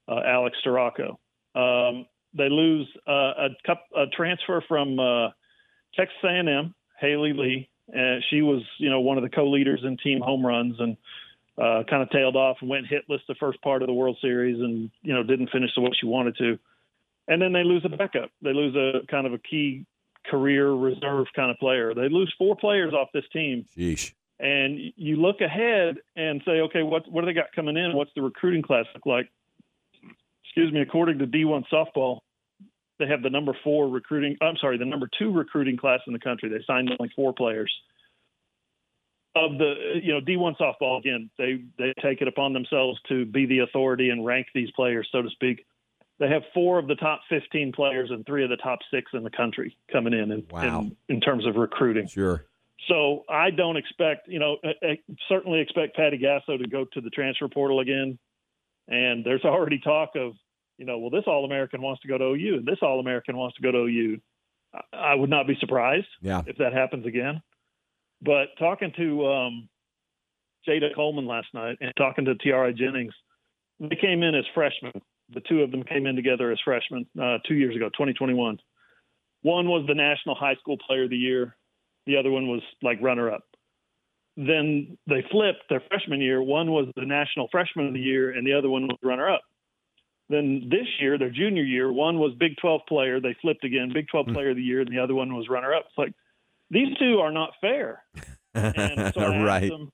uh, 0.08 0.22
Alex 0.26 0.58
Storako. 0.66 1.18
Um, 1.56 2.06
they 2.34 2.49
lose 2.49 2.88
uh, 3.08 3.12
a, 3.12 3.47
cup, 3.66 3.86
a 3.95 4.06
transfer 4.08 4.64
from 4.68 4.99
uh, 4.99 5.30
Texas 5.95 6.18
A&M, 6.24 6.74
Haley 6.99 7.34
Lee. 7.34 7.70
And 7.88 8.24
she 8.30 8.41
was, 8.41 8.64
you 8.80 8.89
know, 8.89 8.99
one 8.99 9.18
of 9.18 9.24
the 9.24 9.30
co-leaders 9.30 9.82
in 9.84 9.97
team 9.97 10.20
home 10.20 10.45
runs 10.45 10.76
and 10.80 10.97
uh, 11.58 11.84
kind 11.89 12.01
of 12.03 12.10
tailed 12.10 12.36
off 12.36 12.58
and 12.60 12.70
went 12.70 12.88
hitless 12.88 13.20
the 13.28 13.36
first 13.36 13.62
part 13.62 13.82
of 13.82 13.88
the 13.88 13.93
World 13.93 14.18
Series 14.22 14.60
and, 14.60 14.89
you 15.01 15.14
know, 15.14 15.24
didn't 15.24 15.51
finish 15.51 15.70
the 15.76 15.82
way 15.82 15.91
she 15.99 16.08
wanted 16.08 16.36
to. 16.38 16.60
And 17.28 17.41
then 17.41 17.53
they 17.53 17.63
lose 17.63 17.84
a 17.86 17.89
backup. 17.89 18.30
They 18.41 18.53
lose 18.53 18.76
a 18.76 19.05
kind 19.07 19.26
of 19.26 19.34
a 19.34 19.39
key 19.39 19.86
career 20.30 20.71
reserve 20.71 21.28
kind 21.36 21.51
of 21.51 21.57
player. 21.57 21.93
They 21.93 22.09
lose 22.09 22.34
four 22.38 22.55
players 22.55 22.93
off 22.93 23.09
this 23.13 23.26
team. 23.32 23.65
Sheesh. 23.78 24.13
And 24.39 24.80
you 24.95 25.15
look 25.15 25.41
ahead 25.41 25.95
and 26.15 26.41
say, 26.45 26.59
okay, 26.61 26.84
what 26.84 27.09
what 27.09 27.21
do 27.21 27.28
they 27.28 27.34
got 27.34 27.53
coming 27.55 27.78
in? 27.78 27.95
What's 27.95 28.11
the 28.15 28.21
recruiting 28.21 28.61
class 28.61 28.86
look 28.93 29.05
like? 29.05 29.30
Excuse 30.43 30.73
me. 30.73 30.82
According 30.82 31.19
to 31.19 31.28
D1 31.28 31.63
softball, 31.71 32.19
they 32.99 33.07
have 33.07 33.21
the 33.21 33.30
number 33.30 33.55
four 33.63 33.88
recruiting. 33.88 34.38
I'm 34.41 34.57
sorry, 34.57 34.78
the 34.78 34.86
number 34.86 35.09
two 35.17 35.32
recruiting 35.32 35.78
class 35.78 36.01
in 36.05 36.13
the 36.13 36.19
country. 36.19 36.49
They 36.49 36.63
signed 36.67 36.89
only 36.99 37.11
four 37.15 37.34
players. 37.34 37.71
Of 39.36 39.57
the 39.57 39.99
you 40.01 40.13
know 40.13 40.21
D1 40.21 40.57
softball 40.57 40.99
again, 40.99 41.30
they 41.38 41.63
they 41.78 41.93
take 42.01 42.21
it 42.21 42.28
upon 42.28 42.53
themselves 42.53 42.99
to 43.09 43.26
be 43.26 43.45
the 43.45 43.59
authority 43.59 44.09
and 44.09 44.26
rank 44.26 44.47
these 44.53 44.71
players, 44.71 45.07
so 45.11 45.21
to 45.21 45.30
speak. 45.30 45.65
They 46.20 46.30
have 46.30 46.43
four 46.53 46.80
of 46.80 46.88
the 46.88 46.95
top 46.95 47.22
15 47.30 47.74
players 47.74 48.09
and 48.09 48.26
three 48.26 48.43
of 48.43 48.49
the 48.49 48.55
top 48.57 48.80
six 48.91 49.11
in 49.13 49.24
the 49.24 49.30
country 49.30 49.76
coming 49.91 50.13
in 50.13 50.32
in, 50.32 50.45
Wow. 50.49 50.80
in, 50.80 50.95
in 51.09 51.22
terms 51.22 51.45
of 51.45 51.55
recruiting. 51.55 52.07
Sure. 52.07 52.45
So 52.88 53.24
I 53.30 53.49
don't 53.51 53.78
expect, 53.78 54.28
you 54.28 54.39
know, 54.39 54.57
I, 54.63 54.74
I 54.86 54.99
certainly 55.28 55.59
expect 55.59 55.95
Patty 55.95 56.18
Gasso 56.18 56.57
to 56.61 56.68
go 56.68 56.86
to 56.93 57.01
the 57.01 57.09
transfer 57.09 57.47
portal 57.49 57.80
again. 57.82 58.18
And 58.88 59.26
there's 59.26 59.43
already 59.43 59.80
talk 59.80 60.11
of, 60.16 60.34
you 60.78 60.86
know, 60.86 60.99
well, 60.99 61.09
this 61.09 61.24
All 61.28 61.43
American 61.45 61.82
wants 61.82 62.01
to 62.03 62.07
go 62.07 62.18
to 62.18 62.24
OU 62.26 62.57
and 62.57 62.66
this 62.66 62.78
All 62.82 62.99
American 62.99 63.36
wants 63.36 63.55
to 63.57 63.61
go 63.63 63.72
to 63.72 63.78
OU. 63.80 64.18
I, 64.74 64.97
I 65.11 65.16
would 65.16 65.30
not 65.30 65.47
be 65.47 65.55
surprised 65.59 66.07
Yeah. 66.22 66.43
if 66.47 66.57
that 66.59 66.72
happens 66.74 67.05
again. 67.05 67.41
But 68.22 68.49
talking 68.59 68.93
to 68.97 69.28
um, 69.28 69.70
Jayda 70.68 70.95
Coleman 70.95 71.26
last 71.26 71.47
night 71.53 71.78
and 71.82 71.91
talking 71.97 72.26
to 72.26 72.36
Tiare 72.36 72.74
Jennings, 72.74 73.13
they 73.80 73.95
came 73.95 74.24
in 74.24 74.36
as 74.36 74.45
freshmen. 74.53 74.93
The 75.34 75.41
two 75.41 75.61
of 75.61 75.71
them 75.71 75.84
came 75.84 76.05
in 76.05 76.15
together 76.15 76.51
as 76.51 76.59
freshmen 76.63 77.07
uh, 77.21 77.39
two 77.47 77.55
years 77.55 77.76
ago, 77.76 77.89
2021. 77.89 78.59
One 79.41 79.67
was 79.67 79.86
the 79.88 79.95
National 79.95 80.36
High 80.36 80.55
School 80.55 80.78
Player 80.86 81.03
of 81.03 81.09
the 81.09 81.17
Year. 81.17 81.55
The 82.05 82.17
other 82.17 82.32
one 82.32 82.47
was 82.47 82.61
like 82.84 83.01
runner 83.01 83.32
up. 83.32 83.43
Then 84.38 84.97
they 85.07 85.23
flipped 85.32 85.63
their 85.69 85.82
freshman 85.88 86.21
year. 86.21 86.43
One 86.43 86.71
was 86.71 86.88
the 86.95 87.05
National 87.05 87.47
Freshman 87.51 87.88
of 87.88 87.93
the 87.93 87.99
Year, 87.99 88.32
and 88.32 88.45
the 88.45 88.53
other 88.53 88.69
one 88.69 88.88
was 88.88 88.97
runner 89.01 89.30
up. 89.30 89.41
Then 90.30 90.67
this 90.69 90.88
year, 90.99 91.17
their 91.17 91.30
junior 91.30 91.63
year, 91.63 91.91
one 91.91 92.17
was 92.17 92.34
Big 92.39 92.57
12 92.59 92.82
player. 92.88 93.19
They 93.19 93.36
flipped 93.41 93.63
again, 93.63 93.91
Big 93.93 94.07
12 94.09 94.28
player 94.28 94.49
of 94.49 94.55
the 94.55 94.61
year, 94.61 94.82
and 94.82 94.89
the 94.91 94.99
other 94.99 95.13
one 95.13 95.36
was 95.36 95.47
runner 95.49 95.73
up. 95.73 95.86
It's 95.88 95.97
like 95.97 96.13
these 96.69 96.97
two 96.97 97.19
are 97.19 97.32
not 97.32 97.51
fair. 97.61 98.03
And 98.55 99.13
so 99.13 99.19
I 99.19 99.36
asked 99.36 99.45
right. 99.45 99.69
them 99.69 99.91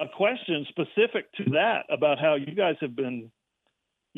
a 0.00 0.08
question 0.08 0.66
specific 0.70 1.30
to 1.34 1.44
that 1.50 1.84
about 1.90 2.18
how 2.18 2.36
you 2.36 2.54
guys 2.54 2.76
have 2.80 2.96
been. 2.96 3.30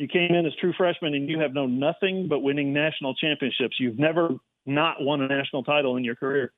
You 0.01 0.07
came 0.07 0.33
in 0.33 0.47
as 0.47 0.53
true 0.59 0.73
freshmen 0.75 1.13
and 1.13 1.29
you 1.29 1.39
have 1.41 1.53
known 1.53 1.77
nothing 1.77 2.27
but 2.27 2.39
winning 2.39 2.73
national 2.73 3.13
championships. 3.13 3.79
You've 3.79 3.99
never 3.99 4.29
not 4.65 4.99
won 4.99 5.21
a 5.21 5.27
national 5.27 5.63
title 5.63 5.95
in 5.95 6.03
your 6.03 6.15
career. 6.15 6.53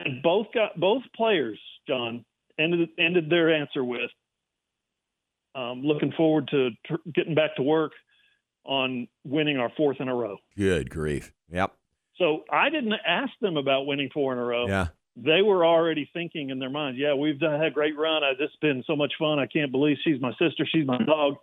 And 0.00 0.20
both 0.24 0.48
got 0.52 0.78
both 0.80 1.04
players, 1.14 1.60
John, 1.86 2.24
ended 2.58 2.88
ended 2.98 3.30
their 3.30 3.54
answer 3.54 3.84
with, 3.84 4.10
um, 5.54 5.82
"Looking 5.84 6.10
forward 6.16 6.48
to 6.48 6.70
tr- 6.84 7.08
getting 7.14 7.36
back 7.36 7.54
to 7.56 7.62
work 7.62 7.92
on 8.64 9.06
winning 9.22 9.56
our 9.56 9.70
fourth 9.76 10.00
in 10.00 10.08
a 10.08 10.14
row." 10.14 10.38
Good 10.56 10.90
grief. 10.90 11.32
Yep. 11.52 11.76
So 12.16 12.42
I 12.50 12.70
didn't 12.70 12.94
ask 13.06 13.30
them 13.40 13.56
about 13.56 13.86
winning 13.86 14.10
four 14.12 14.32
in 14.32 14.40
a 14.40 14.44
row. 14.44 14.66
Yeah. 14.66 14.88
They 15.14 15.42
were 15.42 15.64
already 15.64 16.10
thinking 16.12 16.50
in 16.50 16.58
their 16.58 16.70
minds, 16.70 16.98
"Yeah, 16.98 17.14
we've 17.14 17.38
done, 17.38 17.60
had 17.60 17.68
a 17.68 17.70
great 17.70 17.96
run. 17.96 18.24
I 18.24 18.34
just 18.34 18.60
been 18.60 18.82
so 18.84 18.96
much 18.96 19.12
fun. 19.16 19.38
I 19.38 19.46
can't 19.46 19.70
believe 19.70 19.98
she's 20.02 20.20
my 20.20 20.32
sister. 20.32 20.66
She's 20.66 20.84
my 20.84 20.98
dog." 20.98 21.36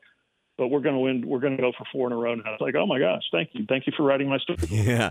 But 0.61 0.67
we're 0.67 0.81
going 0.81 0.93
to 0.93 0.99
win. 1.01 1.23
We're 1.27 1.39
going 1.39 1.57
to 1.57 1.61
go 1.63 1.71
for 1.75 1.85
four 1.91 2.05
in 2.05 2.13
a 2.13 2.15
row 2.15 2.35
now. 2.35 2.53
It's 2.53 2.61
like, 2.61 2.75
oh 2.75 2.85
my 2.85 2.99
gosh, 2.99 3.23
thank 3.31 3.49
you, 3.53 3.65
thank 3.67 3.87
you 3.87 3.93
for 3.97 4.03
writing 4.03 4.29
my 4.29 4.37
story. 4.37 4.59
Yeah. 4.69 5.09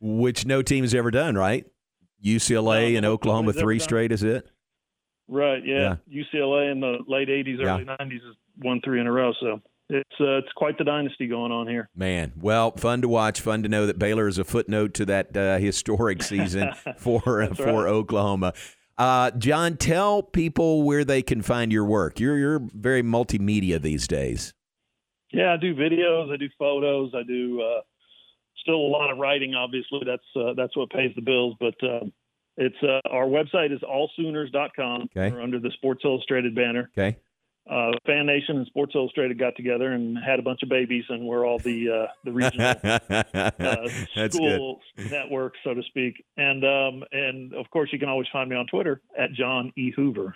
Which 0.00 0.46
no 0.46 0.62
team 0.62 0.84
has 0.84 0.94
ever 0.94 1.10
done, 1.10 1.34
right? 1.34 1.66
UCLA 2.24 2.96
and 2.96 3.04
Oklahoma 3.04 3.52
three 3.52 3.78
done. 3.78 3.84
straight 3.84 4.12
is 4.12 4.22
it? 4.22 4.48
Right. 5.26 5.60
Yeah. 5.66 5.96
UCLA 6.08 6.70
in 6.70 6.78
the 6.78 6.98
late 7.08 7.28
'80s, 7.28 7.58
Yeah. 7.58 7.74
early 7.74 7.84
'90s 7.84 8.24
has 8.24 8.36
won 8.62 8.80
three 8.84 9.00
in 9.00 9.08
a 9.08 9.12
row. 9.12 9.32
So 9.40 9.60
it's 9.88 10.20
uh, 10.20 10.38
it's 10.38 10.52
quite 10.54 10.78
the 10.78 10.84
dynasty 10.84 11.26
going 11.26 11.50
on 11.50 11.66
here. 11.66 11.88
Man, 11.96 12.32
well, 12.40 12.70
fun 12.76 13.02
to 13.02 13.08
watch. 13.08 13.40
Fun 13.40 13.64
to 13.64 13.68
know 13.68 13.86
that 13.86 13.98
Baylor 13.98 14.28
is 14.28 14.38
a 14.38 14.44
footnote 14.44 14.94
to 14.94 15.04
that 15.06 15.36
uh, 15.36 15.58
historic 15.58 16.22
season 16.22 16.70
for 16.96 17.20
for 17.20 17.46
That's 17.48 17.58
right. 17.58 17.68
Oklahoma. 17.74 18.52
Uh, 18.96 19.32
John, 19.32 19.76
tell 19.76 20.22
people 20.22 20.84
where 20.84 21.04
they 21.04 21.22
can 21.22 21.42
find 21.42 21.72
your 21.72 21.84
work. 21.86 22.20
You're 22.20 22.38
you're 22.38 22.60
very 22.60 23.02
multimedia 23.02 23.82
these 23.82 24.06
days. 24.06 24.54
Yeah, 25.32 25.52
I 25.52 25.56
do 25.56 25.74
videos, 25.74 26.32
I 26.32 26.36
do 26.36 26.48
photos, 26.58 27.12
I 27.14 27.22
do 27.22 27.60
uh, 27.62 27.80
still 28.60 28.76
a 28.76 28.90
lot 28.90 29.10
of 29.10 29.18
writing. 29.18 29.54
Obviously, 29.54 30.00
that's 30.06 30.22
uh, 30.36 30.54
that's 30.56 30.76
what 30.76 30.90
pays 30.90 31.12
the 31.14 31.22
bills. 31.22 31.56
But 31.58 31.74
uh, 31.82 32.06
it's 32.56 32.76
uh, 32.82 33.00
our 33.10 33.26
website 33.26 33.72
is 33.72 33.80
allsooners.com. 33.80 35.08
Okay. 35.16 35.30
We're 35.30 35.42
under 35.42 35.58
the 35.58 35.70
Sports 35.72 36.02
Illustrated 36.04 36.54
banner. 36.54 36.90
Okay. 36.96 37.16
Uh, 37.70 37.92
Fan 38.06 38.26
Nation 38.26 38.56
and 38.56 38.66
Sports 38.66 38.92
Illustrated 38.96 39.38
got 39.38 39.54
together 39.56 39.92
and 39.92 40.18
had 40.18 40.40
a 40.40 40.42
bunch 40.42 40.64
of 40.64 40.68
babies, 40.68 41.04
and 41.08 41.24
we're 41.24 41.46
all 41.46 41.58
the 41.60 41.88
uh, 41.88 42.12
the 42.24 42.32
regional 42.32 42.74
uh, 43.60 44.28
school 44.28 44.80
network, 45.10 45.54
so 45.62 45.72
to 45.72 45.82
speak. 45.84 46.24
And 46.36 46.64
um, 46.64 47.04
and 47.12 47.54
of 47.54 47.70
course, 47.70 47.90
you 47.92 48.00
can 48.00 48.08
always 48.08 48.26
find 48.32 48.50
me 48.50 48.56
on 48.56 48.66
Twitter 48.66 49.00
at 49.16 49.32
John 49.32 49.72
E 49.76 49.92
Hoover. 49.94 50.34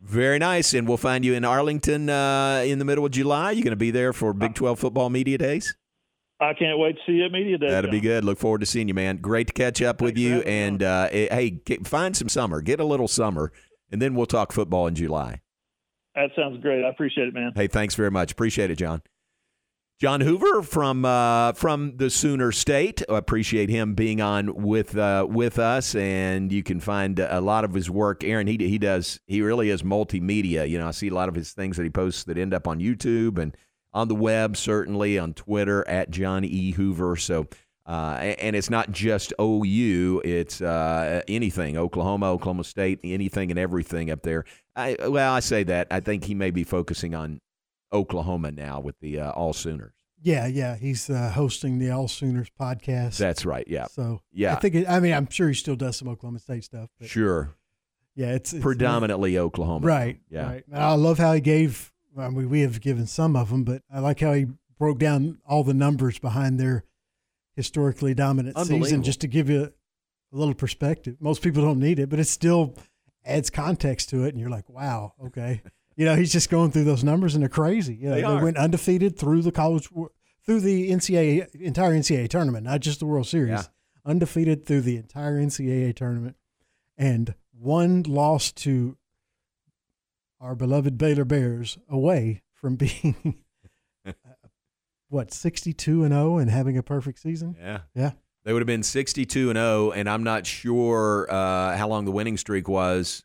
Very 0.00 0.38
nice, 0.38 0.72
and 0.72 0.88
we'll 0.88 0.96
find 0.96 1.24
you 1.24 1.34
in 1.34 1.44
Arlington 1.44 2.08
uh, 2.08 2.62
in 2.66 2.78
the 2.78 2.84
middle 2.84 3.04
of 3.04 3.12
July. 3.12 3.50
You're 3.50 3.64
going 3.64 3.70
to 3.70 3.76
be 3.76 3.90
there 3.90 4.12
for 4.12 4.32
Big 4.32 4.54
12 4.54 4.78
football 4.78 5.10
media 5.10 5.36
days. 5.36 5.74
I 6.40 6.54
can't 6.54 6.78
wait 6.78 6.96
to 6.96 7.00
see 7.06 7.12
you 7.12 7.26
at 7.26 7.32
Media 7.32 7.58
Day. 7.58 7.68
That'll 7.68 7.90
be 7.90 8.00
good. 8.00 8.24
Look 8.24 8.38
forward 8.38 8.60
to 8.60 8.66
seeing 8.66 8.88
you, 8.88 8.94
man. 8.94 9.18
Great 9.18 9.48
to 9.48 9.52
catch 9.52 9.82
up 9.82 10.00
with 10.00 10.16
you. 10.16 10.40
And 10.40 10.82
uh, 10.82 11.08
eh, 11.12 11.28
hey, 11.30 11.50
get, 11.50 11.86
find 11.86 12.16
some 12.16 12.30
summer. 12.30 12.62
Get 12.62 12.80
a 12.80 12.84
little 12.84 13.08
summer, 13.08 13.52
and 13.90 14.00
then 14.00 14.14
we'll 14.14 14.24
talk 14.24 14.52
football 14.52 14.86
in 14.86 14.94
July. 14.94 15.42
That 16.14 16.30
sounds 16.34 16.60
great. 16.62 16.82
I 16.82 16.88
appreciate 16.88 17.28
it, 17.28 17.34
man. 17.34 17.52
Hey, 17.54 17.66
thanks 17.66 17.94
very 17.94 18.10
much. 18.10 18.32
Appreciate 18.32 18.70
it, 18.70 18.76
John. 18.76 19.02
John 20.00 20.22
Hoover 20.22 20.62
from 20.62 21.04
uh, 21.04 21.52
from 21.52 21.98
the 21.98 22.08
Sooner 22.08 22.52
State. 22.52 23.02
Appreciate 23.10 23.68
him 23.68 23.92
being 23.92 24.22
on 24.22 24.62
with 24.62 24.96
uh, 24.96 25.26
with 25.28 25.58
us, 25.58 25.94
and 25.94 26.50
you 26.50 26.62
can 26.62 26.80
find 26.80 27.18
a 27.18 27.42
lot 27.42 27.64
of 27.64 27.74
his 27.74 27.90
work. 27.90 28.24
Aaron, 28.24 28.46
he 28.46 28.56
he 28.56 28.78
does 28.78 29.20
he 29.26 29.42
really 29.42 29.68
is 29.68 29.82
multimedia. 29.82 30.66
You 30.66 30.78
know, 30.78 30.88
I 30.88 30.92
see 30.92 31.08
a 31.08 31.14
lot 31.14 31.28
of 31.28 31.34
his 31.34 31.52
things 31.52 31.76
that 31.76 31.82
he 31.82 31.90
posts 31.90 32.24
that 32.24 32.38
end 32.38 32.54
up 32.54 32.66
on 32.66 32.80
YouTube 32.80 33.38
and 33.38 33.54
on 33.92 34.08
the 34.08 34.14
web, 34.14 34.56
certainly 34.56 35.18
on 35.18 35.34
Twitter 35.34 35.86
at 35.86 36.10
John 36.10 36.44
E 36.44 36.72
Hoover. 36.72 37.16
So. 37.16 37.46
Uh, 37.86 38.34
and 38.38 38.54
it's 38.54 38.70
not 38.70 38.92
just 38.92 39.32
OU; 39.40 40.22
it's 40.24 40.60
uh, 40.60 41.22
anything 41.26 41.76
Oklahoma, 41.76 42.30
Oklahoma 42.30 42.62
State, 42.62 43.00
anything 43.02 43.50
and 43.50 43.58
everything 43.58 44.12
up 44.12 44.22
there. 44.22 44.44
I, 44.76 44.96
well, 45.08 45.32
I 45.32 45.40
say 45.40 45.64
that 45.64 45.88
I 45.90 45.98
think 45.98 46.24
he 46.24 46.34
may 46.36 46.52
be 46.52 46.62
focusing 46.62 47.16
on 47.16 47.40
Oklahoma 47.92 48.50
now 48.52 48.80
with 48.80 48.98
the 49.00 49.20
uh, 49.20 49.30
All 49.32 49.52
Sooners. 49.52 49.94
Yeah, 50.22 50.46
yeah, 50.46 50.76
he's 50.76 51.08
uh, 51.08 51.30
hosting 51.30 51.78
the 51.78 51.90
All 51.90 52.06
Sooners 52.08 52.48
podcast. 52.60 53.16
That's 53.16 53.44
right. 53.46 53.64
Yeah. 53.66 53.86
So 53.86 54.20
Yeah. 54.32 54.54
I 54.54 54.60
think 54.60 54.74
it, 54.74 54.88
I 54.88 55.00
mean 55.00 55.12
I'm 55.14 55.28
sure 55.30 55.48
he 55.48 55.54
still 55.54 55.76
does 55.76 55.96
some 55.96 56.08
Oklahoma 56.08 56.38
State 56.40 56.64
stuff. 56.64 56.90
Sure. 57.02 57.54
Yeah, 58.14 58.32
it's, 58.34 58.52
it's 58.52 58.62
Predominantly 58.62 59.38
Oklahoma. 59.38 59.86
Right. 59.86 60.20
Yeah. 60.28 60.46
Right. 60.46 60.64
I 60.74 60.94
love 60.94 61.18
how 61.18 61.32
he 61.32 61.40
gave. 61.40 61.92
I 62.18 62.28
mean, 62.28 62.50
we 62.50 62.60
have 62.60 62.80
given 62.80 63.06
some 63.06 63.34
of 63.36 63.50
them, 63.50 63.64
but 63.64 63.82
I 63.92 64.00
like 64.00 64.20
how 64.20 64.32
he 64.34 64.46
broke 64.78 64.98
down 64.98 65.38
all 65.46 65.62
the 65.64 65.72
numbers 65.74 66.18
behind 66.18 66.58
their 66.58 66.84
historically 67.54 68.14
dominant 68.14 68.58
season, 68.58 69.02
just 69.02 69.20
to 69.20 69.26
give 69.28 69.48
you 69.48 69.62
a 70.32 70.36
little 70.36 70.54
perspective. 70.54 71.16
Most 71.20 71.40
people 71.42 71.62
don't 71.62 71.78
need 71.78 71.98
it, 71.98 72.08
but 72.08 72.18
it 72.18 72.24
still 72.26 72.74
adds 73.24 73.48
context 73.48 74.10
to 74.10 74.24
it, 74.24 74.30
and 74.30 74.40
you're 74.40 74.50
like, 74.50 74.68
wow, 74.68 75.14
okay. 75.26 75.62
You 76.00 76.06
know, 76.06 76.16
he's 76.16 76.32
just 76.32 76.48
going 76.48 76.70
through 76.70 76.84
those 76.84 77.04
numbers, 77.04 77.34
and 77.34 77.42
they're 77.42 77.50
crazy. 77.50 77.94
You 77.94 78.08
know, 78.08 78.14
They 78.14 78.22
they, 78.22 78.42
went 78.42 78.56
undefeated 78.56 79.18
through 79.18 79.42
the 79.42 79.52
college, 79.52 79.86
through 80.46 80.60
the 80.60 80.90
NCAA 80.90 81.54
entire 81.56 81.92
NCAA 81.92 82.30
tournament, 82.30 82.64
not 82.64 82.80
just 82.80 83.00
the 83.00 83.04
World 83.04 83.26
Series. 83.26 83.50
Yeah. 83.50 83.62
Undefeated 84.06 84.64
through 84.64 84.80
the 84.80 84.96
entire 84.96 85.38
NCAA 85.38 85.94
tournament, 85.94 86.36
and 86.96 87.34
one 87.52 88.02
loss 88.04 88.50
to 88.52 88.96
our 90.40 90.54
beloved 90.54 90.96
Baylor 90.96 91.26
Bears 91.26 91.76
away 91.86 92.40
from 92.54 92.76
being 92.76 93.42
uh, 94.06 94.12
what 95.10 95.34
sixty 95.34 95.74
two 95.74 96.02
and 96.02 96.14
zero 96.14 96.38
and 96.38 96.50
having 96.50 96.78
a 96.78 96.82
perfect 96.82 97.18
season. 97.18 97.56
Yeah. 97.60 97.80
Yeah. 97.94 98.12
They 98.44 98.54
would 98.54 98.62
have 98.62 98.66
been 98.66 98.82
62 98.82 99.50
and 99.50 99.58
0, 99.58 99.90
and 99.90 100.08
I'm 100.08 100.22
not 100.22 100.46
sure 100.46 101.26
uh, 101.30 101.76
how 101.76 101.88
long 101.88 102.06
the 102.06 102.10
winning 102.10 102.38
streak 102.38 102.68
was 102.68 103.22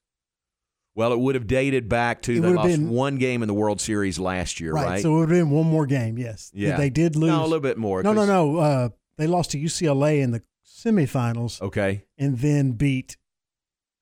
Well, 0.96 1.12
it 1.12 1.20
would 1.20 1.36
have 1.36 1.46
dated 1.46 1.89
back 1.89 2.22
to 2.24 2.38
It 2.38 2.39
they 2.39 2.54
lost 2.54 2.70
been- 2.70 2.89
one 2.89 3.18
game 3.18 3.43
in 3.43 3.48
the 3.48 3.54
World 3.54 3.82
Series 3.82 4.18
last 4.18 4.60
year, 4.62 4.72
right? 4.72 5.02
So 5.02 5.16
it 5.16 5.20
would 5.20 5.30
have 5.30 5.39
been 5.39 5.50
one 5.50 5.68
more 5.68 5.86
game. 5.86 6.18
Yes. 6.18 6.52
Yeah. 6.54 6.78
They 6.78 6.89
did 6.89 7.16
lose. 7.18 7.30
No, 7.32 7.41
a 7.41 7.43
little 7.43 7.60
bit 7.60 7.78
more, 7.78 8.02
No, 8.02 8.14
no, 8.14 8.26
no. 8.26 8.58
Uh, 8.58 8.89
they 9.18 9.28
lost 9.28 9.52
to 9.52 9.58
UCLA 9.60 10.22
in 10.22 10.32
the 10.32 10.41
semifinals. 10.66 11.62
Okay. 11.62 12.04
And 12.18 12.38
then 12.39 12.72
beat 12.74 13.18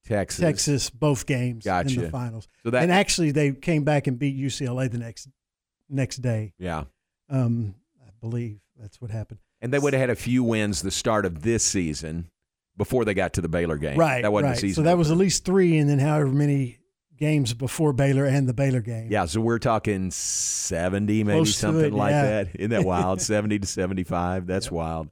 Texas. 0.05 0.39
Texas 0.39 0.89
both 0.89 1.25
games 1.25 1.65
in 1.65 1.87
the 1.87 2.09
finals. 2.11 2.47
So 2.63 2.69
that- 2.69 2.83
and 2.83 2.91
actually, 2.91 3.31
they 3.31 3.51
came 3.53 3.83
back 3.83 4.05
and 4.07 4.19
beat 4.19 4.35
UCLA 4.37 4.87
the 4.89 4.97
next 4.97 5.29
next 5.89 6.17
day. 6.17 6.53
Yeah. 6.59 6.85
Um, 7.29 7.75
I 8.05 8.09
believe 8.21 8.59
that's 8.79 8.99
what 9.01 9.11
happened. 9.11 9.39
And 9.61 9.71
they 9.73 9.79
would 9.79 9.93
have 9.93 9.99
had 9.99 10.09
a 10.09 10.15
few 10.15 10.43
wins 10.43 10.81
the 10.81 10.91
start 10.91 11.25
of 11.25 11.41
this 11.41 11.63
season 11.63 12.29
before 12.75 13.05
they 13.05 13.13
got 13.13 13.33
to 13.33 13.41
the 13.41 13.47
Baylor 13.47 13.77
game. 13.77 13.97
Right. 13.97 14.21
That 14.23 14.33
wasn't 14.33 14.51
right. 14.51 14.59
season. 14.59 14.83
So 14.83 14.89
that 14.89 14.97
was 14.97 15.09
at 15.11 15.17
least 15.17 15.45
three, 15.45 15.77
and 15.77 15.89
then 15.89 15.99
however 15.99 16.27
many 16.27 16.79
games 17.17 17.53
before 17.53 17.93
Baylor 17.93 18.25
and 18.25 18.47
the 18.47 18.53
Baylor 18.53 18.81
game. 18.81 19.07
Yeah, 19.11 19.25
so 19.25 19.41
we're 19.41 19.59
talking 19.59 20.11
70, 20.11 21.23
maybe 21.23 21.37
Close 21.37 21.55
something 21.55 21.85
it, 21.85 21.93
like 21.93 22.11
yeah. 22.11 22.23
that. 22.23 22.55
Isn't 22.55 22.71
that 22.71 22.83
wild? 22.85 23.21
70 23.21 23.59
to 23.59 23.67
75. 23.67 24.47
That's 24.47 24.71
wild. 24.71 25.09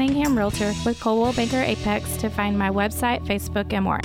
Realtor 0.00 0.74
with 0.84 1.00
Coldwell 1.00 1.32
Banker 1.32 1.62
Apex 1.62 2.18
to 2.18 2.28
find 2.28 2.58
my 2.58 2.68
website, 2.68 3.24
Facebook, 3.24 3.72
and 3.72 3.82
more. 3.84 4.00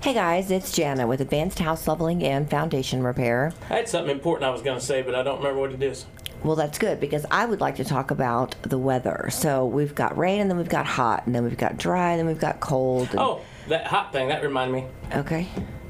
Hey 0.00 0.12
guys, 0.12 0.50
it's 0.50 0.72
Jana 0.72 1.06
with 1.06 1.20
Advanced 1.20 1.60
House 1.60 1.86
Leveling 1.86 2.24
and 2.24 2.50
Foundation 2.50 3.04
Repair. 3.04 3.52
I 3.70 3.74
had 3.74 3.88
something 3.88 4.10
important 4.10 4.48
I 4.48 4.50
was 4.50 4.62
going 4.62 4.78
to 4.80 4.84
say, 4.84 5.02
but 5.02 5.14
I 5.14 5.22
don't 5.22 5.38
remember 5.38 5.60
what 5.60 5.72
it 5.72 5.82
is. 5.82 6.06
Well, 6.42 6.56
that's 6.56 6.76
good 6.78 6.98
because 6.98 7.24
I 7.30 7.46
would 7.46 7.60
like 7.60 7.76
to 7.76 7.84
talk 7.84 8.10
about 8.10 8.56
the 8.62 8.78
weather. 8.78 9.28
So 9.30 9.64
we've 9.64 9.94
got 9.94 10.18
rain, 10.18 10.40
and 10.40 10.50
then 10.50 10.58
we've 10.58 10.68
got 10.68 10.86
hot, 10.86 11.24
and 11.26 11.34
then 11.34 11.44
we've 11.44 11.56
got 11.56 11.76
dry, 11.76 12.10
and 12.10 12.18
then 12.18 12.26
we've 12.26 12.40
got 12.40 12.58
cold. 12.58 13.08
and- 13.10 13.20
Oh, 13.20 13.40
that 13.68 13.86
hot 13.86 14.12
thing, 14.12 14.26
that 14.28 14.42
reminded 14.42 14.74
me. 14.74 14.84
Okay. 15.14 15.46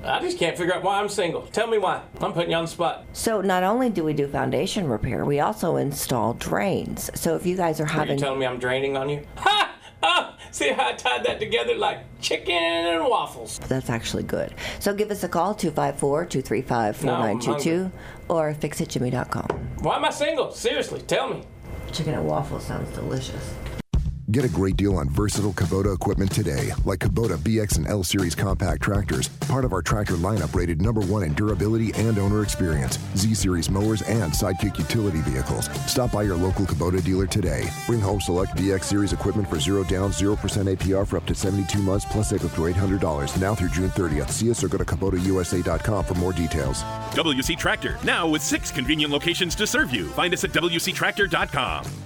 I 0.07 0.21
just 0.21 0.39
can't 0.39 0.57
figure 0.57 0.75
out 0.75 0.83
why 0.83 1.01
I'm 1.01 1.09
single. 1.09 1.43
Tell 1.49 1.67
me 1.67 1.79
why. 1.79 2.03
I'm 2.21 2.33
putting 2.33 2.51
you 2.51 2.57
on 2.57 2.65
the 2.65 2.71
spot. 2.71 3.05
So 3.13 3.41
not 3.41 3.63
only 3.65 3.91
do 3.91 4.05
we 4.05 4.13
do 4.13 4.29
foundation 4.29 4.87
repair, 4.89 5.25
we 5.25 5.41
also 5.41 5.77
install 5.77 6.35
drains. 6.35 7.11
So 7.19 7.35
if 7.35 7.45
you 7.45 7.57
guys 7.57 7.81
are 7.81 7.85
Are 7.85 7.89
you 7.89 7.93
having 7.93 8.19
telling 8.19 8.39
me 8.39 8.47
I'm 8.47 8.59
draining 8.59 8.97
on 8.97 9.09
you? 9.09 9.27
Ha! 9.37 9.73
Oh, 10.03 10.35
see 10.53 10.69
how 10.71 10.89
I 10.89 10.93
tied 10.93 11.25
that 11.25 11.41
together 11.41 11.75
like 11.75 11.99
chicken 12.21 12.55
and 12.55 13.05
waffles. 13.05 13.59
that's 13.67 13.91
actually 13.91 14.23
good. 14.23 14.55
So 14.79 14.95
give 14.95 15.11
us 15.11 15.25
a 15.25 15.29
call 15.29 15.55
254-235-4922 15.55 17.91
or 18.29 18.55
fixitjimmy.com. 18.55 19.47
Why 19.81 19.97
am 19.97 20.05
I 20.05 20.11
single? 20.11 20.53
Seriously, 20.53 21.01
tell 21.03 21.29
me. 21.29 21.43
Chicken 21.93 22.15
and 22.15 22.27
waffle 22.27 22.61
sounds 22.61 22.91
delicious. 22.95 23.55
Get 24.29 24.45
a 24.45 24.49
great 24.49 24.77
deal 24.77 24.97
on 24.97 25.09
versatile 25.09 25.53
Kubota 25.53 25.95
equipment 25.95 26.33
today, 26.33 26.73
like 26.85 26.99
Kubota 26.99 27.37
BX 27.37 27.77
and 27.77 27.87
L 27.87 28.03
Series 28.03 28.35
compact 28.35 28.83
tractors, 28.83 29.29
part 29.29 29.65
of 29.65 29.73
our 29.73 29.83
tractor 29.83 30.15
lineup 30.15 30.53
rated 30.53 30.83
number 30.83 31.01
one 31.03 31.23
in 31.23 31.33
durability 31.35 31.93
and 31.95 32.19
owner 32.19 32.43
experience, 32.43 32.99
Z 33.15 33.35
Series 33.35 33.71
mowers, 33.71 34.03
and 34.03 34.33
Sidekick 34.33 34.79
utility 34.79 35.21
vehicles. 35.21 35.71
Stop 35.87 36.11
by 36.11 36.25
your 36.25 36.37
local 36.37 36.67
Kubota 36.67 37.03
dealer 37.05 37.29
today. 37.29 37.69
Bring 37.87 38.01
home 38.01 38.21
select 38.21 38.57
BX 38.57 38.83
Series 38.83 39.13
equipment 39.13 39.49
for 39.49 39.61
zero 39.61 39.85
down, 39.85 40.11
0% 40.11 40.37
APR 40.37 41.07
for 41.07 41.19
up 41.19 41.27
to 41.27 41.35
72 41.35 41.79
months, 41.79 42.05
plus 42.05 42.31
save 42.31 42.45
up 42.45 42.51
to 42.55 42.63
$800 42.63 43.41
now 43.41 43.55
through 43.55 43.69
June 43.69 43.91
30th. 43.91 44.31
See 44.31 44.51
us 44.51 44.65
or 44.65 44.67
go 44.67 44.77
to 44.77 44.85
KubotaUSA.com 44.85 46.05
for 46.05 46.15
more 46.15 46.33
details. 46.33 46.83
WC 47.13 47.57
Tractor, 47.57 47.97
now 48.03 48.27
with 48.27 48.43
six 48.43 48.73
convenient 48.73 49.13
locations 49.13 49.55
to 49.55 49.69
serve 49.69 49.95
you. 49.95 50.07
Find 50.09 50.35
us 50.35 50.43
at 50.43 50.51
WCTractor.com. 50.51 52.06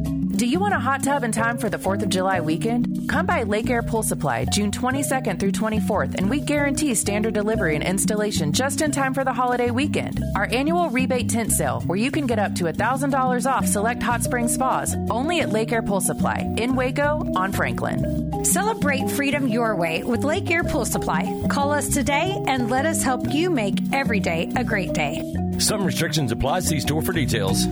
Do 0.41 0.47
you 0.47 0.59
want 0.59 0.73
a 0.73 0.79
hot 0.79 1.03
tub 1.03 1.23
in 1.23 1.31
time 1.31 1.59
for 1.59 1.69
the 1.69 1.77
4th 1.77 2.01
of 2.01 2.09
July 2.09 2.41
weekend? 2.41 3.07
Come 3.07 3.27
by 3.27 3.43
Lake 3.43 3.69
Air 3.69 3.83
Pool 3.83 4.01
Supply 4.01 4.43
June 4.45 4.71
22nd 4.71 5.39
through 5.39 5.51
24th, 5.51 6.15
and 6.15 6.27
we 6.27 6.39
guarantee 6.39 6.95
standard 6.95 7.35
delivery 7.35 7.75
and 7.75 7.83
installation 7.83 8.51
just 8.51 8.81
in 8.81 8.91
time 8.91 9.13
for 9.13 9.23
the 9.23 9.31
holiday 9.31 9.69
weekend. 9.69 10.19
Our 10.35 10.45
annual 10.45 10.89
rebate 10.89 11.29
tent 11.29 11.51
sale, 11.51 11.81
where 11.81 11.99
you 11.99 12.09
can 12.09 12.25
get 12.25 12.39
up 12.39 12.55
to 12.55 12.63
$1,000 12.63 13.45
off 13.45 13.67
select 13.67 14.01
hot 14.01 14.23
spring 14.23 14.47
spas, 14.47 14.95
only 15.11 15.41
at 15.41 15.51
Lake 15.51 15.71
Air 15.71 15.83
Pool 15.83 16.01
Supply 16.01 16.39
in 16.57 16.75
Waco 16.75 17.23
on 17.35 17.51
Franklin. 17.51 18.43
Celebrate 18.43 19.11
freedom 19.11 19.47
your 19.47 19.75
way 19.75 20.01
with 20.01 20.23
Lake 20.23 20.49
Air 20.49 20.63
Pool 20.63 20.85
Supply. 20.85 21.31
Call 21.51 21.71
us 21.71 21.87
today 21.87 22.35
and 22.47 22.67
let 22.67 22.87
us 22.87 23.03
help 23.03 23.31
you 23.31 23.51
make 23.51 23.77
every 23.93 24.19
day 24.19 24.51
a 24.55 24.63
great 24.63 24.93
day. 24.93 25.21
Some 25.59 25.85
restrictions 25.85 26.31
apply. 26.31 26.61
See 26.61 26.79
store 26.79 27.03
for 27.03 27.13
details. 27.13 27.63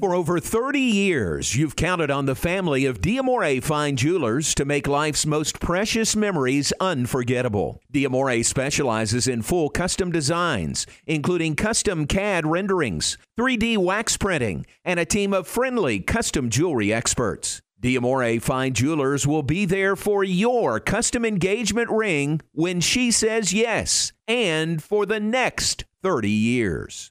For 0.00 0.14
over 0.14 0.38
30 0.38 0.78
years, 0.78 1.56
you've 1.56 1.74
counted 1.74 2.08
on 2.08 2.26
the 2.26 2.36
family 2.36 2.84
of 2.84 3.00
Diamore 3.00 3.60
Fine 3.60 3.96
Jewelers 3.96 4.54
to 4.54 4.64
make 4.64 4.86
life's 4.86 5.26
most 5.26 5.58
precious 5.58 6.14
memories 6.14 6.72
unforgettable. 6.78 7.80
Diamore 7.92 8.44
specializes 8.44 9.26
in 9.26 9.42
full 9.42 9.68
custom 9.68 10.12
designs, 10.12 10.86
including 11.06 11.56
custom 11.56 12.06
CAD 12.06 12.46
renderings, 12.46 13.18
3D 13.36 13.76
wax 13.78 14.16
printing, 14.16 14.66
and 14.84 15.00
a 15.00 15.04
team 15.04 15.32
of 15.32 15.48
friendly 15.48 15.98
custom 15.98 16.48
jewelry 16.48 16.92
experts. 16.92 17.60
Diamore 17.82 18.40
Fine 18.40 18.74
Jewelers 18.74 19.26
will 19.26 19.42
be 19.42 19.64
there 19.64 19.96
for 19.96 20.22
your 20.22 20.78
custom 20.78 21.24
engagement 21.24 21.90
ring 21.90 22.40
when 22.52 22.80
she 22.80 23.10
says 23.10 23.52
yes, 23.52 24.12
and 24.28 24.80
for 24.80 25.06
the 25.06 25.18
next 25.18 25.84
30 26.04 26.30
years. 26.30 27.10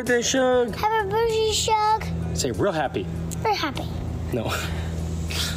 Birthday, 0.00 0.22
Shug. 0.22 0.74
Happy 0.74 1.10
birthday, 1.10 1.52
Shug. 1.52 2.06
Say 2.32 2.52
real 2.52 2.72
happy. 2.72 3.06
We're 3.44 3.52
happy. 3.52 3.84
No. 4.32 4.48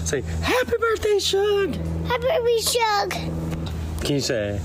say 0.03 0.19
happy 0.41 0.73
birthday, 0.77 1.17
Shug. 1.17 1.75
Happy 2.07 2.27
birthday, 2.27 2.59
Shug. 2.59 3.11
Can 4.01 4.15
you 4.15 4.19
say 4.19 4.59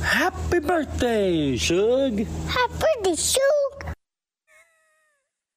happy 0.00 0.60
birthday, 0.60 1.56
Shug? 1.56 2.20
Happy 2.46 2.84
birthday, 3.02 3.16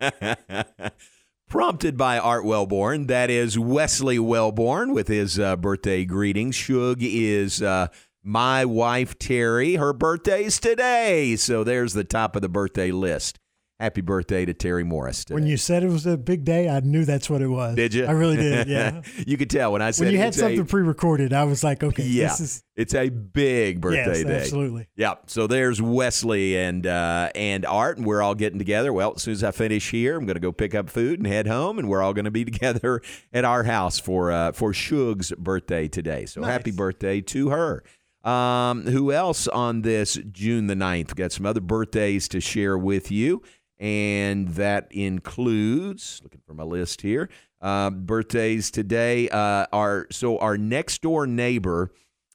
Shug. 0.01 0.75
Prompted 1.47 1.95
by 1.95 2.17
Art 2.17 2.45
Wellborn, 2.45 3.05
that 3.05 3.29
is 3.29 3.59
Wesley 3.59 4.17
Wellborn 4.17 4.95
with 4.95 5.07
his 5.07 5.37
uh, 5.37 5.55
birthday 5.55 6.05
greetings. 6.05 6.55
Shug 6.55 6.97
is 7.01 7.61
uh, 7.61 7.89
my 8.23 8.65
wife 8.65 9.19
Terry. 9.19 9.75
Her 9.75 9.93
birthday's 9.93 10.59
today, 10.59 11.35
so 11.35 11.63
there's 11.63 11.93
the 11.93 12.03
top 12.03 12.35
of 12.35 12.41
the 12.41 12.49
birthday 12.49 12.91
list. 12.91 13.37
Happy 13.79 14.01
birthday 14.01 14.43
to 14.43 14.53
Terry 14.53 14.83
Morris. 14.83 15.23
Today. 15.23 15.35
When 15.35 15.47
you 15.47 15.55
said 15.55 15.83
it 15.83 15.87
was 15.89 16.05
a 16.05 16.17
big 16.17 16.43
day, 16.43 16.67
I 16.67 16.81
knew 16.81 17.05
that's 17.05 17.29
what 17.29 17.41
it 17.41 17.47
was. 17.47 17.77
Did 17.77 17.93
you? 17.93 18.05
I 18.05 18.11
really 18.11 18.35
did. 18.35 18.67
Yeah. 18.67 19.01
you 19.25 19.37
could 19.37 19.49
tell 19.49 19.71
when 19.71 19.81
I 19.81 19.91
said 19.91 20.03
when 20.05 20.13
you 20.13 20.19
had 20.19 20.27
it's 20.29 20.37
a- 20.37 20.41
something 20.41 20.65
pre-recorded, 20.65 21.31
I 21.31 21.45
was 21.45 21.63
like, 21.63 21.81
okay, 21.81 22.03
yeah, 22.03 22.27
this 22.27 22.41
is 22.41 22.63
it's 22.75 22.93
a 22.93 23.07
big 23.07 23.79
birthday 23.79 24.17
Yes, 24.19 24.23
day. 24.23 24.39
absolutely. 24.41 24.89
Yeah. 24.97 25.13
So 25.27 25.47
there's 25.47 25.81
Wesley 25.81 26.57
and 26.57 26.85
uh, 26.85 27.29
and 27.35 27.65
Art, 27.65 27.97
and 27.97 28.05
we're 28.05 28.21
all 28.21 28.35
getting 28.35 28.59
together. 28.59 28.91
Well, 28.91 29.13
as 29.15 29.23
soon 29.23 29.31
as 29.31 29.45
I 29.45 29.51
finish 29.51 29.91
here, 29.91 30.17
I'm 30.17 30.25
going 30.25 30.35
to 30.35 30.41
go 30.41 30.51
pick 30.51 30.75
up 30.75 30.89
food 30.89 31.19
and 31.19 31.25
head 31.27 31.47
home, 31.47 31.79
and 31.79 31.87
we're 31.87 32.01
all 32.01 32.13
going 32.13 32.25
to 32.25 32.31
be 32.31 32.43
together 32.51 33.01
at 33.31 33.45
our 33.45 33.63
house 33.63 33.97
for 33.97 34.29
uh, 34.29 34.51
for 34.51 34.73
Shug's 34.73 35.31
birthday 35.37 35.87
today. 35.87 36.25
So 36.25 36.43
happy 36.43 36.71
birthday 36.71 37.21
to 37.21 37.49
her. 37.51 37.83
Um, 38.25 38.85
who 38.85 39.13
else 39.13 39.47
on 39.47 39.83
this 39.83 40.19
June 40.33 40.67
the 40.67 40.73
9th? 40.75 41.15
Got 41.15 41.31
some 41.31 41.45
other 41.45 41.61
birthdays 41.61 42.27
to 42.27 42.41
share 42.41 42.77
with 42.77 43.09
you. 43.11 43.41
And 43.79 44.49
that 44.49 44.87
includes, 44.91 46.19
looking 46.21 46.41
for 46.45 46.53
my 46.53 46.63
list 46.63 47.01
here, 47.01 47.29
uh, 47.61 47.89
birthdays 47.89 48.71
today. 48.71 49.29
Uh, 49.29 49.67
our 49.71 50.07
so 50.11 50.37
our 50.39 50.57
next 50.57 51.01
door 51.01 51.25
neighbor 51.25 51.91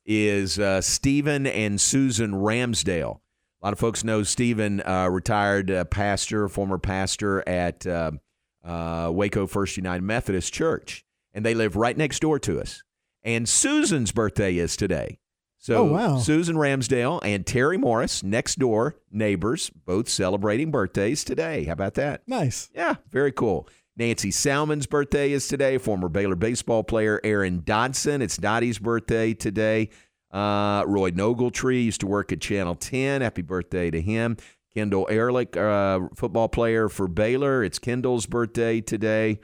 is 0.06 0.58
uh, 0.58 0.80
Stephen 0.80 1.46
and 1.46 1.80
Susan 1.80 2.32
Ramsdale. 2.32 3.20
A 3.62 3.66
lot 3.66 3.72
of 3.72 3.78
folks 3.78 4.04
know 4.04 4.22
Stephen, 4.22 4.82
uh, 4.86 5.08
retired 5.10 5.70
uh, 5.70 5.84
pastor, 5.84 6.48
former 6.48 6.78
pastor 6.78 7.46
at 7.46 7.86
uh, 7.86 8.12
Waco 9.12 9.46
First 9.46 9.76
United 9.76 10.02
Methodist 10.02 10.52
Church, 10.52 11.04
and 11.32 11.44
they 11.44 11.54
live 11.54 11.76
right 11.76 11.96
next 11.96 12.20
door 12.20 12.38
to 12.40 12.60
us. 12.60 12.82
And 13.22 13.48
Susan's 13.48 14.12
birthday 14.12 14.56
is 14.56 14.76
today. 14.76 15.18
So 15.64 15.76
Oh, 15.76 15.84
wow. 15.84 16.18
Susan 16.18 16.56
Ramsdale 16.56 17.20
and 17.22 17.46
Terry 17.46 17.78
Morris, 17.78 18.22
next 18.22 18.58
door 18.58 18.96
neighbors, 19.10 19.70
both 19.70 20.10
celebrating 20.10 20.70
birthdays 20.70 21.24
today. 21.24 21.64
How 21.64 21.72
about 21.72 21.94
that? 21.94 22.20
nice. 22.26 22.68
Yeah, 22.74 22.96
very 23.10 23.32
cool. 23.32 23.66
Nancy 23.96 24.30
Salmon's 24.30 24.84
birthday 24.84 25.32
is 25.32 25.48
today. 25.48 25.78
Former 25.78 26.10
Baylor 26.10 26.34
baseball 26.36 26.84
player 26.84 27.18
Aaron 27.24 27.62
Dodson. 27.64 28.20
It's 28.20 28.36
Dottie's 28.36 28.78
birthday 28.78 29.32
today. 29.32 29.88
Uh, 30.30 30.84
Roy 30.86 31.12
Nogletree 31.12 31.82
used 31.86 32.00
to 32.00 32.06
work 32.08 32.30
at 32.30 32.42
Channel 32.42 32.74
10. 32.74 33.22
Happy 33.22 33.40
birthday 33.40 33.90
to 33.90 34.02
him. 34.02 34.36
Kendall 34.74 35.06
Ehrlich, 35.08 35.56
uh, 35.56 36.00
football 36.14 36.50
player 36.50 36.90
for 36.90 37.08
Baylor. 37.08 37.64
It's 37.64 37.78
Kendall's 37.78 38.26
birthday 38.26 38.82
today. 38.82 39.38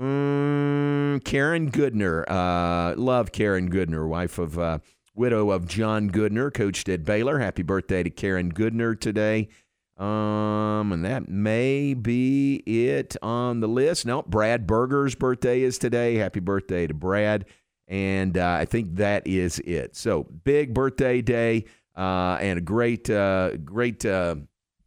Mm, 0.00 1.22
Karen 1.24 1.70
Goodner. 1.70 2.24
Uh, 2.26 2.94
love 2.96 3.32
Karen 3.32 3.68
Goodner, 3.70 4.08
wife 4.08 4.38
of 4.38 4.58
uh, 4.58 4.78
widow 5.18 5.50
of 5.50 5.66
John 5.66 6.10
Goodner, 6.10 6.52
coached 6.52 6.88
at 6.88 7.04
Baylor. 7.04 7.40
Happy 7.40 7.62
birthday 7.62 8.02
to 8.02 8.10
Karen 8.10 8.52
Goodner 8.52 8.98
today. 8.98 9.48
Um, 9.96 10.92
and 10.92 11.04
that 11.04 11.28
may 11.28 11.92
be 11.94 12.62
it 12.66 13.16
on 13.20 13.60
the 13.60 13.66
list. 13.66 14.06
No, 14.06 14.22
Brad 14.22 14.66
Berger's 14.66 15.16
birthday 15.16 15.62
is 15.62 15.76
today. 15.76 16.14
Happy 16.14 16.38
birthday 16.38 16.86
to 16.86 16.94
Brad. 16.94 17.46
And 17.88 18.38
uh, 18.38 18.58
I 18.60 18.64
think 18.64 18.96
that 18.96 19.26
is 19.26 19.58
it. 19.60 19.96
So 19.96 20.22
big 20.44 20.72
birthday 20.72 21.20
day 21.20 21.64
uh, 21.96 22.38
and 22.40 22.58
a 22.58 22.62
great, 22.62 23.10
uh, 23.10 23.56
great 23.56 24.06
uh, 24.06 24.36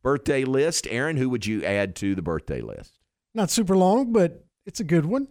birthday 0.01 0.45
list. 0.45 0.88
Aaron, 0.89 1.17
who 1.17 1.29
would 1.29 1.45
you 1.45 1.65
add 1.65 1.95
to 1.97 2.15
the 2.15 2.21
birthday 2.21 2.61
list? 2.61 2.97
Not 3.34 3.51
super 3.51 3.75
long, 3.75 4.13
but 4.13 4.45
it's 4.65 4.79
a 4.79 4.86
good 4.86 5.05
one. 5.05 5.27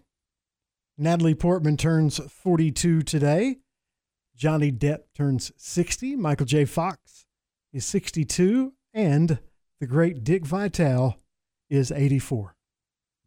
Natalie 0.99 1.35
Portman 1.35 1.79
turns 1.79 2.19
42 2.19 3.01
today. 3.03 3.57
Johnny 4.41 4.73
Depp 4.73 5.01
turns 5.15 5.53
60. 5.59 6.17
Michael 6.17 6.47
J. 6.47 6.65
Fox 6.65 7.27
is 7.75 7.85
62. 7.85 8.73
And 8.95 9.39
the 9.81 9.87
great 9.87 10.25
Dick 10.25 10.47
Vitale 10.47 11.19
is 11.69 11.93
84. 11.93 12.57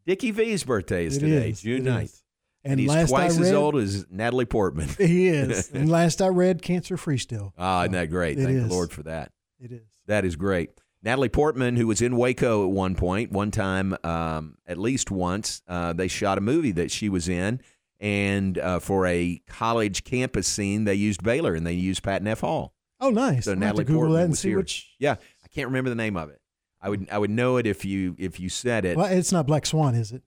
Dickie 0.08 0.32
V's 0.32 0.64
birthday 0.64 1.06
is 1.06 1.18
It 1.18 1.20
today, 1.20 1.50
is, 1.52 1.62
June 1.62 1.86
it 1.88 1.90
9th. 1.90 2.04
is. 2.06 2.24
And, 2.64 2.72
And 2.72 2.80
he's 2.80 2.90
last 2.90 3.10
twice 3.10 3.40
as 3.40 3.52
old 3.52 3.76
as 3.76 4.08
Natalie 4.10 4.46
Portman. 4.46 4.90
He 4.98 5.28
is. 5.28 5.70
and 5.74 5.88
last 5.88 6.20
I 6.20 6.30
read, 6.30 6.64
cancer 6.64 6.98
free 6.98 7.20
still. 7.20 7.54
Ah, 7.60 7.84
isn't 7.84 7.92
that 7.92 8.10
great? 8.10 8.40
It 8.40 8.46
Thank 8.46 8.58
is. 8.58 8.68
the 8.68 8.74
Lord 8.74 8.92
for 8.92 9.04
that. 9.04 9.32
It 9.60 9.72
is. 9.72 9.82
That 10.08 10.26
is 10.26 10.36
great. 10.36 10.72
Natalie 11.04 11.30
Portman, 11.30 11.76
who 11.76 11.86
was 11.86 12.02
in 12.02 12.18
Waco 12.18 12.64
at 12.64 12.72
one 12.72 12.96
point, 12.96 13.32
one 13.32 13.52
time, 13.52 13.96
um, 14.04 14.56
at 14.66 14.80
least 14.80 15.12
once, 15.12 15.62
uh, 15.68 15.94
they 15.94 16.08
shot 16.08 16.40
a 16.40 16.42
movie 16.42 16.72
that 16.72 16.90
she 16.90 17.08
was 17.08 17.30
in, 17.30 17.62
and 18.04 18.58
uh, 18.60 18.80
for 18.80 19.08
a 19.08 19.42
college 19.48 20.04
campus 20.04 20.48
scene, 20.48 20.84
they 20.84 20.94
used 20.94 21.24
Baylor 21.24 21.56
and 21.56 21.66
they 21.66 21.74
used 21.74 22.04
Pat 22.04 22.22
Neff 22.22 22.42
Hall. 22.42 22.76
Oh, 23.00 23.10
nice. 23.10 23.46
So 23.46 23.52
I'll 23.54 23.58
Natalie 23.58 23.86
Google 23.86 24.02
Portman 24.02 24.16
that 24.18 24.22
and 24.24 24.30
was 24.32 24.40
see 24.40 24.50
here. 24.50 24.58
which. 24.58 24.94
Yeah, 25.00 25.16
I 25.44 25.48
can't 25.48 25.68
remember 25.68 25.90
the 25.90 25.96
name 25.96 26.16
of 26.18 26.30
it. 26.30 26.40
I 26.82 26.90
would 26.90 27.08
I 27.10 27.18
would 27.18 27.32
know 27.32 27.58
it 27.58 27.66
if 27.66 27.86
you 27.86 28.16
if 28.20 28.40
you 28.40 28.50
said 28.50 28.84
it. 28.86 28.98
Well, 28.98 29.06
it's 29.06 29.32
not 29.32 29.48
Black 29.48 29.66
Swan, 29.66 29.96
is 29.96 30.12
it? 30.12 30.22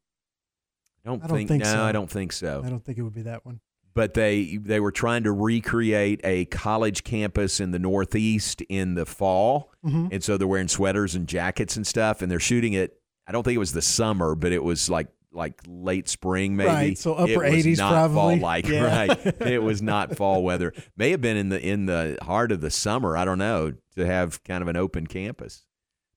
I 1.05 1.09
don't, 1.11 1.23
I 1.23 1.27
don't 1.29 1.37
think, 1.37 1.49
think 1.51 1.65
no, 1.65 1.73
so. 1.73 1.83
I 1.83 1.93
don't 1.93 2.11
think 2.11 2.33
so. 2.33 2.63
I 2.65 2.69
don't 2.71 2.85
think 2.85 2.99
it 2.99 3.03
would 3.03 3.15
be 3.15 3.23
that 3.23 3.45
one. 3.47 3.61
but 3.95 4.15
they 4.15 4.57
they 4.57 4.81
were 4.81 4.91
trying 4.93 5.23
to 5.25 5.33
recreate 5.33 6.21
a 6.25 6.47
college 6.47 7.05
campus 7.05 7.61
in 7.61 7.71
the 7.73 7.79
Northeast 7.79 8.61
in 8.63 8.95
the 8.95 9.07
fall, 9.07 9.71
Mhm. 9.85 10.09
and 10.13 10.25
so 10.25 10.37
they're 10.37 10.49
wearing 10.49 10.69
sweaters 10.69 11.15
and 11.15 11.29
jackets 11.29 11.77
and 11.77 11.87
stuff, 11.87 12.23
and 12.23 12.31
they're 12.33 12.41
shooting 12.41 12.73
it. 12.73 13.01
I 13.27 13.33
don't 13.33 13.43
think 13.43 13.55
it 13.57 13.59
was 13.59 13.73
the 13.73 13.83
summer, 13.83 14.35
but 14.35 14.51
it 14.53 14.63
was 14.65 14.89
like 14.91 15.09
like 15.37 15.61
late 15.69 16.09
spring, 16.09 16.57
maybe. 16.57 16.69
Right, 16.71 16.99
so 16.99 17.15
upper 17.15 17.45
It 17.45 17.53
was 17.55 17.65
80s 17.67 17.79
not 17.79 17.91
probably. 17.93 18.17
fall 18.17 18.37
like 18.39 18.67
Yeah. 18.69 18.85
right. 19.07 19.27
It 19.43 19.63
was 19.63 19.83
not 19.83 20.17
fall 20.17 20.43
weather. 20.43 20.73
May 20.97 21.11
have 21.11 21.21
been 21.21 21.37
in 21.37 21.51
the 21.51 21.61
in 21.65 21.87
the 21.87 22.19
heart 22.23 22.51
of 22.53 22.61
the 22.61 22.71
summer. 22.71 23.17
I 23.17 23.25
don't 23.25 23.39
know 23.39 23.75
to 23.95 24.07
have 24.07 24.43
kind 24.45 24.63
of 24.63 24.69
an 24.69 24.77
open 24.77 25.07
campus. 25.07 25.65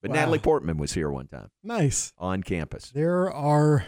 But 0.02 0.12
Wow. 0.12 0.16
Natalie 0.16 0.40
Portman 0.40 0.78
was 0.78 0.94
here 0.94 1.10
one 1.12 1.28
time 1.28 1.50
Nice. 1.62 2.14
on 2.18 2.42
campus. 2.42 2.90
There 2.92 3.30
are 3.32 3.86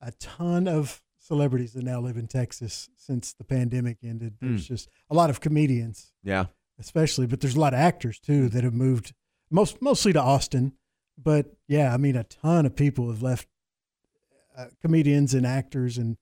a 0.00 0.10
ton 0.12 0.66
of 0.66 1.02
celebrities 1.18 1.74
that 1.74 1.84
now 1.84 2.00
live 2.00 2.16
in 2.16 2.26
Texas 2.26 2.88
since 2.96 3.34
the 3.34 3.44
pandemic 3.44 3.98
ended. 4.02 4.36
There's 4.40 4.66
Hmm. 4.66 4.74
just 4.74 4.88
a 5.10 5.14
lot 5.14 5.28
of 5.28 5.40
comedians, 5.40 6.14
Yeah. 6.24 6.46
especially, 6.78 7.26
but 7.26 7.40
there's 7.40 7.56
a 7.56 7.60
lot 7.60 7.74
of 7.74 7.80
actors 7.80 8.18
too 8.18 8.48
that 8.48 8.64
have 8.64 8.72
moved 8.72 9.12
most 9.50 9.82
mostly 9.82 10.14
to 10.14 10.20
Austin. 10.22 10.72
But 11.22 11.54
yeah, 11.66 11.92
I 11.92 11.96
mean, 11.98 12.16
a 12.16 12.24
ton 12.24 12.64
of 12.64 12.74
people 12.76 13.10
have 13.10 13.20
left. 13.22 13.48
Uh, 14.58 14.64
comedians 14.82 15.34
and 15.34 15.46
actors 15.46 15.96
and 15.98 16.16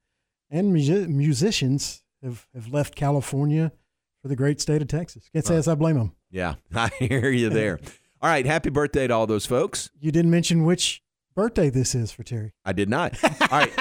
and 0.50 0.74
musi- 0.76 1.08
musicians 1.08 2.02
have, 2.22 2.46
have 2.54 2.68
left 2.68 2.94
California 2.94 3.72
for 4.20 4.28
the 4.28 4.36
great 4.36 4.60
state 4.60 4.82
of 4.82 4.88
Texas. 4.88 5.30
Can't 5.32 5.46
say 5.46 5.56
as 5.56 5.66
I 5.66 5.74
blame 5.74 5.96
them. 5.96 6.12
Yeah, 6.30 6.56
I 6.74 6.88
hear 6.98 7.30
you 7.30 7.48
there. 7.48 7.78
All 8.20 8.28
right, 8.30 8.44
happy 8.44 8.68
birthday 8.70 9.06
to 9.06 9.14
all 9.14 9.26
those 9.26 9.46
folks. 9.46 9.88
You 9.98 10.12
didn't 10.12 10.30
mention 10.30 10.64
which 10.64 11.02
birthday 11.34 11.70
this 11.70 11.94
is 11.94 12.12
for 12.12 12.22
Terry. 12.24 12.52
I 12.64 12.72
did 12.74 12.88
not. 12.90 13.14
All 13.24 13.48
right. 13.58 13.72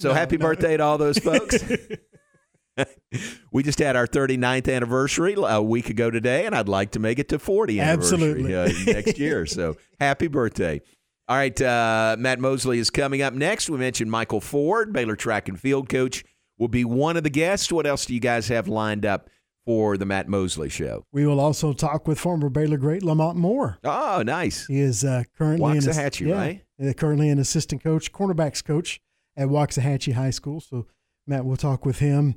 So 0.00 0.08
No, 0.08 0.14
happy 0.14 0.36
no. 0.38 0.46
birthday 0.46 0.76
to 0.76 0.82
all 0.82 0.98
those 0.98 1.18
folks. 1.18 1.62
we 3.52 3.62
just 3.62 3.78
had 3.78 3.94
our 3.96 4.06
39th 4.06 4.72
anniversary 4.74 5.34
a 5.38 5.62
week 5.62 5.90
ago 5.90 6.10
today, 6.10 6.46
and 6.46 6.54
I'd 6.54 6.68
like 6.68 6.92
to 6.92 6.98
make 6.98 7.18
it 7.18 7.28
to 7.28 7.38
40 7.38 7.80
anniversary 7.80 8.30
Absolutely. 8.30 8.56
uh, 8.56 8.68
next 8.86 9.18
year. 9.18 9.46
So 9.46 9.76
happy 10.00 10.26
birthday. 10.28 10.80
All 11.28 11.36
right, 11.36 11.60
uh, 11.62 12.16
Matt 12.18 12.40
Mosley 12.40 12.78
is 12.78 12.90
coming 12.90 13.22
up 13.22 13.32
next. 13.32 13.70
We 13.70 13.78
mentioned 13.78 14.10
Michael 14.10 14.40
Ford, 14.40 14.92
Baylor 14.92 15.16
track 15.16 15.48
and 15.48 15.58
field 15.58 15.88
coach, 15.88 16.24
will 16.58 16.68
be 16.68 16.84
one 16.84 17.16
of 17.16 17.22
the 17.22 17.30
guests. 17.30 17.70
What 17.72 17.86
else 17.86 18.04
do 18.04 18.14
you 18.14 18.20
guys 18.20 18.48
have 18.48 18.68
lined 18.68 19.06
up 19.06 19.30
for 19.64 19.96
the 19.96 20.04
Matt 20.04 20.28
Mosley 20.28 20.68
show? 20.68 21.04
We 21.12 21.24
will 21.24 21.38
also 21.38 21.72
talk 21.72 22.08
with 22.08 22.18
former 22.18 22.48
Baylor 22.50 22.76
great 22.76 23.02
Lamont 23.02 23.38
Moore. 23.38 23.78
Oh, 23.84 24.22
nice. 24.26 24.66
He 24.66 24.80
is 24.80 25.04
uh, 25.04 25.22
currently 25.38 25.70
an, 25.70 25.78
Waxahachie, 25.78 26.28
yeah, 26.28 26.34
right? 26.34 26.64
uh, 26.84 26.92
currently 26.92 27.28
an 27.28 27.38
assistant 27.38 27.82
coach, 27.82 28.12
cornerbacks 28.12 28.62
coach 28.62 29.00
at 29.36 29.48
Waxahachie 29.48 30.14
High 30.14 30.30
School. 30.30 30.60
So 30.60 30.86
Matt 31.26 31.44
will 31.44 31.56
talk 31.56 31.86
with 31.86 32.00
him 32.00 32.34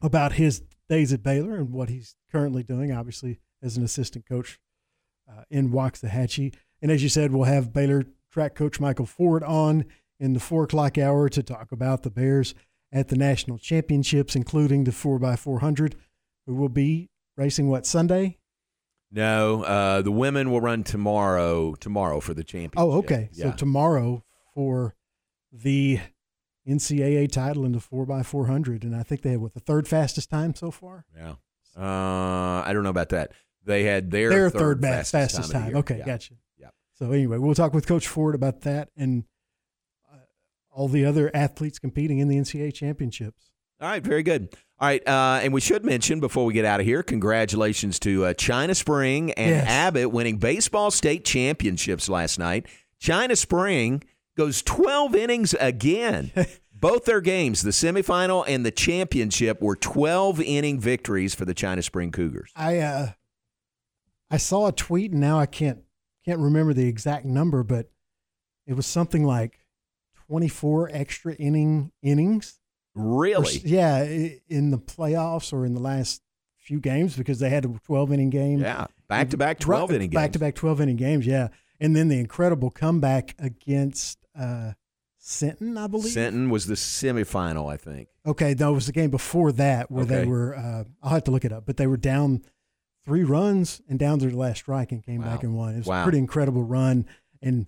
about 0.00 0.32
his 0.32 0.62
days 0.88 1.12
at 1.12 1.22
Baylor 1.22 1.56
and 1.56 1.70
what 1.70 1.90
he's 1.90 2.16
currently 2.32 2.62
doing, 2.62 2.90
obviously 2.90 3.38
as 3.62 3.76
an 3.76 3.84
assistant 3.84 4.26
coach 4.26 4.58
uh, 5.30 5.42
in 5.50 5.70
Waxahachie. 5.70 6.54
And 6.84 6.92
as 6.92 7.02
you 7.02 7.08
said, 7.08 7.32
we'll 7.32 7.44
have 7.44 7.72
Baylor 7.72 8.04
track 8.30 8.54
coach 8.54 8.78
Michael 8.78 9.06
Ford 9.06 9.42
on 9.42 9.86
in 10.20 10.34
the 10.34 10.38
four 10.38 10.64
o'clock 10.64 10.98
hour 10.98 11.30
to 11.30 11.42
talk 11.42 11.72
about 11.72 12.02
the 12.02 12.10
Bears 12.10 12.54
at 12.92 13.08
the 13.08 13.16
national 13.16 13.56
championships, 13.56 14.36
including 14.36 14.84
the 14.84 14.92
four 14.92 15.18
x 15.24 15.40
four 15.40 15.60
hundred. 15.60 15.96
We 16.46 16.52
will 16.52 16.68
be 16.68 17.08
racing 17.38 17.70
what 17.70 17.86
Sunday? 17.86 18.36
No, 19.10 19.62
uh, 19.62 20.02
the 20.02 20.12
women 20.12 20.50
will 20.50 20.60
run 20.60 20.84
tomorrow. 20.84 21.72
Tomorrow 21.74 22.20
for 22.20 22.34
the 22.34 22.44
championship. 22.44 22.78
Oh, 22.78 22.98
okay. 22.98 23.30
Yeah. 23.32 23.52
So 23.52 23.56
tomorrow 23.56 24.22
for 24.52 24.94
the 25.50 26.00
NCAA 26.68 27.32
title 27.32 27.64
in 27.64 27.72
the 27.72 27.80
four 27.80 28.06
x 28.12 28.28
four 28.28 28.46
hundred, 28.46 28.84
and 28.84 28.94
I 28.94 29.04
think 29.04 29.22
they 29.22 29.30
have 29.30 29.40
what 29.40 29.54
the 29.54 29.60
third 29.60 29.88
fastest 29.88 30.28
time 30.28 30.54
so 30.54 30.70
far. 30.70 31.06
yeah. 31.16 31.36
Uh, 31.74 32.62
I 32.62 32.72
don't 32.74 32.82
know 32.82 32.90
about 32.90 33.08
that. 33.08 33.32
They 33.64 33.84
had 33.84 34.10
their 34.10 34.28
Their 34.28 34.50
third, 34.50 34.58
third, 34.58 34.82
fastest, 34.82 35.12
fastest, 35.12 35.50
time. 35.52 35.62
time. 35.68 35.76
Okay, 35.76 35.96
Yeah. 36.00 36.04
gotcha. 36.04 36.34
So 36.98 37.10
anyway, 37.12 37.38
we'll 37.38 37.54
talk 37.54 37.74
with 37.74 37.86
Coach 37.86 38.06
Ford 38.06 38.34
about 38.34 38.60
that 38.62 38.88
and 38.96 39.24
uh, 40.12 40.16
all 40.70 40.88
the 40.88 41.04
other 41.04 41.30
athletes 41.34 41.78
competing 41.78 42.18
in 42.18 42.28
the 42.28 42.36
NCAA 42.36 42.72
championships. 42.74 43.50
All 43.80 43.88
right, 43.88 44.02
very 44.02 44.22
good. 44.22 44.54
All 44.78 44.88
right, 44.88 45.06
uh, 45.06 45.40
and 45.42 45.52
we 45.52 45.60
should 45.60 45.84
mention 45.84 46.20
before 46.20 46.44
we 46.44 46.54
get 46.54 46.64
out 46.64 46.80
of 46.80 46.86
here, 46.86 47.02
congratulations 47.02 47.98
to 48.00 48.26
uh, 48.26 48.34
China 48.34 48.74
Spring 48.74 49.32
and 49.32 49.50
Yes. 49.50 49.66
Abbott 49.68 50.12
winning 50.12 50.36
baseball 50.38 50.90
state 50.90 51.24
championships 51.24 52.08
last 52.08 52.38
night. 52.38 52.66
China 52.98 53.34
Spring 53.36 54.02
goes 54.36 54.62
12 54.62 55.14
innings 55.16 55.54
again. 55.54 56.30
Both 56.72 57.04
their 57.06 57.20
games, 57.20 57.62
the 57.62 57.70
semifinal 57.70 58.44
and 58.46 58.64
the 58.64 58.70
championship, 58.70 59.60
were 59.62 59.76
12 59.76 60.40
inning 60.40 60.78
victories 60.78 61.34
for 61.34 61.44
the 61.44 61.54
China 61.54 61.82
Spring 61.82 62.12
Cougars. 62.12 62.50
I 62.54 62.78
uh, 62.78 63.08
I 64.30 64.36
saw 64.36 64.66
a 64.66 64.72
tweet 64.72 65.12
and 65.12 65.20
now 65.20 65.38
I 65.38 65.46
can't 65.46 65.83
can't 66.24 66.40
remember 66.40 66.72
the 66.72 66.86
exact 66.88 67.24
number, 67.24 67.62
but 67.62 67.90
it 68.66 68.74
was 68.74 68.86
something 68.86 69.24
like 69.24 69.58
twenty 70.28 70.48
four 70.48 70.88
extra 70.92 71.34
inning 71.34 71.92
innings. 72.02 72.60
Or 72.96 73.20
Really? 73.20 73.56
s- 73.56 73.64
yeah, 73.64 74.02
in 74.48 74.70
the 74.70 74.78
playoffs 74.78 75.52
or 75.52 75.66
in 75.66 75.74
the 75.74 75.80
last 75.80 76.22
few 76.58 76.80
games 76.80 77.16
because 77.16 77.38
they 77.40 77.50
had 77.50 77.64
a 77.64 77.68
twelve 77.84 78.12
inning 78.12 78.30
game. 78.30 78.60
Yeah, 78.60 78.86
back-to-back 79.08 79.58
12 79.58 79.92
inning 79.92 80.10
Back 80.10 80.26
games. 80.26 80.32
to 80.34 80.38
back 80.38 80.54
twelve 80.54 80.80
inning 80.80 80.96
games. 80.96 81.26
Yeah, 81.26 81.48
and 81.80 81.94
then 81.94 82.08
the 82.08 82.18
incredible 82.18 82.70
comeback 82.70 83.34
against 83.38 84.18
uh, 84.38 84.72
Sinton, 85.18 85.76
I 85.76 85.86
believe. 85.88 86.12
Sinton 86.12 86.50
was 86.50 86.66
the 86.66 86.74
semifinal, 86.74 87.70
I 87.72 87.76
think. 87.76 88.08
Okay, 88.26 88.52
it 88.52 88.60
was 88.60 88.86
the 88.86 88.92
game 88.92 89.10
before 89.10 89.52
that 89.52 89.90
where 89.90 90.04
they 90.04 90.24
were. 90.24 90.56
Uh, 90.56 90.84
I'll 91.02 91.10
have 91.10 91.24
to 91.24 91.30
look 91.30 91.44
it 91.44 91.52
up, 91.52 91.66
but 91.66 91.76
they 91.76 91.86
were 91.86 91.96
down 91.98 92.42
three 93.04 93.24
runs 93.24 93.80
and 93.88 93.98
down 93.98 94.18
to 94.20 94.26
the 94.30 94.36
last 94.36 94.58
strike 94.58 94.92
and 94.92 95.04
came 95.04 95.20
back 95.22 95.42
and 95.42 95.54
won. 95.56 95.74
It 95.74 95.78
was 95.78 95.86
Wow. 95.86 96.00
a 96.00 96.04
pretty 96.04 96.18
incredible 96.18 96.62
run, 96.64 97.06
and 97.42 97.66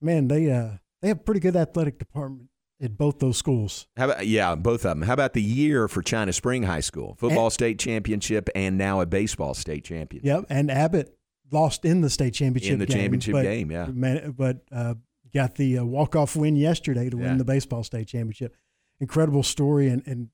man, 0.00 0.28
they 0.28 0.50
uh 0.50 0.78
they 1.02 1.08
have 1.08 1.18
a 1.18 1.22
pretty 1.22 1.40
good 1.40 1.56
athletic 1.56 1.98
department 1.98 2.48
at 2.80 2.96
both 2.98 3.18
those 3.18 3.36
schools. 3.36 3.86
How 3.96 4.06
about 4.06 4.26
yeah, 4.26 4.54
both 4.54 4.84
of 4.84 4.98
them. 4.98 5.02
How 5.02 5.12
about 5.14 5.32
the 5.32 5.42
year 5.42 5.88
for 5.88 6.02
China 6.02 6.32
Spring 6.32 6.64
High 6.64 6.80
School 6.80 7.16
football 7.18 7.50
state 7.50 7.78
championship 7.78 8.48
and 8.54 8.76
now 8.76 9.00
a 9.00 9.06
baseball 9.06 9.54
state 9.54 9.84
championship? 9.84 10.26
Yep, 10.26 10.46
and 10.50 10.70
Abbott 10.70 11.16
lost 11.50 11.84
in 11.84 12.00
the 12.00 12.10
state 12.10 12.34
championship 12.34 12.72
In 12.72 12.78
the 12.80 12.86
game, 12.86 12.96
championship 12.98 13.32
but, 13.32 13.42
game, 13.42 13.70
yeah. 13.70 13.86
man- 13.86 14.34
but 14.36 14.62
uh, 14.72 14.94
got 15.32 15.54
the 15.56 15.78
uh, 15.78 15.84
walk 15.84 16.16
off 16.16 16.36
win 16.36 16.56
yesterday 16.56 17.08
to 17.10 17.16
Yeah. 17.16 17.24
win 17.24 17.38
the 17.38 17.44
baseball 17.44 17.84
state 17.84 18.08
championship. 18.08 18.54
Incredible 19.00 19.42
story, 19.42 19.88
and 19.88 20.02
and 20.06 20.28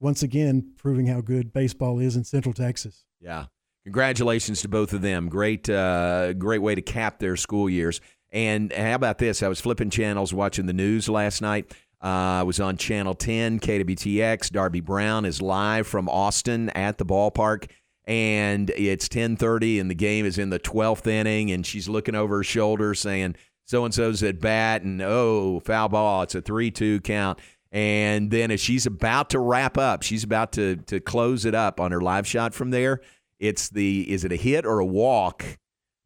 once 0.00 0.22
again 0.22 0.72
proving 0.76 1.06
how 1.06 1.20
good 1.20 1.52
baseball 1.52 1.98
is 1.98 2.16
in 2.16 2.24
Central 2.24 2.52
Texas. 2.52 3.04
Yeah. 3.20 3.46
Congratulations 3.84 4.62
to 4.62 4.68
both 4.68 4.92
of 4.92 5.02
them. 5.02 5.28
Great, 5.28 5.68
uh, 5.68 6.32
great 6.34 6.60
way 6.60 6.74
to 6.74 6.82
cap 6.82 7.18
their 7.18 7.36
school 7.36 7.68
years. 7.68 8.00
And 8.32 8.72
how 8.72 8.94
about 8.94 9.18
this? 9.18 9.42
I 9.42 9.48
was 9.48 9.60
flipping 9.60 9.90
channels 9.90 10.32
watching 10.34 10.66
the 10.66 10.72
news 10.72 11.08
last 11.08 11.40
night. 11.42 11.72
Uh, 12.02 12.40
I 12.40 12.42
was 12.44 12.60
on 12.60 12.76
Channel 12.76 13.14
10, 13.14 13.60
KWTX. 13.60 14.50
Darby 14.50 14.80
Brown 14.80 15.24
is 15.24 15.42
live 15.42 15.86
from 15.86 16.08
Austin 16.08 16.70
at 16.70 16.96
the 16.98 17.04
ballpark, 17.04 17.68
and 18.06 18.70
it's 18.70 19.08
10:30, 19.08 19.80
and 19.80 19.90
the 19.90 19.94
game 19.94 20.24
is 20.24 20.38
in 20.38 20.48
the 20.48 20.58
12th 20.58 21.06
inning, 21.06 21.50
and 21.50 21.66
she's 21.66 21.88
looking 21.88 22.14
over 22.14 22.38
her 22.38 22.44
shoulder 22.44 22.94
saying, 22.94 23.34
"So 23.66 23.84
and 23.84 23.92
so's 23.92 24.22
at 24.22 24.40
bat," 24.40 24.82
and 24.82 25.02
oh, 25.02 25.60
foul 25.60 25.90
ball. 25.90 26.22
It's 26.22 26.34
a 26.34 26.40
three-two 26.40 27.00
count. 27.00 27.38
And 27.72 28.30
then 28.30 28.50
as 28.50 28.60
she's 28.60 28.86
about 28.86 29.30
to 29.30 29.38
wrap 29.38 29.78
up, 29.78 30.02
she's 30.02 30.24
about 30.24 30.52
to 30.52 30.76
to 30.86 31.00
close 31.00 31.44
it 31.44 31.54
up 31.54 31.78
on 31.80 31.92
her 31.92 32.00
live 32.00 32.26
shot 32.26 32.52
from 32.54 32.70
there. 32.70 33.00
It's 33.38 33.68
the 33.68 34.10
is 34.10 34.24
it 34.24 34.32
a 34.32 34.36
hit 34.36 34.66
or 34.66 34.80
a 34.80 34.86
walk 34.86 35.44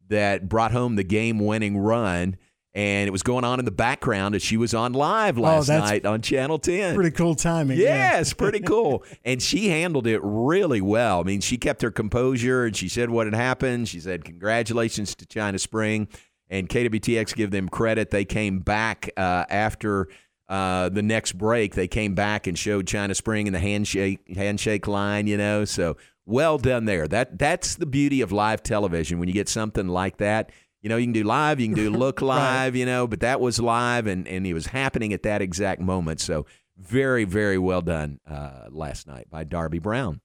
that 0.07 0.47
brought 0.47 0.71
home 0.71 0.95
the 0.95 1.03
game 1.03 1.39
winning 1.39 1.77
run? 1.77 2.37
And 2.75 3.07
it 3.07 3.11
was 3.11 3.23
going 3.23 3.45
on 3.45 3.59
in 3.59 3.63
the 3.63 3.71
background 3.71 4.35
as 4.35 4.41
she 4.43 4.57
was 4.57 4.73
on 4.73 4.91
live 4.91 5.37
last 5.37 5.67
that's 5.67 5.89
night 5.89 6.05
on 6.05 6.21
Channel 6.21 6.59
10. 6.59 6.93
Pretty 6.93 7.11
cool 7.11 7.33
timing. 7.33 7.77
yeah. 7.77 8.17
Yes, 8.17 8.33
pretty 8.33 8.59
cool. 8.67 9.05
and 9.23 9.41
she 9.41 9.69
handled 9.69 10.05
it 10.07 10.19
really 10.21 10.81
well. 10.81 11.21
I 11.21 11.23
mean, 11.23 11.39
she 11.39 11.57
kept 11.57 11.81
her 11.83 11.89
composure 11.89 12.65
and 12.65 12.75
she 12.75 12.89
said 12.89 13.09
what 13.09 13.27
had 13.27 13.33
happened. 13.33 13.87
She 13.87 14.01
said, 14.01 14.25
Congratulations 14.25 15.15
to 15.15 15.25
China 15.25 15.57
Spring. 15.57 16.09
And 16.49 16.67
KWTX 16.69 17.33
give 17.33 17.49
them 17.49 17.69
credit. 17.69 18.11
They 18.11 18.25
came 18.25 18.59
back 18.59 19.09
uh, 19.17 19.45
after 19.49 20.09
uh, 20.47 20.89
the 20.89 21.01
next 21.01 21.37
break. 21.37 21.75
They 21.75 21.87
came 21.87 22.13
back 22.15 22.47
and 22.47 22.57
showed 22.57 22.87
China 22.87 23.15
Spring 23.15 23.47
in 23.47 23.53
the 23.53 23.59
handshake 23.59 24.35
handshake 24.35 24.87
line, 24.87 25.27
you 25.27 25.37
know. 25.37 25.65
So 25.65 25.97
well 26.25 26.57
done 26.57 26.85
there. 26.85 27.07
That 27.07 27.37
that's 27.37 27.75
the 27.75 27.85
beauty 27.85 28.21
of 28.21 28.31
live 28.31 28.63
television 28.63 29.19
when 29.19 29.27
you 29.27 29.33
get 29.33 29.49
something 29.49 29.87
like 29.87 30.17
that. 30.17 30.51
You 30.81 30.89
know, 30.89 30.97
you 30.97 31.05
can 31.05 31.13
do 31.13 31.23
live, 31.23 31.59
you 31.59 31.67
can 31.67 31.75
do 31.75 31.89
look 31.97 32.21
live, 32.21 32.75
you 32.75 32.85
know, 32.85 33.07
but 33.07 33.21
that 33.21 33.41
was 33.41 33.59
live 33.59 34.05
and, 34.05 34.27
and 34.27 34.45
it 34.45 34.53
was 34.53 34.67
happening 34.67 35.13
at 35.13 35.23
that 35.23 35.41
exact 35.41 35.81
moment. 35.81 36.19
So 36.19 36.45
very, 36.77 37.23
very 37.23 37.57
well 37.57 37.81
done 37.81 38.19
uh, 38.29 38.67
last 38.69 39.07
night 39.07 39.27
by 39.29 39.45
Darby 39.45 39.79
Brown. 39.79 40.21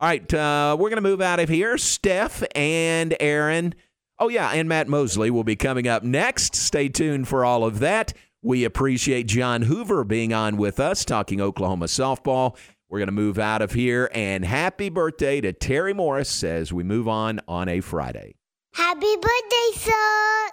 All 0.00 0.08
right, 0.08 0.34
uh, 0.34 0.76
we're 0.78 0.90
going 0.90 1.02
to 1.02 1.08
move 1.08 1.20
out 1.20 1.40
of 1.40 1.48
here. 1.48 1.78
Steph 1.78 2.42
and 2.54 3.16
Aaron. 3.20 3.74
Oh, 4.18 4.28
yeah, 4.28 4.50
and 4.50 4.68
Matt 4.68 4.86
Mosley 4.86 5.30
will 5.30 5.44
be 5.44 5.56
coming 5.56 5.88
up 5.88 6.02
next. 6.02 6.54
Stay 6.54 6.88
tuned 6.88 7.26
for 7.26 7.44
all 7.44 7.64
of 7.64 7.78
that. 7.80 8.12
We 8.44 8.64
appreciate 8.64 9.26
John 9.26 9.62
Hoover 9.62 10.04
being 10.04 10.34
on 10.34 10.58
with 10.58 10.78
us, 10.78 11.06
talking 11.06 11.40
Oklahoma 11.40 11.86
softball. 11.86 12.58
We're 12.90 12.98
going 12.98 13.08
to 13.08 13.12
move 13.12 13.38
out 13.38 13.62
of 13.62 13.72
here, 13.72 14.10
and 14.12 14.44
happy 14.44 14.90
birthday 14.90 15.40
to 15.40 15.54
Terry 15.54 15.94
Morris 15.94 16.44
as 16.44 16.70
we 16.70 16.84
move 16.84 17.08
on 17.08 17.40
on 17.48 17.70
a 17.70 17.80
Friday. 17.80 18.34
Happy 18.74 19.16
birthday, 19.16 19.78
son. 19.78 20.50